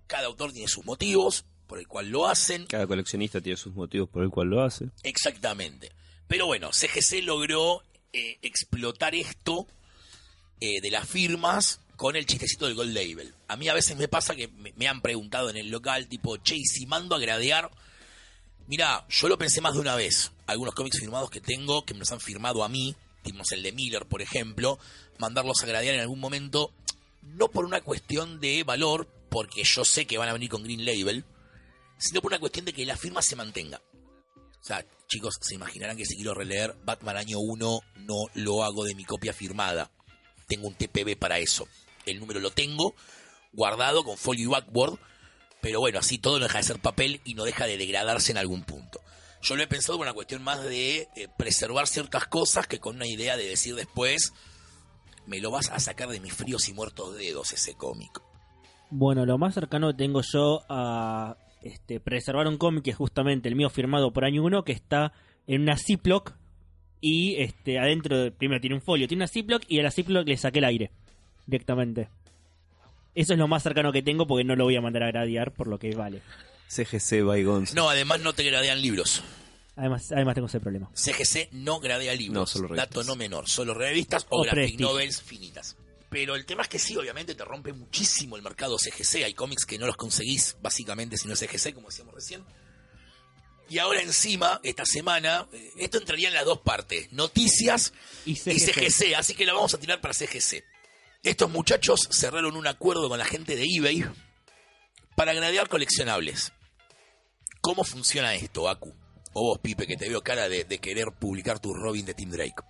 Cada 0.08 0.28
autor 0.28 0.52
tiene 0.52 0.68
sus 0.68 0.86
motivos 0.86 1.46
por 1.68 1.80
el 1.80 1.88
cual 1.88 2.10
lo 2.10 2.28
hacen, 2.28 2.66
Cada 2.66 2.88
coleccionista 2.88 3.40
tiene 3.40 3.56
sus 3.58 3.74
motivos 3.74 4.10
por 4.10 4.24
el 4.24 4.30
cual 4.30 4.48
lo 4.50 4.62
hace. 4.64 4.90
exactamente. 5.04 5.92
Pero 6.28 6.46
bueno, 6.46 6.72
CGC 6.72 7.24
logró 7.24 7.84
eh, 8.14 8.40
explotar 8.42 9.14
esto 9.16 9.68
eh, 10.60 10.80
de 10.82 10.90
las 10.90 11.08
firmas 11.08 11.82
con 11.98 12.16
el 12.16 12.26
chistecito 12.26 12.66
del 12.66 12.76
Gold 12.76 12.94
Label. 12.94 13.34
A 13.48 13.58
mí 13.58 13.68
a 13.70 13.74
veces 13.74 13.96
me 13.98 14.08
pasa 14.08 14.34
que 14.36 14.48
me, 14.48 14.74
me 14.76 14.88
han 14.88 15.02
preguntado 15.02 15.50
en 15.50 15.58
el 15.58 15.70
local, 15.70 16.08
tipo, 16.08 16.38
che, 16.38 16.56
¿y 16.56 16.64
si 16.66 16.86
mando 16.86 17.16
a 17.16 17.20
gradear? 17.20 17.70
Mira, 18.72 19.06
yo 19.10 19.28
lo 19.28 19.38
pensé 19.38 19.60
más 19.60 19.74
de 19.74 19.82
una 19.82 19.98
vez. 19.98 20.32
Algunos 20.48 20.74
cómics 20.74 20.98
firmados 20.98 21.30
que 21.30 21.42
tengo, 21.42 21.84
que 21.84 21.94
me 21.94 22.00
los 22.00 22.12
han 22.14 22.22
firmado 22.22 22.64
a 22.64 22.70
mí, 22.70 22.96
tipo 23.22 23.44
el 23.52 23.64
de 23.64 23.74
Miller, 23.74 24.06
por 24.06 24.22
ejemplo, 24.22 24.80
mandarlos 25.18 25.62
a 25.62 25.66
gradear 25.66 25.96
en 25.96 26.00
algún 26.00 26.22
momento, 26.22 26.72
no 27.22 27.50
por 27.50 27.66
una 27.66 27.82
cuestión 27.82 28.40
de 28.40 28.64
valor, 28.64 29.10
porque 29.28 29.66
yo 29.66 29.84
sé 29.84 30.08
que 30.08 30.18
van 30.18 30.30
a 30.30 30.34
venir 30.34 30.50
con 30.50 30.64
Green 30.64 30.86
Label, 30.86 31.26
sino 31.98 32.22
por 32.22 32.32
una 32.32 32.40
cuestión 32.40 32.64
de 32.64 32.72
que 32.72 32.86
la 32.86 32.96
firma 32.96 33.22
se 33.22 33.36
mantenga. 33.36 33.82
O 34.38 34.64
sea, 34.64 34.86
chicos 35.10 35.36
se 35.42 35.56
imaginarán 35.56 35.98
que 35.98 36.06
si 36.06 36.16
quiero 36.16 36.34
releer 36.34 36.74
Batman 36.86 37.18
año 37.18 37.40
1 37.40 37.80
no 37.98 38.16
lo 38.36 38.64
hago 38.64 38.86
de 38.86 38.96
mi 38.96 39.04
copia 39.04 39.34
firmada. 39.34 39.92
Tengo 40.48 40.70
un 40.70 40.76
TPB 40.76 41.18
para 41.20 41.40
eso. 41.40 41.68
El 42.06 42.22
número 42.22 42.40
lo 42.40 42.52
tengo 42.52 42.96
guardado 43.52 44.06
con 44.06 44.18
folio 44.18 44.46
y 44.46 44.50
backboard, 44.50 44.98
pero 45.62 45.80
bueno, 45.80 46.00
así 46.00 46.18
todo 46.18 46.40
no 46.40 46.46
deja 46.46 46.58
de 46.60 46.64
ser 46.64 46.80
papel 46.80 47.22
y 47.26 47.34
no 47.36 47.44
deja 47.44 47.66
de 47.68 47.78
degradarse 47.78 48.32
en 48.32 48.38
algún 48.38 48.64
punto. 48.64 49.00
Yo 49.42 49.56
lo 49.56 49.64
he 49.64 49.68
pensado 49.68 49.98
por 49.98 50.06
una 50.06 50.14
cuestión 50.14 50.44
más 50.44 50.64
de 50.64 51.08
eh, 51.16 51.28
preservar 51.38 51.88
ciertas 51.88 52.26
cosas 52.28 52.68
que 52.68 52.80
con 52.80 52.96
una 52.98 53.08
idea 53.08 53.38
de 53.38 53.48
decir 53.48 53.76
después, 53.76 54.34
me 55.26 55.40
lo 55.40 55.50
vas 55.52 55.70
a 55.72 55.80
sacar 55.80 56.10
de 56.10 56.20
mis 56.20 56.34
fríos 56.34 56.68
y 56.70 56.74
muertos 56.74 57.16
dedos 57.18 57.52
ese 57.54 57.74
cómic. 57.76 58.22
Bueno, 58.90 59.26
lo 59.26 59.38
más 59.38 59.54
cercano 59.54 59.90
que 59.92 59.98
tengo 59.98 60.22
yo 60.22 60.62
a 60.70 61.38
este, 61.64 62.00
preservar 62.00 62.48
un 62.48 62.58
cómic 62.58 62.88
es 62.88 62.96
justamente 62.96 63.48
el 63.50 63.56
mío 63.56 63.70
firmado 63.70 64.12
por 64.14 64.26
año 64.26 64.44
1 64.44 64.64
que 64.64 64.74
está 64.74 65.14
en 65.48 65.62
una 65.62 65.78
Ziploc 65.78 66.34
y 67.00 67.36
este 67.42 67.80
adentro, 67.80 68.18
de- 68.18 68.32
primero 68.32 68.62
tiene 68.62 68.76
un 68.76 68.82
folio, 68.82 69.08
tiene 69.08 69.24
una 69.24 69.28
Ziploc 69.28 69.64
y 69.68 69.80
a 69.80 69.84
la 69.84 69.92
Ziploc 69.92 70.28
le 70.28 70.38
saqué 70.38 70.60
el 70.60 70.66
aire 70.66 70.92
directamente. 71.48 72.10
Eso 73.16 73.34
es 73.34 73.40
lo 73.40 73.48
más 73.48 73.64
cercano 73.64 73.92
que 73.92 74.02
tengo 74.02 74.26
porque 74.28 74.44
no 74.44 74.56
lo 74.56 74.64
voy 74.66 74.76
a 74.76 74.82
mandar 74.82 75.04
a 75.04 75.08
gradear 75.08 75.52
por 75.54 75.68
lo 75.68 75.78
que 75.80 75.94
vale. 75.96 76.22
CGC 76.68 77.24
Bygones. 77.24 77.74
No, 77.74 77.90
además 77.90 78.22
no 78.22 78.34
te 78.34 78.44
gradean 78.44 78.82
libros. 78.82 79.22
Además, 79.76 80.12
además 80.12 80.36
tengo 80.36 80.48
ese 80.48 80.60
problema. 80.60 80.90
CGC 80.94 81.50
no 81.52 81.80
gradea 81.80 82.14
libros. 82.14 82.34
No, 82.36 82.46
solo 82.46 82.68
revistas. 82.70 82.90
Dato 82.90 83.04
no 83.04 83.16
menor, 83.16 83.50
solo 83.50 83.74
revistas 83.74 84.26
o, 84.30 84.40
O 84.40 84.44
graphic 84.44 84.56
Prestige. 84.78 84.84
novels 84.84 85.22
finitas. 85.22 85.76
Pero 86.10 86.36
el 86.36 86.46
tema 86.46 86.64
es 86.64 86.68
que 86.68 86.78
sí, 86.80 86.96
obviamente 86.98 87.36
te 87.36 87.46
rompe 87.46 87.72
muchísimo 87.74 88.36
el 88.36 88.42
mercado 88.42 88.78
CGC. 88.78 89.24
Hay 89.24 89.34
cómics 89.34 89.66
que 89.66 89.78
no 89.78 89.88
los 89.88 89.96
conseguís 89.96 90.58
básicamente 90.62 91.18
si 91.18 91.28
no 91.28 91.34
es 91.34 91.40
CGC, 91.40 91.74
como 91.74 91.88
decíamos 91.90 92.14
recién. 92.14 92.44
Y 93.70 93.78
ahora 93.80 94.02
encima, 94.02 94.60
esta 94.64 94.86
semana, 94.86 95.48
eh, 95.54 95.72
esto 95.78 95.98
entraría 95.98 96.28
en 96.28 96.34
las 96.34 96.44
dos 96.44 96.60
partes, 96.60 97.12
noticias 97.14 97.94
Y 98.26 98.32
y 98.32 98.36
CGC. 98.36 98.74
CGC, 98.74 99.16
así 99.16 99.34
que 99.34 99.46
la 99.46 99.54
vamos 99.54 99.74
a 99.74 99.80
tirar 99.80 100.02
para 100.02 100.14
CGC. 100.14 100.64
Estos 101.24 101.52
muchachos 101.52 102.10
cerraron 102.12 102.56
un 102.56 102.66
acuerdo 102.66 103.08
con 103.08 103.20
la 103.20 103.26
gente 103.26 103.56
de 103.56 103.66
eBay 103.66 104.04
para 105.16 105.34
gradear 105.34 105.70
coleccionables. 105.70 106.52
¿Cómo 107.62 107.84
funciona 107.84 108.34
esto, 108.34 108.68
Aku? 108.68 108.96
O 109.34 109.50
vos, 109.50 109.60
Pipe, 109.60 109.86
que 109.86 109.98
te 109.98 110.10
veo 110.10 110.24
cara 110.24 110.50
de, 110.50 110.66
querer 110.80 111.12
publicar 111.12 111.60
tu 111.60 111.76
Robin 111.76 112.08
de 112.08 112.16
Tim 112.16 112.32
Drake. 112.32 112.64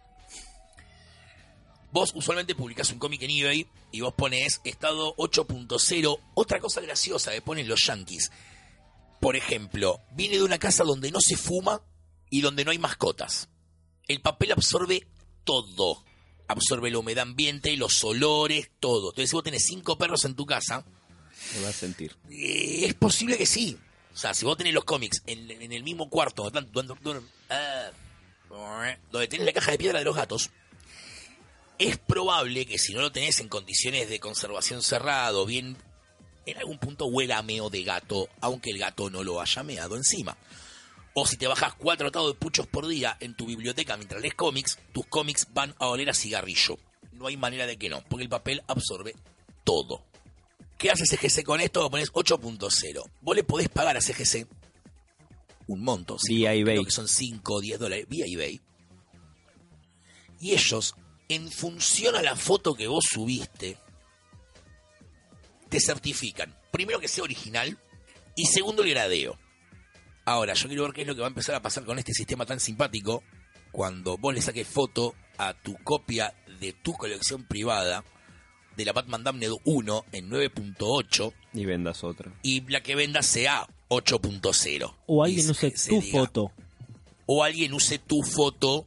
Vos 1.93 2.11
usualmente 2.13 2.53
publicás 2.53 2.91
un 2.91 2.99
cómic 2.99 3.21
en 3.21 3.31
eBay 3.31 3.67
y 3.93 4.01
vos 4.01 4.13
pones 4.15 4.59
estado 4.65 5.15
8.0. 5.15 6.19
Otra 6.33 6.59
cosa 6.59 6.81
graciosa 6.81 7.31
que 7.31 7.41
ponen 7.41 7.69
los 7.69 7.85
yankees. 7.85 8.33
Por 9.21 9.37
ejemplo, 9.37 10.01
viene 10.11 10.37
de 10.37 10.43
una 10.43 10.59
casa 10.59 10.83
donde 10.83 11.09
no 11.09 11.21
se 11.21 11.37
fuma 11.37 11.81
y 12.29 12.41
donde 12.41 12.65
no 12.65 12.71
hay 12.71 12.79
mascotas. 12.79 13.47
El 14.09 14.19
papel 14.19 14.51
absorbe 14.51 15.07
todo. 15.45 16.03
Absorbe 16.51 16.91
la 16.91 16.99
humedad 16.99 17.23
ambiente, 17.23 17.75
los 17.77 18.03
olores, 18.03 18.69
todo. 18.79 19.09
Entonces, 19.11 19.29
si 19.29 19.35
vos 19.35 19.43
tenés 19.43 19.63
cinco 19.65 19.97
perros 19.97 20.25
en 20.25 20.35
tu 20.35 20.45
casa, 20.45 20.85
Lo 21.55 21.61
vas 21.63 21.69
a 21.75 21.79
sentir. 21.79 22.15
eh, 22.29 22.85
es 22.85 22.93
posible 22.93 23.37
que 23.37 23.45
sí. 23.45 23.77
O 24.13 24.17
sea, 24.17 24.33
si 24.33 24.45
vos 24.45 24.57
tenés 24.57 24.73
los 24.73 24.83
cómics 24.83 25.21
en, 25.25 25.49
en 25.49 25.71
el 25.71 25.83
mismo 25.83 26.09
cuarto 26.09 26.43
donde, 26.43 26.59
están- 26.59 26.71
donde- 26.73 26.95
donde- 27.01 27.27
ah, 27.49 27.89
donde 29.11 29.27
tenés 29.27 29.45
la 29.45 29.53
caja 29.53 29.71
de 29.71 29.77
piedra 29.77 29.99
de 29.99 30.05
los 30.05 30.15
gatos, 30.15 30.49
es 31.79 31.97
probable 31.97 32.65
que 32.65 32.77
si 32.77 32.93
no 32.93 33.01
lo 33.01 33.11
tenés 33.11 33.39
en 33.39 33.47
condiciones 33.47 34.09
de 34.09 34.19
conservación 34.19 34.83
cerrado, 34.83 35.45
bien, 35.45 35.77
en 36.45 36.57
algún 36.57 36.77
punto 36.77 37.05
huela 37.05 37.37
a 37.37 37.43
meo 37.43 37.69
de 37.69 37.83
gato, 37.83 38.27
aunque 38.41 38.71
el 38.71 38.77
gato 38.77 39.09
no 39.09 39.23
lo 39.23 39.41
haya 39.41 39.63
meado 39.63 39.95
encima. 39.95 40.37
O 41.13 41.25
si 41.25 41.37
te 41.37 41.47
bajas 41.47 41.73
cuatro 41.75 42.07
atados 42.07 42.33
de 42.33 42.39
puchos 42.39 42.67
por 42.67 42.87
día 42.87 43.17
en 43.19 43.35
tu 43.35 43.45
biblioteca 43.45 43.97
mientras 43.97 44.21
lees 44.21 44.33
cómics, 44.35 44.79
tus 44.93 45.05
cómics 45.07 45.47
van 45.53 45.75
a 45.79 45.87
oler 45.87 46.09
a 46.09 46.13
cigarrillo. 46.13 46.77
No 47.11 47.27
hay 47.27 47.37
manera 47.37 47.67
de 47.67 47.77
que 47.77 47.89
no, 47.89 48.01
porque 48.07 48.23
el 48.23 48.29
papel 48.29 48.63
absorbe 48.67 49.15
todo. 49.63 50.05
¿Qué 50.77 50.89
hace 50.89 51.05
CGC 51.05 51.43
con 51.43 51.61
esto? 51.61 51.89
Pones 51.89 52.11
8.0. 52.13 53.03
Vos 53.21 53.35
le 53.35 53.43
podés 53.43 53.69
pagar 53.69 53.97
a 53.97 54.01
CGC 54.01 54.47
un 55.67 55.83
monto. 55.83 56.17
¿sí? 56.17 56.41
Creo 56.41 56.53
eBay. 56.53 56.83
que 56.83 56.91
son 56.91 57.07
5 57.07 57.53
o 57.53 57.61
10 57.61 57.79
dólares. 57.79 58.05
Vía 58.09 58.25
eBay. 58.27 58.59
Y 60.39 60.53
ellos, 60.53 60.95
en 61.29 61.51
función 61.51 62.15
a 62.15 62.21
la 62.21 62.35
foto 62.35 62.73
que 62.73 62.87
vos 62.87 63.05
subiste, 63.07 63.77
te 65.69 65.79
certifican. 65.79 66.57
Primero 66.71 66.99
que 66.99 67.07
sea 67.07 67.23
original 67.23 67.77
y 68.35 68.45
segundo 68.45 68.81
el 68.83 68.89
gradeo. 68.89 69.37
Ahora, 70.31 70.53
yo 70.53 70.67
quiero 70.67 70.83
ver 70.83 70.93
qué 70.93 71.01
es 71.01 71.07
lo 71.07 71.13
que 71.15 71.21
va 71.21 71.27
a 71.27 71.29
empezar 71.29 71.55
a 71.55 71.61
pasar 71.61 71.83
con 71.85 71.99
este 71.99 72.13
sistema 72.13 72.45
tan 72.45 72.59
simpático 72.59 73.23
cuando 73.71 74.17
vos 74.17 74.33
le 74.33 74.41
saques 74.41 74.67
foto 74.67 75.13
a 75.37 75.53
tu 75.53 75.75
copia 75.83 76.33
de 76.59 76.73
tu 76.73 76.93
colección 76.93 77.43
privada 77.43 78.03
de 78.77 78.85
la 78.85 78.93
Batman 78.93 79.23
Damned 79.23 79.51
1 79.65 80.05
en 80.13 80.29
9.8 80.29 81.33
Y 81.53 81.65
vendas 81.65 82.03
otra. 82.03 82.31
y 82.43 82.61
la 82.69 82.81
que 82.81 82.95
venda 82.95 83.21
sea 83.23 83.67
8.0. 83.89 84.93
O 85.07 85.23
alguien 85.23 85.49
use 85.49 85.71
se- 85.71 85.77
se 85.77 85.89
tu 85.89 86.01
foto. 86.01 86.51
O 87.25 87.43
alguien 87.43 87.73
use 87.73 87.99
tu 87.99 88.21
foto 88.23 88.85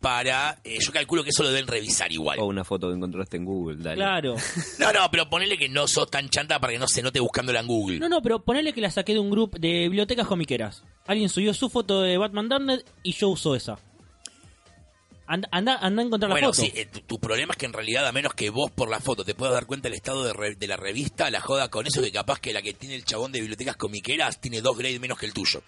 para... 0.00 0.58
eh, 0.64 0.78
yo 0.80 0.92
calculo 0.92 1.22
que 1.24 1.30
eso 1.30 1.42
lo 1.42 1.48
deben 1.50 1.66
revisar 1.66 2.10
igual. 2.12 2.38
O 2.40 2.46
una 2.46 2.64
foto 2.64 2.88
que 2.88 2.94
encontraste 2.94 3.36
en 3.36 3.44
Google, 3.44 3.82
dale. 3.82 3.96
Claro. 3.96 4.36
No, 4.78 4.92
no, 4.92 5.10
pero 5.10 5.28
ponele 5.28 5.58
que 5.58 5.68
no 5.68 5.86
sos 5.88 6.10
tan 6.10 6.28
chanta 6.28 6.58
para 6.60 6.72
que 6.72 6.78
no 6.78 6.86
se 6.88 7.02
note 7.02 7.20
buscándola 7.20 7.60
en 7.60 7.66
Google. 7.66 7.98
No, 7.98 8.08
no, 8.08 8.22
pero 8.22 8.44
ponele 8.44 8.72
que 8.72 8.80
la 8.80 8.90
saqué 8.90 9.12
de 9.14 9.18
un 9.20 9.30
grupo 9.30 9.58
de 9.58 9.68
bibliotecas 9.88 10.26
comiqueras. 10.26 10.84
Alguien 11.06 11.28
subió 11.28 11.52
su 11.54 11.68
foto 11.68 12.02
de 12.02 12.16
Batman 12.18 12.48
Damned 12.48 12.80
y 13.02 13.12
yo 13.12 13.28
uso 13.28 13.54
esa. 13.54 13.78
Anda, 15.30 15.46
anda, 15.52 15.76
anda 15.82 16.02
a 16.02 16.06
encontrar 16.06 16.30
Bueno, 16.30 16.48
la 16.48 16.54
foto. 16.54 16.66
sí, 16.66 16.72
eh, 16.74 16.86
tu, 16.86 17.00
tu 17.00 17.18
problema 17.18 17.52
es 17.52 17.58
que 17.58 17.66
en 17.66 17.74
realidad, 17.74 18.06
a 18.06 18.12
menos 18.12 18.32
que 18.32 18.48
vos 18.48 18.70
por 18.70 18.88
la 18.88 18.98
foto 18.98 19.24
te 19.26 19.34
puedas 19.34 19.52
dar 19.54 19.66
cuenta 19.66 19.88
del 19.88 19.94
estado 19.96 20.24
de, 20.24 20.32
re- 20.32 20.54
de 20.54 20.66
la 20.66 20.78
revista, 20.78 21.30
la 21.30 21.40
joda 21.42 21.68
con 21.68 21.86
eso 21.86 22.00
que 22.00 22.10
capaz 22.10 22.40
que 22.40 22.54
la 22.54 22.62
que 22.62 22.72
tiene 22.72 22.94
el 22.94 23.04
chabón 23.04 23.30
de 23.32 23.40
bibliotecas 23.40 23.76
comiqueras 23.76 24.40
tiene 24.40 24.62
dos 24.62 24.78
grades 24.78 24.98
menos 25.00 25.18
que 25.18 25.26
el 25.26 25.34
tuyo. 25.34 25.62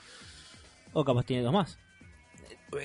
O 0.95 1.05
capaz 1.05 1.25
tiene 1.27 1.43
dos 1.43 1.53
más. 1.53 1.77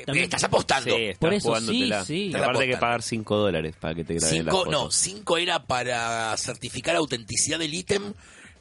También- 0.05 0.25
Estás 0.25 0.43
apostando. 0.43 0.95
Sí, 0.95 1.03
estás 1.03 1.19
Por 1.19 1.33
eso, 1.33 1.47
jugándotela. 1.49 2.05
sí, 2.05 2.13
sí. 2.13 2.31
Y 2.31 2.35
aparte 2.35 2.63
hay 2.63 2.69
que 2.69 2.77
pagar 2.77 3.01
5 3.03 3.37
dólares 3.37 3.75
para 3.79 3.95
que 3.95 4.03
te 4.03 4.15
graben 4.15 4.45
la 4.45 4.51
Cinco, 4.51 4.57
foto. 4.65 4.71
no, 4.71 4.91
cinco 4.91 5.37
era 5.37 5.65
para 5.65 6.35
certificar 6.37 6.95
autenticidad 6.95 7.59
del 7.59 7.73
ítem. 7.73 8.13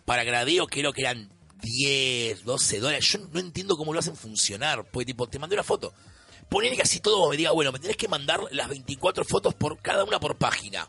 Para 0.05 0.25
gradeo 0.25 0.67
creo 0.67 0.93
que 0.93 1.01
eran 1.03 1.31
10, 1.63 2.45
12 2.45 2.79
dólares. 2.81 3.07
Yo 3.11 3.21
no 3.33 3.41
entiendo 3.41 3.77
cómo 3.77 3.93
lo 3.95 4.01
hacen 4.01 4.17
funcionar. 4.17 4.85
Porque 4.91 5.07
tipo, 5.07 5.27
te 5.29 5.39
mandé 5.39 5.55
una 5.57 5.63
foto. 5.65 5.95
Ponele 6.51 6.77
que 6.77 6.83
así 6.83 7.01
todo 7.01 7.29
me 7.31 7.37
diga, 7.39 7.53
bueno, 7.53 7.73
me 7.73 7.79
tenés 7.79 7.97
que 7.97 8.07
mandar 8.07 8.41
las 8.51 8.69
24 8.69 9.25
fotos 9.25 9.55
por 9.55 9.81
cada 9.81 10.05
una 10.05 10.21
por 10.21 10.37
página. 10.37 10.89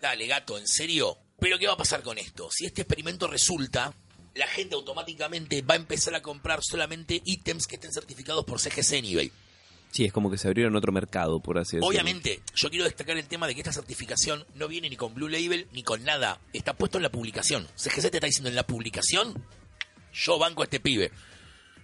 Dale, 0.00 0.26
gato, 0.26 0.56
¿en 0.56 0.66
serio? 0.66 1.18
Pero 1.38 1.58
¿qué 1.58 1.66
va 1.66 1.72
a 1.74 1.76
pasar 1.76 2.02
con 2.02 2.16
esto? 2.18 2.48
Si 2.50 2.66
este 2.66 2.82
experimento 2.82 3.26
resulta, 3.26 3.92
la 4.34 4.46
gente 4.46 4.74
automáticamente 4.74 5.62
va 5.62 5.74
a 5.74 5.78
empezar 5.78 6.14
a 6.14 6.22
comprar 6.22 6.60
solamente 6.62 7.20
ítems 7.24 7.66
que 7.66 7.76
estén 7.76 7.92
certificados 7.92 8.44
por 8.44 8.60
CGC 8.60 8.92
en 8.92 9.04
eBay. 9.04 9.32
Sí, 9.90 10.04
es 10.04 10.12
como 10.12 10.30
que 10.30 10.38
se 10.38 10.46
abrieron 10.46 10.76
otro 10.76 10.92
mercado, 10.92 11.40
por 11.40 11.58
así 11.58 11.76
decirlo. 11.76 11.88
Obviamente, 11.88 12.40
yo 12.54 12.70
quiero 12.70 12.84
destacar 12.84 13.16
el 13.16 13.26
tema 13.26 13.48
de 13.48 13.54
que 13.54 13.60
esta 13.60 13.72
certificación 13.72 14.46
no 14.54 14.68
viene 14.68 14.88
ni 14.88 14.96
con 14.96 15.14
Blue 15.14 15.28
Label 15.28 15.66
ni 15.72 15.82
con 15.82 16.04
nada. 16.04 16.40
Está 16.52 16.74
puesto 16.74 16.98
en 16.98 17.02
la 17.02 17.10
publicación. 17.10 17.66
CGC 17.74 18.10
te 18.10 18.16
está 18.18 18.26
diciendo 18.26 18.50
en 18.50 18.54
la 18.54 18.66
publicación, 18.66 19.44
yo 20.12 20.38
banco 20.38 20.62
a 20.62 20.64
este 20.66 20.78
pibe. 20.78 21.10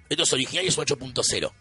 Esto 0.08 0.22
es 0.22 0.32
original 0.32 0.64
y 0.64 0.68
es 0.68 0.78
un 0.78 0.84
8.0. 0.84 1.52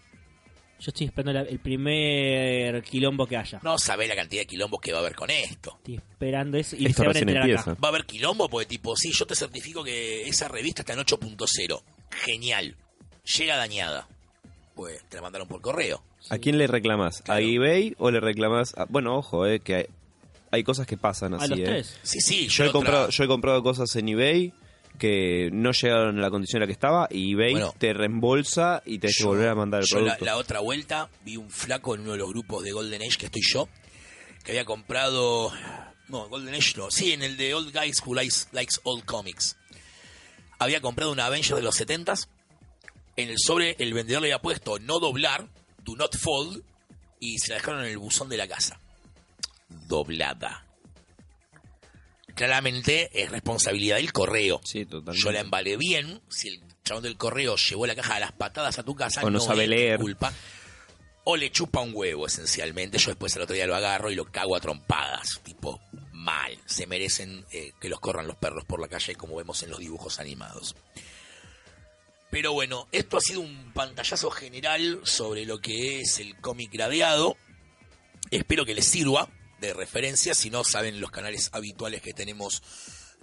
Yo 0.80 0.90
estoy 0.90 1.08
esperando 1.08 1.34
la- 1.34 1.50
el 1.50 1.60
primer 1.60 2.84
quilombo 2.84 3.26
que 3.26 3.38
haya. 3.38 3.60
No 3.64 3.78
sabés 3.78 4.10
la 4.10 4.16
cantidad 4.16 4.42
de 4.42 4.46
quilombos 4.46 4.82
que 4.82 4.92
va 4.92 5.00
a 5.00 5.02
haber 5.02 5.16
con 5.16 5.30
esto. 5.30 5.76
Estoy 5.78 5.96
esperando 5.96 6.58
eso 6.58 6.76
y 6.76 6.86
Esto 6.86 6.98
se 6.98 7.02
van 7.02 7.10
a 7.10 7.14
recién 7.14 7.30
enterar 7.30 7.50
empieza. 7.50 7.72
acá. 7.72 7.82
Va 7.82 7.88
a 7.88 7.92
haber 7.92 8.06
quilombo 8.06 8.50
porque 8.50 8.66
tipo, 8.68 8.96
sí, 8.98 9.12
yo 9.14 9.26
te 9.26 9.36
certifico 9.36 9.84
que 9.84 10.28
esa 10.28 10.48
revista 10.48 10.82
está 10.82 10.94
en 10.94 11.00
8.0. 11.00 11.82
Genial. 12.12 12.76
Llega 13.38 13.56
dañada. 13.58 14.08
Pues 14.76 15.02
te 15.10 15.16
la 15.16 15.22
mandaron 15.24 15.48
por 15.48 15.62
correo. 15.62 16.04
¿A 16.30 16.38
quién 16.38 16.58
le 16.58 16.68
reclamas? 16.68 17.22
Claro. 17.22 17.40
¿A 17.40 17.42
eBay 17.42 17.96
o 17.98 18.12
le 18.12 18.20
reclamas 18.20 18.78
a... 18.78 18.86
Bueno, 18.86 19.16
ojo, 19.16 19.46
eh, 19.48 19.62
que 19.62 19.76
hay, 19.76 19.86
hay 20.52 20.64
cosas 20.64 20.86
que 20.86 20.98
pasan 20.98 21.34
A 21.34 21.38
así, 21.38 21.50
los 21.52 21.60
eh. 21.60 21.64
tres. 21.64 22.00
Sí, 22.04 22.20
sí, 22.20 22.48
Yo 22.50 22.66
he, 22.66 22.68
otra- 22.68 22.74
comprado, 22.80 23.10
yo 23.10 23.24
he 23.24 23.28
comprado 23.28 23.64
cosas 23.64 23.96
en 23.96 24.10
eBay 24.10 24.54
que 24.98 25.50
no 25.52 25.72
llegaron 25.72 26.18
a 26.18 26.22
la 26.22 26.30
condición 26.30 26.58
en 26.58 26.62
la 26.62 26.68
que 26.68 26.74
estaba 26.74 27.08
y 27.12 27.34
eBay 27.34 27.52
Bueno. 27.54 27.74
te 27.78 27.94
reembolsa 27.94 28.82
y 28.86 29.00
te 29.00 29.10
Yo- 29.12 29.28
volver 29.28 29.50
a 29.50 29.56
mandar 29.56 29.82
el 29.82 29.88
yo 29.88 29.98
la, 30.00 30.04
producto. 30.04 30.26
la 30.26 30.38
otra 30.38 30.60
vuelta 30.62 31.10
vi 31.24 31.38
un 31.38 31.50
flaco 31.50 31.96
en 31.96 32.02
uno 32.02 32.14
de 32.14 32.18
los 32.20 32.30
grupos 32.30 32.64
de 32.64 32.72
Golden 32.72 33.02
Age 33.02 33.18
que 33.18 33.26
estoy 33.28 33.42
yo, 33.52 33.68
que 34.44 34.52
había 34.52 34.66
comprado... 34.66 35.52
No, 36.08 36.30
Golden 36.30 36.54
Age 36.54 36.74
no. 36.78 36.92
Sí, 36.92 37.14
en 37.14 37.24
el 37.24 37.36
de 37.36 37.54
Old 37.56 37.72
Guys 37.76 38.02
Who 38.06 38.14
Likes, 38.14 38.36
Likes 38.52 38.76
Old 38.84 39.06
Comics. 39.06 39.58
Había 40.60 40.80
comprado 40.82 41.12
una 41.12 41.26
Avenger 41.26 41.56
de 41.56 41.64
los 41.64 41.80
70s. 41.80 42.28
En 43.16 43.30
el 43.30 43.36
sobre 43.40 43.76
el 43.80 43.94
vendedor 43.94 44.22
le 44.22 44.28
había 44.28 44.42
puesto 44.42 44.78
no 44.80 45.00
doblar, 45.00 45.48
do 45.84 45.96
not 45.96 46.16
fold, 46.18 46.62
y 47.20 47.40
se 47.40 47.50
la 47.52 47.56
dejaron 47.56 47.82
en 47.86 47.92
el 47.92 47.98
buzón 47.98 48.30
de 48.30 48.38
la 48.38 48.48
casa. 48.48 48.80
Doblada. 49.70 50.65
Claramente 52.36 53.10
es 53.14 53.32
responsabilidad 53.32 53.96
del 53.98 54.12
correo. 54.14 54.62
Sí, 54.64 54.86
totalmente. 54.86 55.22
Yo 55.24 55.32
la 55.32 55.40
embalé 55.40 55.78
bien. 55.78 56.22
Si 56.30 56.50
el 56.50 56.62
chabón 56.84 57.04
del 57.04 57.18
correo 57.18 57.56
llevó 57.56 57.88
la 57.88 57.96
caja 57.96 58.16
a 58.16 58.20
las 58.20 58.32
patadas 58.34 58.78
a 58.78 58.84
tu 58.84 58.94
casa, 58.96 59.22
O 59.24 59.30
no 59.30 59.40
sabe 59.40 59.68
leer. 59.68 60.00
culpa. 60.00 60.32
O 61.24 61.38
le 61.38 61.50
chupa 61.52 61.80
un 61.82 61.92
huevo, 61.94 62.28
esencialmente. 62.28 62.98
Yo 63.00 63.10
después 63.12 63.36
el 63.36 63.42
otro 63.42 63.56
día 63.56 63.66
lo 63.66 63.76
agarro 63.76 64.12
y 64.12 64.16
lo 64.16 64.26
cago 64.26 64.56
a 64.56 64.60
trompadas. 64.60 65.40
Tipo, 65.44 65.80
mal. 66.12 66.56
Se 66.66 66.86
merecen 66.86 67.46
eh, 67.52 67.72
que 67.80 67.90
los 67.90 68.00
corran 68.00 68.28
los 68.28 68.36
perros 68.36 68.66
por 68.66 68.80
la 68.80 68.88
calle, 68.88 69.16
como 69.16 69.38
vemos 69.38 69.64
en 69.64 69.72
los 69.72 69.80
dibujos 69.80 70.20
animados. 70.20 70.76
Pero 72.30 72.52
bueno, 72.54 72.88
esto 72.92 73.18
ha 73.18 73.22
sido 73.22 73.40
un 73.42 73.72
pantallazo 73.74 74.30
general 74.30 75.00
sobre 75.04 75.46
lo 75.46 75.60
que 75.62 76.02
es 76.02 76.20
el 76.20 76.36
cómic 76.42 76.72
gradeado. 76.72 77.38
Espero 78.30 78.66
que 78.66 78.76
les 78.76 78.86
sirva 78.86 79.30
de 79.66 79.74
referencia. 79.74 80.34
Si 80.34 80.50
no, 80.50 80.64
saben 80.64 81.00
los 81.00 81.12
canales 81.12 81.50
habituales 81.54 82.02
que 82.02 82.14
tenemos 82.14 82.62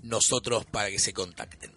nosotros 0.02 0.64
para 0.64 0.90
que 0.90 0.98
se 0.98 1.12
contacten. 1.12 1.72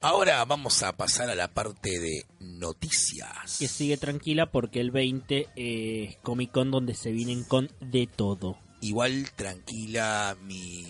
Ahora 0.00 0.44
vamos 0.44 0.82
a 0.82 0.94
pasar 0.96 1.30
a 1.30 1.34
la 1.34 1.48
parte 1.48 1.98
de 1.98 2.26
noticias. 2.38 3.56
Que 3.58 3.68
sigue 3.68 3.96
tranquila 3.96 4.50
porque 4.50 4.80
el 4.80 4.90
20 4.90 5.48
es 5.56 6.16
Comic 6.18 6.52
Con 6.52 6.70
donde 6.70 6.94
se 6.94 7.10
vienen 7.10 7.42
con 7.42 7.72
de 7.80 8.06
todo. 8.06 8.58
Igual 8.82 9.30
tranquila 9.34 10.36
mi 10.42 10.84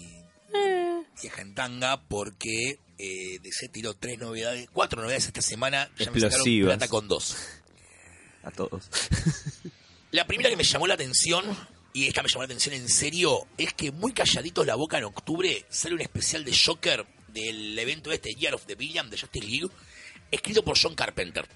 vieja 1.23 1.43
en 1.43 1.55
tanga 1.55 2.03
porque 2.09 2.81
eh, 2.99 3.39
DC 3.41 3.69
tiró 3.69 3.95
tres 3.95 4.19
novedades, 4.19 4.69
cuatro 4.73 5.01
novedades 5.01 5.27
esta 5.27 5.43
semana. 5.43 5.89
Ya 5.97 6.11
me 6.11 6.19
sacaron 6.19 6.25
Explosivas. 6.25 6.77
plata 6.77 6.89
con 6.89 7.07
dos. 7.07 7.37
A 8.43 8.51
todos. 8.51 8.91
La 10.11 10.27
primera 10.27 10.51
que 10.51 10.57
me 10.57 10.65
llamó 10.65 10.87
la 10.87 10.95
atención, 10.95 11.45
y 11.95 12.09
esta 12.09 12.23
me 12.23 12.29
llamó 12.29 12.43
la 12.43 12.47
atención 12.47 12.75
en 12.75 12.89
serio, 12.89 13.47
es 13.57 13.73
que 13.73 13.93
muy 13.93 14.13
calladitos 14.13 14.67
la 14.67 14.75
boca 14.75 14.99
en 14.99 15.05
octubre 15.05 15.65
sale 15.71 15.95
un 15.95 16.01
especial 16.01 16.45
de 16.45 16.53
Joker 16.55 17.07
del 17.29 17.79
evento 17.79 18.11
este 18.13 18.35
Year 18.35 18.53
of 18.55 18.67
the 18.67 18.75
Villain 18.75 19.09
de 19.09 19.17
Justice 19.19 19.47
League, 19.47 19.69
escrito 20.31 20.65
por 20.65 20.77
John 20.79 20.95
Carpenter. 20.95 21.49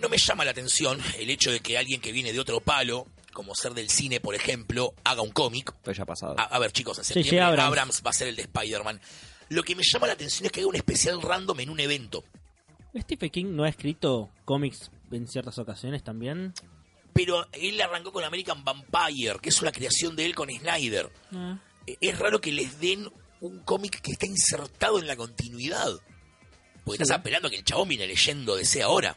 No 0.00 0.08
me 0.08 0.18
llama 0.18 0.44
la 0.44 0.50
atención 0.50 1.00
el 1.18 1.30
hecho 1.30 1.52
de 1.52 1.60
que 1.60 1.78
alguien 1.78 2.00
que 2.00 2.10
viene 2.10 2.32
de 2.32 2.40
otro 2.40 2.60
palo, 2.60 3.06
como 3.32 3.54
ser 3.54 3.74
del 3.74 3.88
cine, 3.88 4.18
por 4.18 4.34
ejemplo, 4.34 4.94
haga 5.04 5.22
un 5.22 5.30
cómic. 5.30 5.72
Ya 5.86 6.04
pasado. 6.04 6.34
A, 6.36 6.42
a 6.42 6.58
ver, 6.58 6.72
chicos, 6.72 6.98
en 6.98 7.04
Sí, 7.04 7.14
septiembre 7.14 7.38
sí, 7.38 7.38
Abrams. 7.38 7.68
Abrams. 7.68 8.02
va 8.04 8.10
a 8.10 8.14
ser 8.14 8.26
el 8.26 8.34
de 8.36 8.42
Spider-Man. 8.42 9.00
Lo 9.50 9.62
que 9.62 9.76
me 9.76 9.84
llama 9.84 10.08
la 10.08 10.14
atención 10.14 10.46
es 10.46 10.52
que 10.52 10.60
haga 10.60 10.68
un 10.68 10.74
especial 10.76 11.22
random 11.22 11.60
en 11.60 11.70
un 11.70 11.78
evento. 11.78 12.24
Stephen 12.98 13.30
King 13.30 13.46
no 13.50 13.62
ha 13.62 13.68
escrito 13.68 14.30
cómics 14.44 14.90
en 15.12 15.28
ciertas 15.28 15.58
ocasiones 15.58 16.02
también. 16.02 16.52
Pero 17.12 17.46
él 17.52 17.80
arrancó 17.80 18.12
con 18.12 18.24
American 18.24 18.64
Vampire, 18.64 19.38
que 19.42 19.48
es 19.48 19.60
una 19.62 19.72
creación 19.72 20.14
de 20.16 20.26
él 20.26 20.34
con 20.34 20.48
Snyder. 20.50 21.10
Ah. 21.32 21.58
Eh, 21.86 21.96
Es 22.00 22.18
raro 22.18 22.40
que 22.40 22.52
les 22.52 22.78
den 22.80 23.10
un 23.40 23.58
cómic 23.60 24.00
que 24.00 24.12
está 24.12 24.26
insertado 24.26 24.98
en 24.98 25.06
la 25.06 25.16
continuidad. 25.16 25.90
Porque 26.84 26.98
Sí. 26.98 27.02
estás 27.02 27.18
apelando 27.18 27.48
a 27.48 27.50
que 27.50 27.58
el 27.58 27.64
chabón 27.64 27.88
viene 27.88 28.06
leyendo 28.06 28.56
DC 28.56 28.82
ahora. 28.82 29.16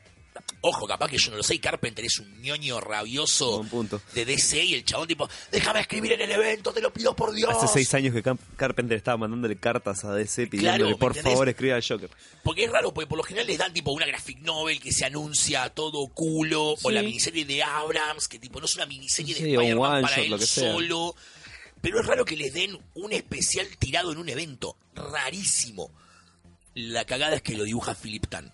Ojo, 0.65 0.87
capaz 0.87 1.09
que 1.09 1.17
yo 1.17 1.29
no 1.29 1.35
lo 1.37 1.43
sé, 1.43 1.55
y 1.55 1.59
Carpenter 1.59 2.05
es 2.05 2.19
un 2.19 2.41
ñoño 2.41 2.79
rabioso 2.79 3.57
Buen 3.57 3.67
punto. 3.69 4.01
de 4.13 4.23
DC 4.23 4.63
y 4.63 4.73
el 4.75 4.85
chabón 4.85 5.09
tipo, 5.09 5.29
déjame 5.51 5.81
escribir 5.81 6.13
en 6.13 6.21
el 6.21 6.31
evento, 6.31 6.71
te 6.71 6.79
lo 6.79 6.93
pido 6.93 7.13
por 7.13 7.33
Dios. 7.33 7.53
Hace 7.53 7.67
seis 7.67 7.93
años 7.93 8.13
que 8.13 8.23
Camp- 8.23 8.39
Carpenter 8.55 8.95
estaba 8.95 9.17
mandándole 9.17 9.57
cartas 9.57 10.05
a 10.05 10.13
DC 10.13 10.47
pidiéndole 10.47 10.77
Claro, 10.77 10.89
¿me 10.91 10.95
por 10.95 11.15
favor 11.21 11.49
escriba 11.49 11.75
al 11.75 11.83
Joker. 11.85 12.09
Porque 12.43 12.63
es 12.63 12.71
raro, 12.71 12.93
porque 12.93 13.07
por 13.09 13.17
lo 13.17 13.25
general 13.25 13.45
les 13.47 13.57
dan 13.57 13.73
tipo 13.73 13.91
una 13.91 14.05
graphic 14.05 14.39
novel 14.39 14.79
que 14.79 14.93
se 14.93 15.03
anuncia 15.03 15.63
a 15.63 15.69
todo 15.69 16.07
culo, 16.07 16.75
o 16.81 16.91
la 16.91 17.01
miniserie 17.03 17.43
de 17.43 17.61
Abrams, 17.61 18.29
que 18.29 18.39
tipo 18.39 18.59
no 18.61 18.65
es 18.65 18.75
una 18.77 18.85
miniserie 18.85 19.35
Sí, 19.35 19.43
de 19.43 19.49
Spider-Man 19.55 20.01
para 20.03 20.15
shot, 20.15 20.23
él 20.25 20.31
lo 20.31 20.39
que 20.39 20.45
sea. 20.45 20.71
solo. 20.71 21.15
Pero 21.81 21.99
es 21.99 22.05
raro 22.05 22.23
que 22.23 22.37
les 22.37 22.53
den 22.53 22.79
un 22.93 23.11
especial 23.11 23.67
tirado 23.77 24.13
en 24.13 24.17
un 24.17 24.29
evento. 24.29 24.77
Rarísimo. 24.95 25.91
La 26.75 27.03
cagada 27.03 27.35
es 27.35 27.41
que 27.41 27.57
lo 27.57 27.65
dibuja 27.65 27.93
Philip 27.95 28.27
Tan. 28.27 28.53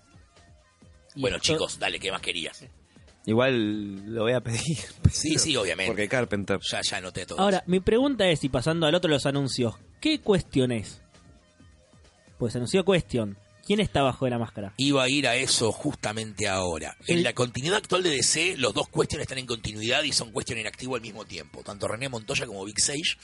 Bueno, 1.19 1.37
esto- 1.37 1.53
chicos, 1.53 1.79
dale, 1.79 1.99
¿qué 1.99 2.11
más 2.11 2.21
querías? 2.21 2.63
Igual 3.25 4.13
lo 4.13 4.23
voy 4.23 4.33
a 4.33 4.41
pedir. 4.41 4.77
Sí, 5.11 5.37
sí, 5.37 5.55
obviamente. 5.55 5.91
Porque 5.91 6.07
Carpenter. 6.07 6.59
Ya, 6.71 6.81
ya 6.81 7.01
noté 7.01 7.25
todo. 7.25 7.39
Ahora, 7.39 7.63
mi 7.67 7.79
pregunta 7.79 8.27
es, 8.27 8.43
y 8.43 8.49
pasando 8.49 8.87
al 8.87 8.95
otro 8.95 9.09
de 9.09 9.15
los 9.15 9.25
anuncios, 9.25 9.75
¿qué 9.99 10.19
cuestión 10.19 10.71
es? 10.71 11.01
Pues 12.37 12.55
anunció 12.55 12.83
Question. 12.85 13.37
¿Quién 13.65 13.81
está 13.81 14.01
bajo 14.01 14.25
de 14.25 14.31
la 14.31 14.39
máscara? 14.39 14.73
Iba 14.77 15.03
a 15.03 15.09
ir 15.09 15.27
a 15.27 15.35
eso 15.35 15.71
justamente 15.71 16.47
ahora. 16.47 16.95
En 17.05 17.21
la 17.21 17.33
continuidad 17.33 17.77
actual 17.77 18.01
de 18.01 18.09
DC, 18.09 18.55
los 18.57 18.73
dos 18.73 18.87
cuestiones 18.87 19.25
están 19.25 19.37
en 19.37 19.45
continuidad 19.45 20.01
y 20.03 20.11
son 20.11 20.31
cuestiones 20.31 20.63
en 20.63 20.67
activo 20.69 20.95
al 20.95 21.01
mismo 21.01 21.23
tiempo. 21.25 21.61
Tanto 21.61 21.87
René 21.87 22.09
Montoya 22.09 22.47
como 22.47 22.65
Big 22.65 22.79
Sage. 22.79 23.17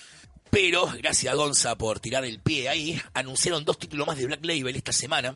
Pero, 0.52 0.86
gracias 1.00 1.34
a 1.34 1.36
Gonza 1.36 1.76
por 1.78 2.00
tirar 2.00 2.26
el 2.26 2.39
pie 2.41 2.70
ahí, 2.70 3.02
anunciaron 3.16 3.66
dos 3.66 3.80
títulos 3.80 4.06
más 4.06 4.18
de 4.18 4.28
Black 4.28 4.46
Label 4.46 4.76
esta 4.76 4.91
semana. 4.91 5.36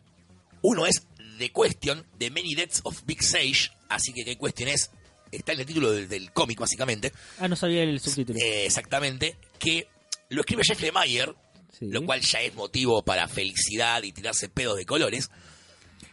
Uno 0.62 0.86
es 0.86 1.08
The 1.40 1.52
Question, 1.52 2.06
The 2.20 2.30
Many 2.30 2.54
Deaths 2.56 2.82
of 2.84 3.02
Big 3.06 3.24
Sage. 3.24 3.72
Así 3.90 4.14
que, 4.14 4.24
¿qué 4.24 4.38
cuestión 4.38 4.70
es? 4.70 4.92
Está 5.32 5.54
en 5.54 5.60
el 5.62 5.66
título 5.66 5.92
del, 5.92 6.08
del 6.08 6.32
cómic, 6.32 6.60
básicamente. 6.60 7.12
Ah, 7.40 7.48
no 7.48 7.56
sabía 7.56 7.84
el 7.84 8.00
subtítulo. 8.00 8.38
Eh, 8.40 8.66
exactamente. 8.66 9.36
Que 9.58 9.88
lo 10.30 10.42
escribe 10.42 10.64
Jeff 10.64 10.82
Lemire, 10.82 11.34
Sí. 11.78 11.86
lo 11.88 12.04
cual 12.06 12.20
ya 12.22 12.42
es 12.42 12.54
motivo 12.56 13.04
para 13.04 13.28
felicidad 13.28 14.04
y 14.04 14.12
tirarse 14.12 14.50
pedos 14.50 14.76
de 14.78 14.86
colores. 14.86 15.30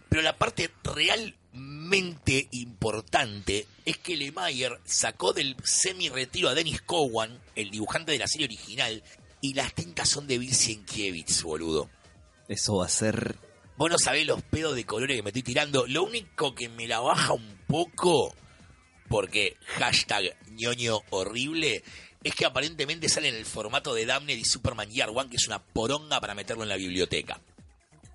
Pero 0.09 0.23
la 0.23 0.37
parte 0.37 0.71
realmente 1.53 2.49
importante 2.53 3.67
es 3.85 3.97
que 3.99 4.17
Lemire 4.17 4.79
sacó 4.85 5.33
del 5.33 5.57
semi-retiro 5.65 6.49
a 6.49 6.55
Dennis 6.55 6.83
Cowan, 6.83 7.41
el 7.55 7.71
dibujante 7.71 8.13
de 8.13 8.19
la 8.19 8.29
serie 8.29 8.47
original, 8.47 9.03
y 9.41 9.55
las 9.55 9.75
tintas 9.75 10.09
son 10.09 10.27
de 10.27 10.39
Bill 10.39 10.55
Sienkiewicz, 10.55 11.43
boludo. 11.43 11.91
Eso 12.49 12.77
va 12.77 12.87
a 12.87 12.91
ser. 12.91 13.37
Vos 13.77 13.91
no 13.91 13.99
sabés 13.99 14.27
los 14.27 14.43
pedos 14.43 14.75
de 14.75 14.85
colores 14.85 15.17
que 15.17 15.23
me 15.23 15.31
estoy 15.31 15.43
tirando. 15.43 15.87
Lo 15.87 16.05
único 16.05 16.55
que 16.55 16.69
me 16.69 16.87
la 16.89 17.01
baja 17.01 17.35
un 17.35 17.59
poco, 17.67 18.35
porque 19.09 19.57
hashtag 19.79 20.37
ñoño 20.53 21.01
horrible, 21.11 21.83
es 22.25 22.35
que 22.35 22.47
aparentemente 22.47 23.09
sale 23.09 23.29
en 23.29 23.35
el 23.35 23.45
formato 23.45 23.95
de 23.95 24.07
Damned 24.07 24.37
y 24.37 24.45
Superman 24.45 24.91
Year 24.91 25.11
One, 25.15 25.29
que 25.31 25.37
es 25.37 25.47
una 25.47 25.63
poronga 25.63 26.21
para 26.21 26.35
meterlo 26.35 26.63
en 26.63 26.71
la 26.71 26.77
biblioteca. 26.77 27.41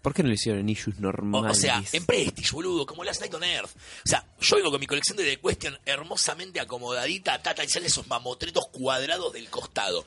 ¿Por 0.02 0.16
qué 0.16 0.24
no 0.24 0.30
lo 0.30 0.34
hicieron 0.34 0.62
en 0.62 0.70
issues 0.70 0.98
O, 0.98 1.02
normales? 1.02 1.52
o 1.52 1.62
sea, 1.62 1.84
en 1.94 2.06
Prestige, 2.08 2.52
boludo, 2.54 2.88
como 2.88 3.04
Last 3.04 3.20
Night 3.22 3.34
on 3.36 3.44
Earth. 3.44 3.70
O 4.04 4.10
sea, 4.10 4.26
yo 4.40 4.56
vengo 4.56 4.72
con 4.72 4.80
mi 4.80 4.88
colección 4.88 5.16
de 5.16 5.24
The 5.26 5.40
Question 5.40 5.78
hermosamente 5.86 6.60
acomodadita, 6.60 7.40
tata, 7.44 7.64
y 7.64 7.70
salen 7.70 7.86
esos 7.86 8.08
mamotretos 8.08 8.66
cuadrados 8.72 9.32
del 9.32 9.48
costado. 9.52 10.04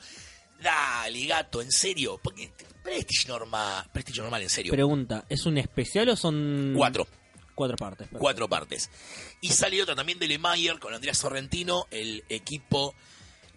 Dale, 0.61 1.25
gato, 1.27 1.61
en 1.61 1.71
serio. 1.71 2.19
Porque 2.21 2.51
Prestige 2.85 3.27
normal, 3.27 3.89
Prestige 3.91 4.21
normal, 4.21 4.41
en 4.43 4.49
serio. 4.49 4.71
Pregunta, 4.71 5.25
¿es 5.27 5.45
un 5.45 5.57
especial 5.57 6.07
o 6.09 6.15
son 6.15 6.73
Cuatro. 6.77 7.07
cuatro 7.55 7.75
partes? 7.77 8.07
cuatro 8.11 8.47
partes. 8.47 8.89
Y 9.41 9.49
sale 9.49 9.81
otra 9.81 9.95
también 9.95 10.19
de 10.19 10.27
Lemire 10.27 10.79
con 10.79 10.93
Andrea 10.93 11.13
Sorrentino, 11.13 11.87
el 11.91 12.23
equipo 12.29 12.93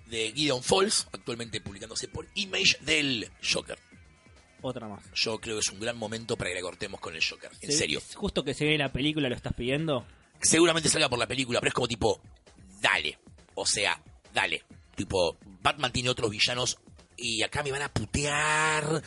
de 0.07 0.33
Gideon 0.35 0.63
Falls, 0.63 1.07
actualmente 1.13 1.61
publicándose 1.61 2.09
por 2.09 2.27
Image 2.35 2.79
del 2.81 3.31
Joker. 3.53 3.79
Otra 4.63 4.89
más. 4.89 5.05
Yo 5.15 5.39
creo 5.41 5.57
que 5.57 5.61
es 5.61 5.69
un 5.71 5.79
gran 5.79 5.97
momento 5.97 6.37
para 6.37 6.51
que 6.51 6.57
la 6.57 6.63
cortemos 6.63 6.99
con 6.99 7.15
el 7.15 7.23
Joker, 7.23 7.51
en 7.61 7.71
Se- 7.71 7.77
serio. 7.79 8.01
Justo 8.15 8.43
que 8.43 8.55
se 8.55 8.65
ve 8.65 8.73
en 8.73 8.79
la 8.81 8.93
película, 8.93 9.29
¿lo 9.29 9.37
estás 9.37 9.53
pidiendo? 9.55 10.05
Seguramente 10.41 10.89
salga 10.89 11.09
por 11.09 11.19
la 11.19 11.27
película, 11.29 11.61
pero 11.61 11.69
es 11.69 11.75
como 11.75 11.87
tipo, 11.87 12.21
dale. 12.81 13.19
O 13.55 13.67
sea, 13.67 14.03
dale. 14.33 14.65
Tipo, 14.97 15.37
Batman 15.63 15.93
tiene 15.93 16.09
otros 16.09 16.31
villanos 16.31 16.79
y 17.19 17.43
acá 17.43 17.63
me 17.63 17.73
van 17.73 17.83
a 17.83 17.93
putear. 17.93 19.03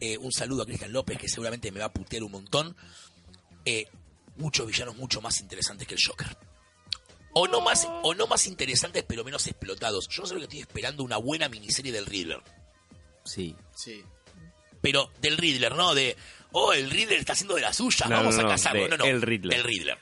Eh, 0.00 0.18
un 0.18 0.32
saludo 0.32 0.62
a 0.62 0.66
Cristian 0.66 0.92
López, 0.92 1.18
que 1.18 1.28
seguramente 1.28 1.70
me 1.70 1.80
va 1.80 1.86
a 1.86 1.92
putear 1.92 2.22
un 2.22 2.32
montón. 2.32 2.76
Eh, 3.64 3.86
muchos 4.36 4.66
villanos 4.66 4.96
mucho 4.96 5.20
más 5.20 5.40
interesantes 5.40 5.86
que 5.86 5.94
el 5.94 6.00
Joker. 6.04 6.36
O 7.34 7.46
no, 7.46 7.60
más, 7.60 7.86
o 8.02 8.14
no 8.14 8.26
más 8.26 8.46
interesantes, 8.46 9.04
pero 9.06 9.22
menos 9.22 9.46
explotados. 9.46 10.08
Yo 10.08 10.22
no 10.22 10.28
sé 10.28 10.34
lo 10.34 10.40
que 10.40 10.44
estoy 10.44 10.60
esperando, 10.60 11.04
una 11.04 11.18
buena 11.18 11.48
miniserie 11.48 11.92
del 11.92 12.06
Riddler. 12.06 12.40
Sí. 13.24 13.54
Sí. 13.74 14.02
Pero 14.80 15.10
del 15.20 15.36
Riddler, 15.36 15.74
no 15.74 15.94
de, 15.94 16.16
oh, 16.52 16.72
el 16.72 16.88
Riddler 16.90 17.18
está 17.18 17.34
haciendo 17.34 17.54
de 17.54 17.60
la 17.60 17.74
suya, 17.74 18.06
No, 18.06 18.16
vamos 18.16 18.36
no, 18.36 18.50
a 18.50 18.72
de 18.72 18.88
No, 18.88 18.96
no, 18.96 19.04
el 19.04 19.20
Riddler. 19.20 19.54
Del 19.54 19.64
Riddler. 19.64 19.98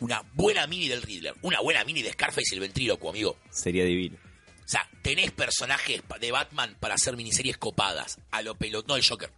Una 0.00 0.22
buena 0.32 0.66
mini 0.66 0.88
del 0.88 1.02
Riddler. 1.02 1.34
Una 1.42 1.60
buena 1.60 1.84
mini 1.84 2.00
de 2.02 2.12
Scarface 2.12 2.46
y 2.52 2.54
el 2.54 2.60
ventríloco, 2.60 3.10
amigo. 3.10 3.36
Sería 3.50 3.84
divino. 3.84 4.16
O 4.70 4.72
sea, 4.72 4.88
tenés 5.02 5.32
personajes 5.32 6.00
de 6.20 6.30
Batman 6.30 6.76
para 6.78 6.94
hacer 6.94 7.16
miniseries 7.16 7.58
copadas. 7.58 8.20
A 8.30 8.40
lo 8.40 8.54
pelot, 8.54 8.86
no 8.86 8.94
el 8.94 9.04
Joker. 9.04 9.28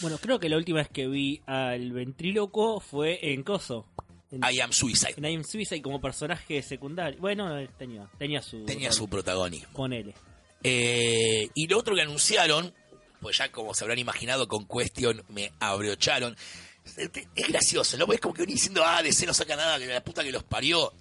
Bueno, 0.00 0.16
creo 0.16 0.40
que 0.40 0.48
la 0.48 0.56
última 0.56 0.78
vez 0.78 0.88
que 0.88 1.06
vi 1.06 1.42
al 1.44 1.92
ventríloco 1.92 2.80
fue 2.80 3.18
en 3.34 3.42
Coso. 3.42 3.86
En, 4.30 4.40
I 4.42 4.60
Am 4.60 4.72
Suicide. 4.72 5.16
en 5.18 5.24
I 5.26 5.34
Am 5.34 5.44
Suicide 5.44 5.82
como 5.82 6.00
personaje 6.00 6.62
secundario. 6.62 7.20
Bueno, 7.20 7.62
tenía, 7.76 8.08
tenía 8.18 8.40
su... 8.40 8.64
Tenía 8.64 8.90
su 8.90 9.06
protagonismo. 9.06 9.74
Ponele. 9.74 10.14
Eh, 10.62 11.50
y 11.52 11.66
lo 11.68 11.78
otro 11.78 11.94
que 11.94 12.00
anunciaron, 12.00 12.72
pues 13.20 13.36
ya 13.36 13.52
como 13.52 13.74
se 13.74 13.84
habrán 13.84 13.98
imaginado 13.98 14.48
con 14.48 14.66
Question 14.66 15.22
me 15.28 15.52
abrocharon. 15.60 16.34
Es 17.34 17.48
gracioso, 17.48 17.98
¿no? 17.98 18.10
Es 18.14 18.20
como 18.20 18.32
que 18.32 18.44
venís 18.44 18.60
diciendo, 18.60 18.82
ah, 18.82 19.02
DC 19.02 19.26
no 19.26 19.34
saca 19.34 19.56
nada, 19.56 19.78
que 19.78 19.84
la 19.84 20.02
puta 20.02 20.24
que 20.24 20.32
los 20.32 20.42
parió. 20.42 20.94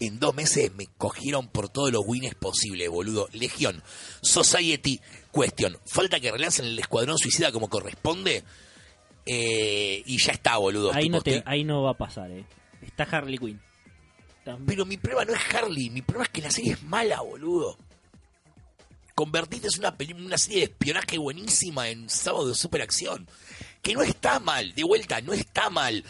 En 0.00 0.20
dos 0.20 0.34
meses 0.34 0.72
me 0.74 0.86
cogieron 0.96 1.48
por 1.48 1.68
todos 1.68 1.90
los 1.92 2.02
wins 2.06 2.34
posibles, 2.36 2.88
boludo. 2.88 3.28
Legión, 3.32 3.82
Society, 4.22 5.00
Question. 5.34 5.76
Falta 5.86 6.20
que 6.20 6.30
relancen 6.30 6.66
el 6.66 6.78
Escuadrón 6.78 7.18
Suicida 7.18 7.50
como 7.50 7.68
corresponde. 7.68 8.44
Eh, 9.26 10.02
y 10.06 10.18
ya 10.18 10.32
está, 10.32 10.56
boludo. 10.56 10.92
Ahí 10.94 11.04
Tipo, 11.04 11.16
no, 11.18 11.22
te, 11.22 11.36
estoy- 11.38 11.52
ahí 11.52 11.64
no 11.64 11.82
va 11.82 11.90
a 11.90 11.98
pasar, 11.98 12.30
eh. 12.30 12.44
Está 12.82 13.02
Harley 13.04 13.38
Quinn. 13.38 13.60
Pero 14.66 14.86
mi 14.86 14.96
prueba 14.96 15.24
no 15.26 15.34
es 15.34 15.40
Harley, 15.54 15.90
mi 15.90 16.00
prueba 16.00 16.24
es 16.24 16.30
que 16.30 16.40
la 16.40 16.50
serie 16.50 16.72
es 16.72 16.82
mala, 16.82 17.20
boludo. 17.20 17.76
Convertiste 19.14 19.68
una, 19.78 19.96
peli- 19.96 20.12
una 20.14 20.38
serie 20.38 20.58
de 20.60 20.64
espionaje 20.66 21.18
buenísima 21.18 21.88
en 21.88 22.08
sábado 22.08 22.48
de 22.48 22.54
superacción. 22.54 23.28
Que 23.82 23.94
no 23.94 24.02
está 24.02 24.40
mal, 24.40 24.74
de 24.74 24.84
vuelta, 24.84 25.20
no 25.20 25.32
está 25.32 25.70
mal. 25.70 26.04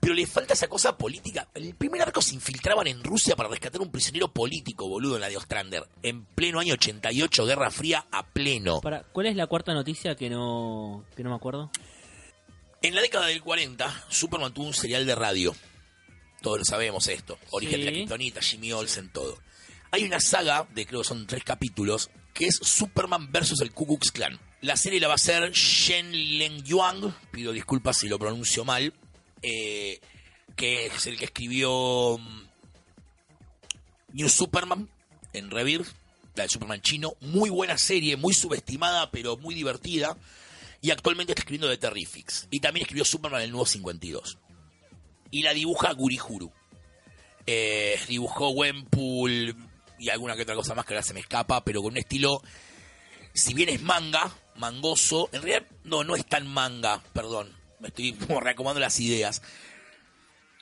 Pero 0.00 0.14
le 0.14 0.26
falta 0.26 0.52
esa 0.52 0.68
cosa 0.68 0.98
política. 0.98 1.48
El 1.54 1.74
primer 1.74 2.02
arco 2.02 2.20
se 2.20 2.34
infiltraban 2.34 2.86
en 2.86 3.02
Rusia 3.02 3.36
para 3.36 3.48
rescatar 3.48 3.80
un 3.80 3.90
prisionero 3.90 4.32
político, 4.32 4.88
boludo, 4.88 5.14
en 5.14 5.22
la 5.22 5.28
de 5.28 5.36
Ostrander. 5.36 5.88
En 6.02 6.26
pleno 6.26 6.60
año 6.60 6.74
88, 6.74 7.46
Guerra 7.46 7.70
Fría 7.70 8.06
a 8.10 8.26
pleno. 8.26 8.80
Para, 8.80 9.02
¿Cuál 9.04 9.26
es 9.26 9.36
la 9.36 9.46
cuarta 9.46 9.72
noticia 9.72 10.14
que 10.14 10.28
no, 10.28 11.04
que 11.16 11.22
no 11.22 11.30
me 11.30 11.36
acuerdo? 11.36 11.70
En 12.82 12.94
la 12.94 13.00
década 13.00 13.26
del 13.26 13.40
40, 13.42 14.04
Superman 14.10 14.52
tuvo 14.52 14.66
un 14.66 14.74
serial 14.74 15.06
de 15.06 15.14
radio. 15.14 15.56
Todos 16.42 16.58
lo 16.58 16.64
sabemos 16.66 17.08
esto. 17.08 17.38
Origen 17.50 17.80
de 17.80 17.86
la. 17.86 17.92
Kryptonita, 17.92 18.42
Jimmy 18.42 18.72
Olsen, 18.72 19.10
todo. 19.10 19.38
Hay 19.90 20.04
una 20.04 20.20
saga 20.20 20.66
de 20.74 20.84
creo 20.84 21.00
que 21.00 21.08
son 21.08 21.26
tres 21.26 21.44
capítulos 21.44 22.10
que 22.34 22.44
es 22.46 22.56
Superman 22.60 23.32
versus 23.32 23.62
el 23.62 23.72
Ku 23.72 23.86
Klux 23.86 24.10
Klan. 24.10 24.38
La 24.64 24.78
serie 24.78 24.98
la 24.98 25.08
va 25.08 25.12
a 25.12 25.16
hacer 25.16 25.52
Shen 25.52 26.38
Len 26.38 26.64
Yuang, 26.64 27.14
pido 27.30 27.52
disculpas 27.52 27.98
si 27.98 28.08
lo 28.08 28.18
pronuncio 28.18 28.64
mal, 28.64 28.94
eh, 29.42 30.00
que 30.56 30.86
es 30.86 31.06
el 31.06 31.18
que 31.18 31.26
escribió 31.26 32.16
mm, 32.16 32.42
New 34.14 34.28
Superman 34.30 34.88
en 35.34 35.50
Rebirth, 35.50 35.88
la 36.34 36.44
de 36.44 36.48
Superman 36.48 36.80
chino. 36.80 37.12
Muy 37.20 37.50
buena 37.50 37.76
serie, 37.76 38.16
muy 38.16 38.32
subestimada, 38.32 39.10
pero 39.10 39.36
muy 39.36 39.54
divertida. 39.54 40.16
Y 40.80 40.92
actualmente 40.92 41.32
está 41.32 41.42
escribiendo 41.42 41.68
The 41.68 41.76
Terrifics. 41.76 42.48
Y 42.50 42.60
también 42.60 42.84
escribió 42.84 43.04
Superman 43.04 43.42
el 43.42 43.50
nuevo 43.50 43.66
52. 43.66 44.38
Y 45.30 45.42
la 45.42 45.52
dibuja 45.52 45.92
Gurihuru. 45.92 46.50
Eh, 47.46 48.00
dibujó 48.08 48.48
Wempool 48.48 49.54
y 49.98 50.08
alguna 50.08 50.34
que 50.36 50.42
otra 50.42 50.54
cosa 50.54 50.74
más 50.74 50.86
que 50.86 50.94
ahora 50.94 51.04
se 51.04 51.12
me 51.12 51.20
escapa, 51.20 51.62
pero 51.62 51.82
con 51.82 51.92
un 51.92 51.98
estilo, 51.98 52.40
si 53.34 53.52
bien 53.52 53.68
es 53.68 53.82
manga, 53.82 54.34
mangoso, 54.56 55.28
en 55.32 55.42
realidad 55.42 55.66
no, 55.84 56.04
no 56.04 56.16
es 56.16 56.26
tan 56.26 56.46
manga, 56.46 57.02
perdón, 57.12 57.50
me 57.80 57.88
estoy 57.88 58.12
como 58.26 58.40
reacomodando 58.40 58.80
las 58.80 58.98
ideas. 59.00 59.42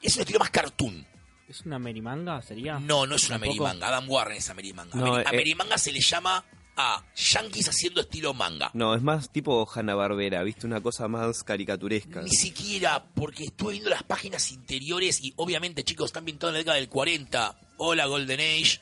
Es 0.01 0.17
un 0.17 0.23
estilo 0.23 0.41
más 0.41 0.51
cartoon. 0.51 1.07
¿Es 1.49 1.61
una 1.63 1.79
merimanga? 1.79 2.41
¿Sería? 2.43 2.79
No, 2.79 3.07
no 3.07 3.17
es 3.17 3.27
una 3.29 3.39
¿Tampoco? 3.39 3.65
merimanga. 3.65 3.89
Adam 3.89 4.11
Warren 4.11 4.39
es 4.39 4.55
merimanga. 4.55 4.97
No, 4.97 5.17
a 5.17 5.23
eh, 5.23 5.27
merimanga 5.33 5.77
se 5.79 5.93
le 5.93 6.01
llama 6.01 6.45
a 6.77 7.05
yankees 7.15 7.69
haciendo 7.69 8.01
estilo 8.01 8.33
manga. 8.33 8.71
No, 8.75 8.95
es 8.95 9.03
más 9.03 9.31
tipo 9.31 9.69
Hanna-Barbera, 9.71 10.43
¿viste? 10.43 10.67
Una 10.67 10.81
cosa 10.81 11.09
más 11.09 11.45
caricaturesca. 11.45 12.23
Ni 12.23 12.31
siquiera, 12.31 13.05
porque 13.15 13.45
estuve 13.45 13.73
viendo 13.73 13.91
las 13.91 14.03
páginas 14.03 14.51
interiores 14.51 15.23
y 15.23 15.35
obviamente, 15.37 15.85
chicos, 15.85 16.07
están 16.07 16.25
pintados 16.25 16.53
en 16.53 16.55
la 16.55 16.59
década 16.61 16.77
del 16.79 16.89
40. 16.89 17.61
Hola, 17.79 18.07
Golden 18.07 18.41
Age. 18.41 18.81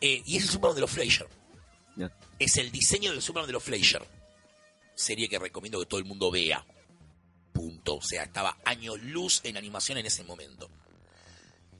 Eh, 0.00 0.22
y 0.26 0.36
es 0.36 0.44
el 0.44 0.50
Superman 0.50 0.74
de 0.74 0.80
los 0.82 0.90
Fleischer. 0.90 1.28
Es 2.38 2.56
el 2.56 2.72
diseño 2.72 3.12
del 3.12 3.22
Superman 3.22 3.46
de 3.46 3.52
los 3.52 3.62
Fleischer. 3.62 4.02
Serie 5.02 5.28
que 5.28 5.38
recomiendo 5.38 5.80
que 5.80 5.86
todo 5.86 6.00
el 6.00 6.06
mundo 6.06 6.30
vea. 6.30 6.64
Punto. 7.52 7.96
O 7.96 8.02
sea, 8.02 8.22
estaba 8.22 8.58
años 8.64 9.02
luz 9.02 9.40
en 9.44 9.56
animación 9.56 9.98
en 9.98 10.06
ese 10.06 10.24
momento. 10.24 10.70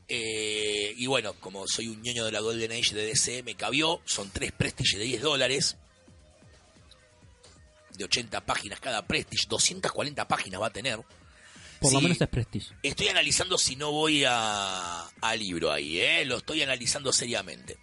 Eh, 0.08 0.94
y 0.96 1.06
bueno, 1.06 1.34
como 1.34 1.66
soy 1.66 1.88
un 1.88 2.02
ñoño 2.02 2.24
de 2.24 2.32
la 2.32 2.40
Golden 2.40 2.72
Age 2.72 2.94
de 2.94 3.06
DC, 3.06 3.42
me 3.44 3.54
cabió. 3.54 4.02
Son 4.04 4.28
tres 4.30 4.52
Prestige 4.52 4.98
de 4.98 5.04
10 5.04 5.22
dólares. 5.22 5.76
De 7.96 8.04
80 8.04 8.44
páginas 8.44 8.80
cada 8.80 9.06
Prestige. 9.06 9.46
240 9.48 10.28
páginas 10.28 10.60
va 10.60 10.66
a 10.66 10.72
tener. 10.72 11.00
Por 11.80 11.92
lo 11.92 12.00
menos 12.00 12.20
es 12.20 12.28
Prestige. 12.28 12.74
Estoy 12.82 13.08
analizando 13.08 13.56
si 13.56 13.76
no 13.76 13.92
voy 13.92 14.24
a, 14.26 15.06
a 15.06 15.36
libro 15.36 15.72
ahí, 15.72 16.00
¿eh? 16.00 16.24
Lo 16.24 16.38
estoy 16.38 16.62
analizando 16.62 17.12
seriamente. 17.12 17.78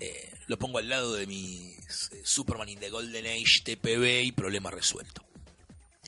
Eh, 0.00 0.32
lo 0.46 0.58
pongo 0.58 0.78
al 0.78 0.88
lado 0.88 1.14
de 1.14 1.26
mis 1.26 1.78
eh, 2.12 2.22
Superman 2.24 2.68
in 2.68 2.80
the 2.80 2.88
Golden 2.90 3.26
Age 3.26 3.62
TPB 3.64 4.24
y 4.24 4.32
problema 4.32 4.70
resuelto. 4.70 5.22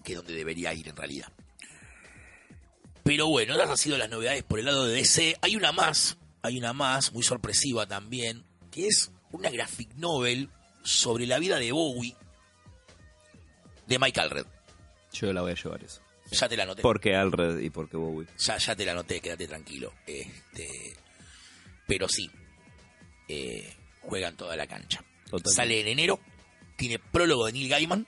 Que 0.02 0.12
es 0.12 0.18
donde 0.18 0.34
debería 0.34 0.72
ir 0.74 0.88
en 0.88 0.96
realidad. 0.96 1.30
Pero 3.04 3.28
bueno, 3.28 3.54
esas 3.54 3.70
han 3.70 3.76
sido 3.76 3.98
las 3.98 4.08
novedades 4.08 4.42
por 4.42 4.58
el 4.58 4.64
lado 4.64 4.86
de 4.86 4.94
DC. 4.94 5.36
Hay 5.42 5.56
una 5.56 5.72
más, 5.72 6.16
hay 6.40 6.58
una 6.58 6.72
más, 6.72 7.12
muy 7.12 7.22
sorpresiva 7.22 7.86
también, 7.86 8.44
que 8.70 8.86
es 8.86 9.10
una 9.32 9.50
graphic 9.50 9.94
novel 9.96 10.48
sobre 10.82 11.26
la 11.26 11.38
vida 11.38 11.58
de 11.58 11.72
Bowie 11.72 12.16
de 13.86 13.98
Mike 13.98 14.20
Alred. 14.20 14.46
Yo 15.12 15.32
la 15.32 15.42
voy 15.42 15.52
a 15.52 15.54
llevar 15.54 15.84
eso. 15.84 16.00
Ya 16.30 16.48
te 16.48 16.56
la 16.56 16.62
anoté. 16.62 16.80
Porque 16.80 17.14
Alred 17.14 17.58
y 17.58 17.70
porque 17.70 17.96
Bowie. 17.96 18.26
Ya, 18.38 18.56
ya 18.56 18.74
te 18.74 18.86
la 18.86 18.92
anoté, 18.92 19.20
quédate 19.20 19.46
tranquilo. 19.46 19.92
Este, 20.06 20.96
pero 21.86 22.08
sí, 22.08 22.30
eh, 23.28 23.74
juegan 24.02 24.36
toda 24.36 24.56
la 24.56 24.66
cancha. 24.66 25.02
Totalmente. 25.24 25.50
Sale 25.52 25.80
en 25.80 25.88
enero, 25.88 26.20
tiene 26.76 26.98
prólogo 26.98 27.46
de 27.46 27.52
Neil 27.52 27.68
Gaiman. 27.68 28.06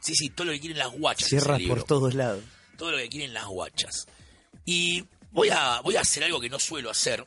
Sí, 0.00 0.14
sí, 0.14 0.30
todo 0.30 0.46
lo 0.46 0.52
que 0.52 0.60
quieren 0.60 0.78
las 0.78 0.90
guachas. 0.90 1.28
Cierra 1.28 1.58
por 1.68 1.84
todos 1.84 2.14
lados. 2.14 2.42
Todo 2.76 2.90
lo 2.92 2.96
que 2.98 3.08
quieren 3.08 3.32
las 3.34 3.46
guachas. 3.46 4.06
Y 4.64 5.04
voy 5.30 5.50
a, 5.50 5.80
voy 5.80 5.96
a 5.96 6.00
hacer 6.00 6.24
algo 6.24 6.40
que 6.40 6.48
no 6.48 6.58
suelo 6.58 6.90
hacer. 6.90 7.26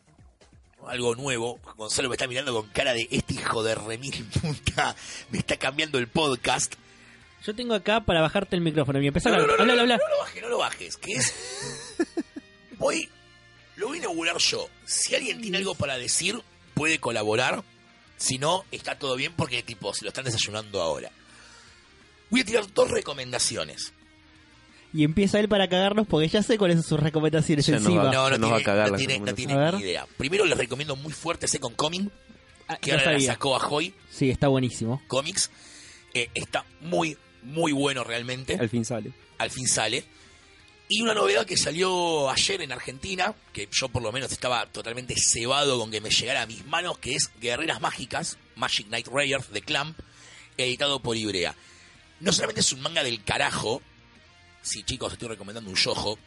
Algo 0.88 1.16
nuevo. 1.16 1.60
Gonzalo 1.78 2.10
me 2.10 2.16
está 2.16 2.28
mirando 2.28 2.54
con 2.54 2.70
cara 2.70 2.94
de 2.94 3.08
este 3.10 3.34
hijo 3.36 3.64
de 3.64 3.76
remil 3.76 4.24
puta. 4.42 4.96
Me 5.32 5.40
está 5.40 5.58
cambiando 5.58 5.98
el 5.98 6.08
podcast. 6.08 6.76
Yo 7.46 7.56
tengo 7.56 7.74
acá 7.76 8.02
para 8.02 8.22
bajarte 8.22 8.56
el 8.56 8.62
micrófono 8.62 9.02
y 9.02 9.08
empezar 9.08 9.32
No, 9.32 9.38
a 9.38 9.42
no, 9.42 9.48
no, 9.48 9.54
hablar, 9.62 9.76
no, 9.76 9.82
hablar. 9.84 10.00
no 10.00 10.10
lo 10.10 10.20
bajes, 10.22 10.42
no 10.42 10.50
lo 10.50 10.58
bajes. 10.58 10.98
Que 10.98 11.14
es. 11.14 11.34
Voy. 12.78 13.10
Lo 13.78 13.88
voy 13.88 13.98
a 13.98 14.02
inaugurar 14.02 14.38
yo. 14.38 14.70
Si 14.86 15.16
alguien 15.16 15.42
tiene 15.42 15.58
algo 15.58 15.76
para 15.76 15.98
decir, 15.98 16.42
puede 16.74 17.00
colaborar. 17.00 17.64
Si 18.18 18.38
no, 18.38 18.64
está 18.72 18.98
todo 18.98 19.16
bien 19.16 19.34
porque, 19.36 19.62
tipo, 19.64 19.94
se 19.94 20.04
lo 20.06 20.10
están 20.10 20.26
desayunando 20.26 20.82
ahora. 20.82 21.12
Voy 22.30 22.42
a 22.42 22.46
tirar 22.46 22.66
dos 22.74 22.90
recomendaciones. 22.92 23.94
Y 24.94 25.04
empieza 25.04 25.40
él 25.40 25.50
para 25.50 25.68
cagarnos 25.68 26.08
porque 26.08 26.30
ya 26.30 26.42
sé 26.42 26.58
cuáles 26.58 26.78
son 26.78 26.84
sus 26.86 27.00
recomendaciones 27.02 27.66
Ya 27.66 27.76
encima. 27.78 28.04
va- 28.06 28.12
No, 28.14 28.30
no 28.38 28.48
va 28.50 28.56
a 28.56 28.58
tiene, 28.60 28.64
cagar 28.64 28.92
no 28.92 28.98
tiene, 28.98 29.20
no 29.20 29.34
tiene 29.34 29.54
A 29.54 29.72
ni 29.74 29.82
idea. 29.82 30.08
Primero 30.18 30.46
les 30.46 30.58
recomiendo 30.58 30.96
muy 30.96 31.12
fuerte 31.12 31.48
Second 31.48 31.76
Coming, 31.76 32.10
Ah, 32.68 32.78
que 32.78 32.94
ahora 32.94 33.12
la 33.12 33.20
sacó 33.20 33.56
Ahoy 33.62 33.94
Sí, 34.10 34.30
está 34.32 34.48
buenísimo. 34.48 35.02
Comics. 35.08 35.52
Eh, 36.14 36.30
está 36.34 36.66
muy, 36.82 37.18
muy 37.44 37.74
bueno 37.74 38.04
realmente. 38.06 38.56
Al 38.58 38.70
fin 38.70 38.86
sale. 38.86 39.12
al 39.38 39.52
fin 39.52 39.68
sale. 39.68 40.06
Y 40.88 41.02
una 41.02 41.16
novedad 41.16 41.46
que 41.48 41.58
salió 41.58 42.30
ayer 42.30 42.62
en 42.62 42.72
Argentina, 42.72 43.34
que 43.52 43.68
yo 43.72 43.90
por 43.90 44.04
lo 44.04 44.12
menos 44.12 44.32
estaba 44.32 44.68
totalmente 44.68 45.16
cebado 45.18 45.80
con 45.80 45.90
que 45.90 46.00
me 46.00 46.12
llegara 46.12 46.44
a 46.44 46.46
mis 46.46 46.64
manos, 46.68 47.00
que 47.00 47.16
es 47.16 47.32
Guerreras 47.42 47.82
Mágicas, 47.82 48.38
Magic 48.56 48.88
Knight 48.88 49.08
Raiders 49.08 49.52
de 49.52 49.62
Clamp, 49.64 49.98
editado 50.58 51.00
por 51.02 51.18
Ibrea. 51.18 51.56
No 52.20 52.32
solamente 52.32 52.62
es 52.62 52.72
un 52.72 52.82
manga 52.82 53.04
del 53.04 53.24
carajo, 53.24 53.82
sí 54.62 54.84
chicos, 54.84 55.14
estoy 55.14 55.30
recomendando 55.30 55.70
un 55.72 55.76
yojo, 55.76 56.20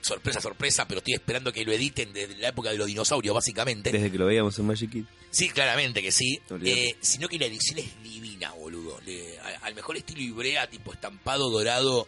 sorpresa, 0.00 0.40
sorpresa, 0.40 0.86
pero 0.86 0.98
estoy 0.98 1.14
esperando 1.14 1.52
que 1.52 1.64
lo 1.64 1.72
editen 1.72 2.12
desde 2.12 2.36
la 2.36 2.48
época 2.48 2.70
de 2.70 2.78
los 2.78 2.86
dinosaurios, 2.86 3.34
básicamente. 3.34 3.90
Desde 3.90 4.12
que 4.12 4.18
lo 4.18 4.26
veíamos 4.26 4.56
en 4.60 4.66
Magic 4.66 4.92
Kid. 4.92 5.04
Sí, 5.32 5.48
claramente 5.50 6.00
que 6.02 6.12
sí. 6.12 6.38
Eh, 6.62 6.96
sino 7.00 7.26
que 7.28 7.36
la 7.38 7.46
edición 7.46 7.78
es 7.80 8.02
divina, 8.04 8.52
boludo. 8.52 9.00
Le- 9.04 9.38
al 9.62 9.74
mejor 9.74 9.96
estilo 9.96 10.20
Ibrea, 10.20 10.68
tipo 10.70 10.92
estampado 10.92 11.50
dorado 11.50 12.06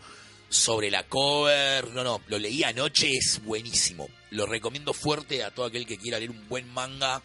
sobre 0.48 0.90
la 0.90 1.04
cover. 1.04 1.88
No, 1.92 2.04
no, 2.04 2.20
lo 2.28 2.38
leí 2.38 2.62
anoche, 2.64 3.10
es 3.12 3.42
buenísimo. 3.44 4.08
Lo 4.30 4.46
recomiendo 4.46 4.92
fuerte 4.92 5.42
a 5.44 5.50
todo 5.50 5.66
aquel 5.66 5.86
que 5.86 5.98
quiera 5.98 6.18
leer 6.18 6.30
un 6.30 6.48
buen 6.48 6.68
manga 6.72 7.22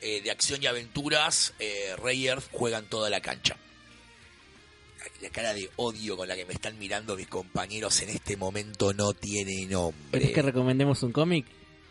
eh, 0.00 0.20
de 0.22 0.30
acción 0.30 0.62
y 0.62 0.66
aventuras. 0.66 1.54
Eh, 1.58 1.94
Rayers 1.96 2.48
juegan 2.52 2.86
toda 2.86 3.10
la 3.10 3.20
cancha. 3.20 3.56
La 5.20 5.30
cara 5.30 5.54
de 5.54 5.68
odio 5.76 6.16
con 6.16 6.28
la 6.28 6.36
que 6.36 6.44
me 6.44 6.52
están 6.52 6.78
mirando 6.78 7.16
mis 7.16 7.28
compañeros 7.28 8.00
en 8.02 8.10
este 8.10 8.36
momento 8.36 8.92
no 8.92 9.12
tiene 9.12 9.66
nombre. 9.66 10.10
¿Querés 10.12 10.32
que 10.32 10.42
recomendemos 10.42 11.02
un 11.02 11.12
cómic? 11.12 11.46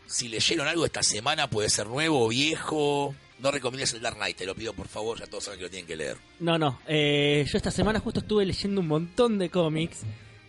Si 0.06 0.28
leyeron 0.28 0.68
algo 0.68 0.86
esta 0.86 1.04
semana, 1.04 1.50
puede 1.50 1.70
ser 1.70 1.88
nuevo 1.88 2.26
o 2.26 2.28
viejo. 2.28 3.16
No 3.40 3.50
recomiendes 3.52 3.94
el 3.94 4.02
Dark 4.02 4.18
Knight, 4.18 4.38
te 4.38 4.46
lo 4.46 4.54
pido 4.54 4.74
por 4.74 4.88
favor, 4.88 5.18
ya 5.20 5.26
todos 5.28 5.46
saben 5.46 5.60
que 5.60 5.64
lo 5.66 5.70
tienen 5.70 5.88
que 5.88 5.96
leer. 5.96 6.18
No, 6.40 6.58
no. 6.58 6.80
eh, 6.88 7.46
yo 7.50 7.58
esta 7.58 7.72
semana 7.72 8.00
justo 8.00 8.20
estuve 8.20 8.46
leyendo 8.46 8.82
un 8.82 8.88
montón 8.88 9.38
de 9.40 9.50
cómics. 9.50 10.00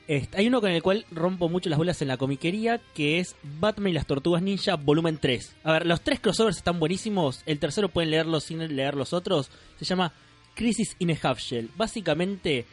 Este, 0.09 0.36
hay 0.38 0.48
uno 0.48 0.61
con 0.61 0.70
el 0.70 0.82
cual 0.82 1.07
rompo 1.11 1.48
mucho 1.48 1.70
las 1.70 1.78
bolas 1.78 2.03
en 2.03 2.09
la 2.09 2.16
comiquería, 2.16 2.80
que 2.94 3.18
es 3.20 3.36
Batman 3.61 3.90
y 3.90 3.92
las 3.94 4.07
Tortugas 4.07 4.42
Ninja, 4.42 4.74
volumen 4.76 5.18
3. 5.18 5.57
A 5.64 5.72
ver, 5.72 5.86
los 5.86 6.00
tres 6.03 6.20
crossovers 6.20 6.57
están 6.57 6.78
buenísimos. 6.80 7.42
El 7.46 7.59
tercero 7.59 7.88
pueden 7.88 8.11
leerlo 8.11 8.40
sin 8.40 8.59
leer 8.76 8.94
los 8.94 9.12
otros. 9.12 9.50
Se 9.78 9.84
llama 9.84 10.12
Crisis 10.55 10.96
in 10.98 11.11
a 11.12 11.16
Half 11.22 11.38
Shell. 11.40 11.70
Básicamente, 11.76 12.66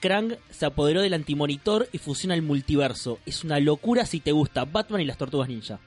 Krang 0.00 0.36
se 0.50 0.66
apoderó 0.66 1.00
del 1.02 1.14
antimonitor 1.14 1.88
y 1.92 1.98
fusiona 1.98 2.34
el 2.34 2.42
multiverso. 2.42 3.18
Es 3.26 3.42
una 3.44 3.58
locura 3.58 4.06
si 4.06 4.20
te 4.20 4.32
gusta 4.32 4.64
Batman 4.64 5.00
y 5.00 5.06
las 5.06 5.18
Tortugas 5.18 5.48
Ninja. 5.48 5.80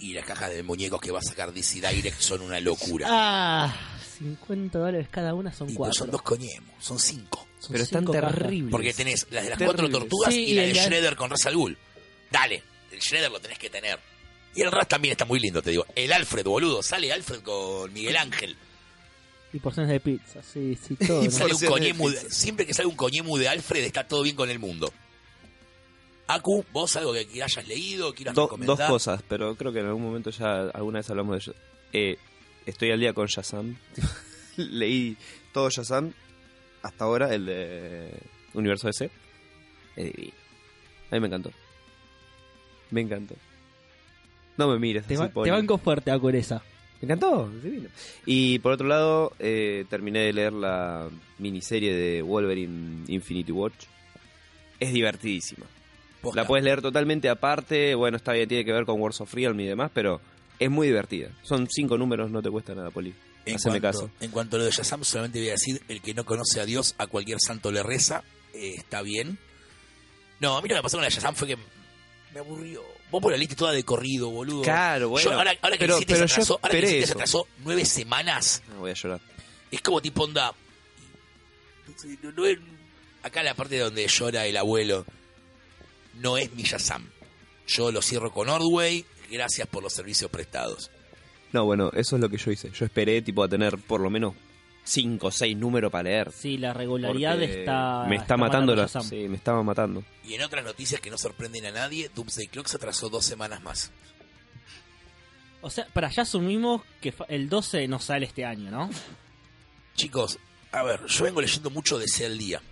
Y 0.00 0.14
las 0.14 0.24
cajas 0.24 0.50
de 0.50 0.62
muñecos 0.62 1.00
que 1.00 1.10
va 1.10 1.18
a 1.18 1.22
sacar 1.22 1.52
DC 1.52 1.80
Direct 1.86 2.20
son 2.20 2.42
una 2.42 2.60
locura. 2.60 3.08
Ah, 3.10 3.74
50 4.18 4.78
dólares 4.78 5.08
cada 5.10 5.34
una 5.34 5.52
son 5.52 5.68
Y, 5.70 5.74
cuatro. 5.74 5.92
son 5.94 6.10
dos 6.12 6.22
coñemos, 6.22 6.70
son 6.78 6.98
cinco. 7.00 7.47
Son 7.58 7.72
Pero 7.72 7.84
están 7.84 8.04
terribles. 8.06 8.70
Porque 8.70 8.92
tenés 8.94 9.26
las 9.30 9.44
de 9.44 9.50
las 9.50 9.58
cuatro 9.62 9.88
tortugas 9.90 10.32
Sí, 10.32 10.44
y 10.44 10.50
y 10.50 10.54
la 10.54 10.62
de 10.62 10.68
de- 10.68 10.74
Shredder 10.74 11.16
con 11.16 11.30
Ra's 11.30 11.46
al 11.46 11.54
Ghul. 11.56 11.76
Dale, 12.30 12.62
el 12.92 12.98
Shredder 13.00 13.30
lo 13.30 13.40
tenés 13.40 13.58
que 13.58 13.68
tener. 13.70 13.98
Y 14.54 14.62
el 14.62 14.72
Ras 14.72 14.88
también 14.88 15.12
está 15.12 15.24
muy 15.24 15.40
lindo, 15.40 15.60
te 15.62 15.70
digo. 15.70 15.84
El 15.94 16.12
Alfred, 16.12 16.44
boludo. 16.44 16.82
Sale 16.82 17.12
Alfred 17.12 17.40
con 17.42 17.92
Miguel 17.92 18.16
Ángel. 18.16 18.56
Y 19.52 19.58
porciones 19.60 19.90
de 19.90 20.00
pizza, 20.00 20.42
sí, 20.42 20.76
sí, 20.86 20.94
todo. 21.06 21.22
Y 21.22 21.26
¿no? 21.26 21.30
Sale 21.30 21.44
un 21.46 21.50
Porciones 21.52 21.60
de 21.60 21.66
coñemu 21.68 22.08
de- 22.10 22.20
pizza. 22.20 22.34
siempre 22.34 22.66
que 22.66 22.74
sale 22.74 22.88
un 22.88 22.96
coñemu 22.96 23.36
de 23.38 23.48
Alfred 23.48 23.84
está 23.84 24.06
todo 24.06 24.22
bien 24.22 24.36
con 24.36 24.50
el 24.50 24.58
mundo. 24.58 24.92
Aku, 26.26 26.64
vos 26.72 26.94
algo 26.96 27.12
que, 27.14 27.26
que 27.26 27.42
hayas 27.42 27.66
leído, 27.66 28.14
quieras 28.14 28.34
Do- 28.34 28.44
recomendar. 28.44 28.76
dos 28.76 28.86
cosas, 28.88 29.22
pero 29.28 29.56
creo 29.56 29.72
que 29.72 29.80
en 29.80 29.86
algún 29.86 30.02
momento 30.02 30.30
ya 30.30 30.68
alguna 30.74 30.98
vez 30.98 31.08
hablamos 31.10 31.32
de 31.36 31.50
ello. 31.52 31.58
Eh, 31.94 32.18
estoy 32.66 32.90
al 32.90 33.00
día 33.00 33.14
con 33.14 33.26
Shazam. 33.26 33.76
Leí 34.56 35.16
todo 35.54 35.70
Shazam 35.70 36.12
hasta 36.82 37.04
ahora, 37.04 37.34
el 37.34 37.46
de 37.46 38.10
Universo 38.54 38.86
DC. 38.86 39.10
Es 39.96 40.04
divino. 40.14 40.34
A 41.10 41.14
mí 41.14 41.20
me 41.20 41.26
encantó. 41.26 41.50
Me 42.90 43.00
encantó. 43.00 43.34
No 44.56 44.68
me 44.68 44.78
mires 44.78 45.06
Te, 45.06 45.14
así, 45.14 45.28
Poli. 45.32 45.48
te 45.50 45.56
banco 45.56 45.78
fuerte 45.78 46.10
a 46.10 46.18
Curesa. 46.18 46.62
Me 47.00 47.06
encantó, 47.06 47.48
divino. 47.62 47.88
Y 48.26 48.58
por 48.58 48.72
otro 48.72 48.88
lado, 48.88 49.32
eh, 49.38 49.84
terminé 49.88 50.20
de 50.20 50.32
leer 50.32 50.52
la 50.52 51.08
miniserie 51.38 51.94
de 51.94 52.22
Wolverine 52.22 53.04
Infinity 53.08 53.52
Watch. 53.52 53.84
Es 54.80 54.92
divertidísima. 54.92 55.66
Posta. 56.20 56.40
La 56.42 56.46
puedes 56.46 56.64
leer 56.64 56.82
totalmente 56.82 57.28
aparte. 57.28 57.94
Bueno, 57.94 58.16
está 58.16 58.32
bien, 58.32 58.48
tiene 58.48 58.64
que 58.64 58.72
ver 58.72 58.84
con 58.84 59.00
Wars 59.00 59.20
of 59.20 59.32
Realm 59.32 59.58
y 59.60 59.66
demás, 59.66 59.90
pero 59.94 60.20
es 60.58 60.70
muy 60.70 60.88
divertida. 60.88 61.30
Son 61.42 61.68
cinco 61.70 61.96
números, 61.96 62.30
no 62.30 62.42
te 62.42 62.50
cuesta 62.50 62.74
nada, 62.74 62.90
Poli. 62.90 63.14
En 63.50 63.56
Haceme 63.56 63.80
cuanto, 63.80 63.98
caso. 64.00 64.10
en 64.20 64.30
cuanto 64.30 64.56
a 64.56 64.58
lo 64.60 64.64
de 64.66 64.70
Shazam, 64.70 65.04
solamente 65.04 65.38
voy 65.38 65.48
a 65.48 65.52
decir, 65.52 65.82
el 65.88 66.00
que 66.02 66.14
no 66.14 66.24
conoce 66.24 66.60
a 66.60 66.64
Dios, 66.64 66.94
a 66.98 67.06
cualquier 67.06 67.38
santo 67.40 67.70
le 67.72 67.82
reza, 67.82 68.22
eh, 68.54 68.74
está 68.76 69.02
bien. 69.02 69.38
No, 70.40 70.56
a 70.56 70.62
mí 70.62 70.68
lo 70.68 70.76
que 70.76 70.82
pasó 70.82 70.96
con 70.96 71.04
la 71.04 71.08
Shazam 71.10 71.34
fue 71.34 71.48
que 71.48 71.56
me 72.34 72.40
aburrió. 72.40 72.82
Vos 73.10 73.22
por 73.22 73.32
la 73.32 73.38
lista 73.38 73.56
toda 73.56 73.72
de 73.72 73.82
corrido, 73.84 74.28
boludo. 74.30 74.62
Claro, 74.62 75.08
bueno. 75.08 75.30
Yo, 75.30 75.36
ahora, 75.36 75.52
ahora 75.62 75.76
que 75.76 75.84
pero, 75.84 75.94
el 75.94 75.98
7 76.00 76.12
pero 76.14 76.28
se 76.28 76.34
atrasó, 76.34 76.54
ahora 76.62 76.70
que 76.70 76.78
el 76.78 76.84
esperé 76.84 76.98
7 76.98 77.06
se 77.06 77.12
atrasó 77.14 77.48
nueve 77.64 77.84
semanas, 77.86 78.62
No, 78.68 78.80
voy 78.80 78.90
a 78.90 78.94
llorar. 78.94 79.20
es 79.70 79.80
como 79.80 80.00
tipo 80.02 80.24
onda... 80.24 80.52
no- 82.22 82.32
no 82.32 82.46
es- 82.46 82.58
acá 83.22 83.42
la 83.42 83.54
parte 83.54 83.78
donde 83.78 84.06
llora 84.06 84.46
el 84.46 84.56
abuelo, 84.56 85.04
no 86.14 86.36
es 86.36 86.52
mi 86.52 86.62
Shazam. 86.64 87.08
Yo 87.66 87.90
lo 87.92 88.02
cierro 88.02 88.32
con 88.32 88.48
Ordway, 88.48 89.04
gracias 89.30 89.66
por 89.68 89.82
los 89.82 89.92
servicios 89.92 90.30
prestados. 90.30 90.90
No, 91.52 91.64
bueno, 91.64 91.90
eso 91.94 92.16
es 92.16 92.22
lo 92.22 92.28
que 92.28 92.36
yo 92.36 92.50
hice. 92.50 92.70
Yo 92.70 92.84
esperé, 92.84 93.22
tipo, 93.22 93.42
a 93.42 93.48
tener 93.48 93.78
por 93.78 94.00
lo 94.00 94.10
menos 94.10 94.34
cinco 94.84 95.28
o 95.28 95.30
seis 95.30 95.56
números 95.56 95.90
para 95.90 96.04
leer. 96.04 96.32
Sí, 96.32 96.58
la 96.58 96.72
regularidad 96.72 97.38
porque 97.38 97.60
está. 97.60 98.04
Me 98.08 98.16
está, 98.16 98.36
matando 98.36 98.74
la... 98.74 98.88
Sí, 98.88 99.28
me 99.28 99.36
estaba 99.36 99.62
matando. 99.62 100.04
Y 100.24 100.34
en 100.34 100.42
otras 100.42 100.64
noticias 100.64 101.00
que 101.00 101.10
no 101.10 101.18
sorprenden 101.18 101.66
a 101.66 101.70
nadie, 101.70 102.10
Doomsday 102.14 102.48
Clock 102.48 102.66
se 102.66 102.76
atrasó 102.76 103.08
dos 103.08 103.24
semanas 103.24 103.62
más. 103.62 103.90
O 105.60 105.70
sea, 105.70 105.86
para 105.92 106.08
allá 106.08 106.22
asumimos 106.22 106.82
que 107.00 107.12
el 107.28 107.48
12 107.48 107.88
no 107.88 107.98
sale 107.98 108.26
este 108.26 108.44
año, 108.44 108.70
¿no? 108.70 108.90
Chicos, 109.96 110.38
a 110.70 110.82
ver, 110.82 111.04
yo 111.06 111.24
vengo 111.24 111.40
leyendo 111.40 111.70
mucho 111.70 111.98
DC 111.98 112.26
al 112.26 112.38
día. 112.38 112.62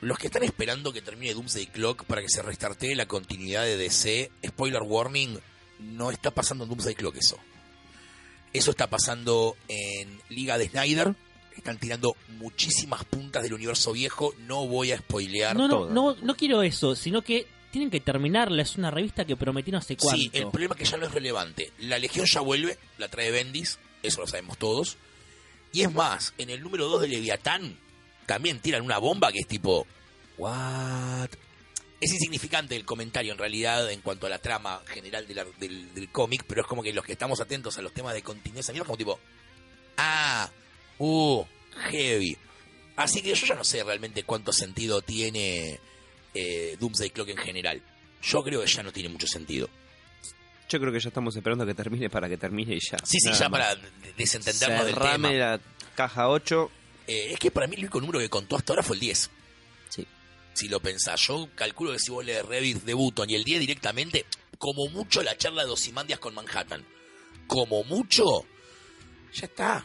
Los 0.00 0.18
que 0.18 0.26
están 0.28 0.42
esperando 0.42 0.92
que 0.92 1.02
termine 1.02 1.34
Doomsday 1.34 1.66
Clock 1.66 2.04
para 2.04 2.22
que 2.22 2.28
se 2.28 2.42
restartee 2.42 2.94
la 2.94 3.06
continuidad 3.06 3.64
de 3.64 3.76
DC, 3.76 4.30
spoiler 4.46 4.82
warning, 4.82 5.38
no 5.78 6.10
está 6.10 6.30
pasando 6.30 6.64
en 6.64 6.70
Doomsday 6.70 6.94
Clock 6.94 7.16
eso. 7.16 7.38
Eso 8.52 8.70
está 8.70 8.88
pasando 8.88 9.56
en 9.68 10.20
Liga 10.28 10.58
de 10.58 10.68
Snyder. 10.68 11.14
Están 11.56 11.78
tirando 11.78 12.16
muchísimas 12.38 13.04
puntas 13.04 13.42
del 13.42 13.54
universo 13.54 13.92
viejo. 13.92 14.34
No 14.46 14.66
voy 14.66 14.92
a 14.92 14.98
spoilear. 14.98 15.56
No, 15.56 15.68
no, 15.68 15.86
no, 15.86 16.14
no 16.14 16.36
quiero 16.36 16.62
eso, 16.62 16.94
sino 16.94 17.22
que 17.22 17.46
tienen 17.70 17.90
que 17.90 18.00
terminarla. 18.00 18.62
Es 18.62 18.76
una 18.76 18.90
revista 18.90 19.24
que 19.24 19.36
prometí 19.36 19.70
no 19.70 19.80
sé 19.82 19.96
cuánto. 19.96 20.18
Sí, 20.18 20.30
el 20.32 20.48
problema 20.50 20.74
es 20.74 20.78
que 20.78 20.84
ya 20.84 20.96
no 20.96 21.06
es 21.06 21.12
relevante. 21.12 21.72
La 21.80 21.98
Legión 21.98 22.26
ya 22.26 22.40
vuelve, 22.40 22.78
la 22.98 23.08
trae 23.08 23.30
Bendis, 23.30 23.78
eso 24.02 24.20
lo 24.20 24.26
sabemos 24.26 24.58
todos. 24.58 24.96
Y 25.72 25.82
es 25.82 25.92
más, 25.92 26.32
en 26.38 26.50
el 26.50 26.62
número 26.62 26.88
2 26.88 27.02
de 27.02 27.08
Leviatán 27.08 27.78
también 28.24 28.60
tiran 28.60 28.82
una 28.82 28.98
bomba 28.98 29.30
que 29.30 29.40
es 29.40 29.46
tipo, 29.46 29.86
¿what? 30.38 31.28
Es 32.00 32.12
insignificante 32.12 32.76
el 32.76 32.84
comentario 32.84 33.32
en 33.32 33.38
realidad 33.38 33.90
en 33.90 34.00
cuanto 34.02 34.26
a 34.26 34.30
la 34.30 34.38
trama 34.38 34.82
general 34.86 35.26
de 35.26 35.34
la- 35.34 35.46
del, 35.58 35.94
del 35.94 36.10
cómic, 36.10 36.44
pero 36.46 36.60
es 36.60 36.66
como 36.66 36.82
que 36.82 36.92
los 36.92 37.04
que 37.04 37.12
estamos 37.12 37.40
atentos 37.40 37.78
a 37.78 37.82
los 37.82 37.92
temas 37.92 38.12
de 38.14 38.22
continuidad, 38.22 38.66
mierda, 38.68 38.84
como 38.86 38.98
tipo, 38.98 39.18
ah, 39.96 40.50
uh, 40.98 41.44
heavy. 41.90 42.36
Así 42.96 43.22
que 43.22 43.34
yo 43.34 43.46
ya 43.46 43.54
no 43.54 43.64
sé 43.64 43.82
realmente 43.82 44.24
cuánto 44.24 44.52
sentido 44.52 45.00
tiene 45.02 45.80
eh, 46.34 46.76
Doomsday 46.78 47.10
Clock 47.10 47.28
en 47.30 47.36
general. 47.38 47.82
Yo 48.22 48.42
creo 48.42 48.60
que 48.62 48.66
ya 48.66 48.82
no 48.82 48.92
tiene 48.92 49.08
mucho 49.08 49.26
sentido. 49.26 49.68
Yo 50.68 50.80
creo 50.80 50.92
que 50.92 51.00
ya 51.00 51.08
estamos 51.08 51.36
esperando 51.36 51.64
a 51.64 51.66
que 51.66 51.74
termine 51.74 52.10
para 52.10 52.28
que 52.28 52.36
termine 52.36 52.74
y 52.74 52.80
ya. 52.80 52.98
Sí, 53.04 53.18
sí, 53.20 53.28
Nada 53.28 53.38
ya 53.38 53.48
más. 53.48 53.60
para 53.60 53.74
de- 53.76 54.12
desentendernos 54.16 54.84
del 54.86 54.94
tema. 54.94 55.06
Cerrame 55.06 55.38
la 55.38 55.60
caja 55.94 56.28
8. 56.28 56.70
Eh, 57.06 57.28
es 57.32 57.38
que 57.38 57.50
para 57.50 57.66
mí 57.68 57.74
el 57.76 57.82
único 57.82 58.00
número 58.00 58.18
que 58.18 58.28
contó 58.28 58.56
hasta 58.56 58.72
ahora 58.72 58.82
fue 58.82 58.96
el 58.96 59.00
10. 59.00 59.30
Si 60.56 60.68
lo 60.70 60.80
pensás, 60.80 61.20
yo 61.20 61.50
calculo 61.54 61.92
que 61.92 61.98
si 61.98 62.10
vos 62.10 62.24
lees 62.24 62.42
Revit 62.42 62.82
de 62.82 62.94
Button 62.94 63.28
y 63.28 63.34
el 63.34 63.44
10 63.44 63.60
directamente, 63.60 64.24
como 64.56 64.88
mucho 64.88 65.22
la 65.22 65.36
charla 65.36 65.66
de 65.66 65.70
Osimandias 65.70 66.18
con 66.18 66.34
Manhattan. 66.34 66.82
Como 67.46 67.84
mucho, 67.84 68.24
ya 69.34 69.44
está. 69.44 69.84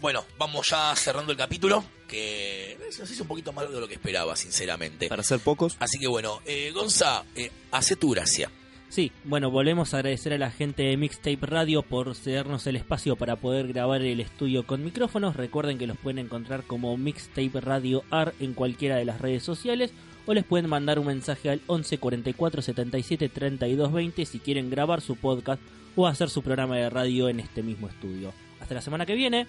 Bueno, 0.00 0.24
vamos 0.38 0.66
ya 0.70 0.96
cerrando 0.96 1.30
el 1.30 1.36
capítulo, 1.36 1.84
que 2.08 2.78
nos 2.98 3.10
hizo 3.10 3.24
un 3.24 3.28
poquito 3.28 3.52
más 3.52 3.70
de 3.70 3.78
lo 3.78 3.86
que 3.86 3.96
esperaba, 3.96 4.34
sinceramente. 4.34 5.08
Para 5.08 5.22
ser 5.22 5.40
pocos. 5.40 5.76
Así 5.78 5.98
que 5.98 6.06
bueno, 6.06 6.40
eh, 6.46 6.70
Gonza, 6.72 7.26
eh, 7.34 7.50
hace 7.70 7.96
tu 7.96 8.12
gracia. 8.12 8.50
Sí, 8.88 9.12
bueno, 9.24 9.50
volvemos 9.50 9.92
a 9.92 9.98
agradecer 9.98 10.32
a 10.32 10.38
la 10.38 10.50
gente 10.50 10.84
de 10.84 10.96
Mixtape 10.96 11.38
Radio 11.42 11.82
por 11.82 12.14
cedernos 12.14 12.66
el 12.66 12.76
espacio 12.76 13.16
para 13.16 13.36
poder 13.36 13.68
grabar 13.68 14.00
el 14.00 14.20
estudio 14.20 14.66
con 14.66 14.84
micrófonos. 14.84 15.36
Recuerden 15.36 15.76
que 15.76 15.86
los 15.86 15.98
pueden 15.98 16.24
encontrar 16.24 16.62
como 16.62 16.96
Mixtape 16.96 17.60
Radio 17.60 18.04
AR 18.10 18.32
en 18.40 18.54
cualquiera 18.54 18.96
de 18.96 19.04
las 19.04 19.20
redes 19.20 19.42
sociales 19.42 19.92
o 20.24 20.34
les 20.34 20.44
pueden 20.44 20.70
mandar 20.70 20.98
un 20.98 21.06
mensaje 21.06 21.50
al 21.50 21.60
11 21.66 21.98
44 21.98 22.62
77 22.62 23.28
32 23.28 23.92
20 23.92 24.24
si 24.24 24.38
quieren 24.38 24.70
grabar 24.70 25.00
su 25.00 25.16
podcast 25.16 25.60
o 25.94 26.06
hacer 26.06 26.30
su 26.30 26.42
programa 26.42 26.76
de 26.76 26.88
radio 26.88 27.28
en 27.28 27.40
este 27.40 27.62
mismo 27.62 27.88
estudio. 27.88 28.32
Hasta 28.60 28.74
la 28.74 28.82
semana 28.82 29.04
que 29.04 29.14
viene. 29.14 29.46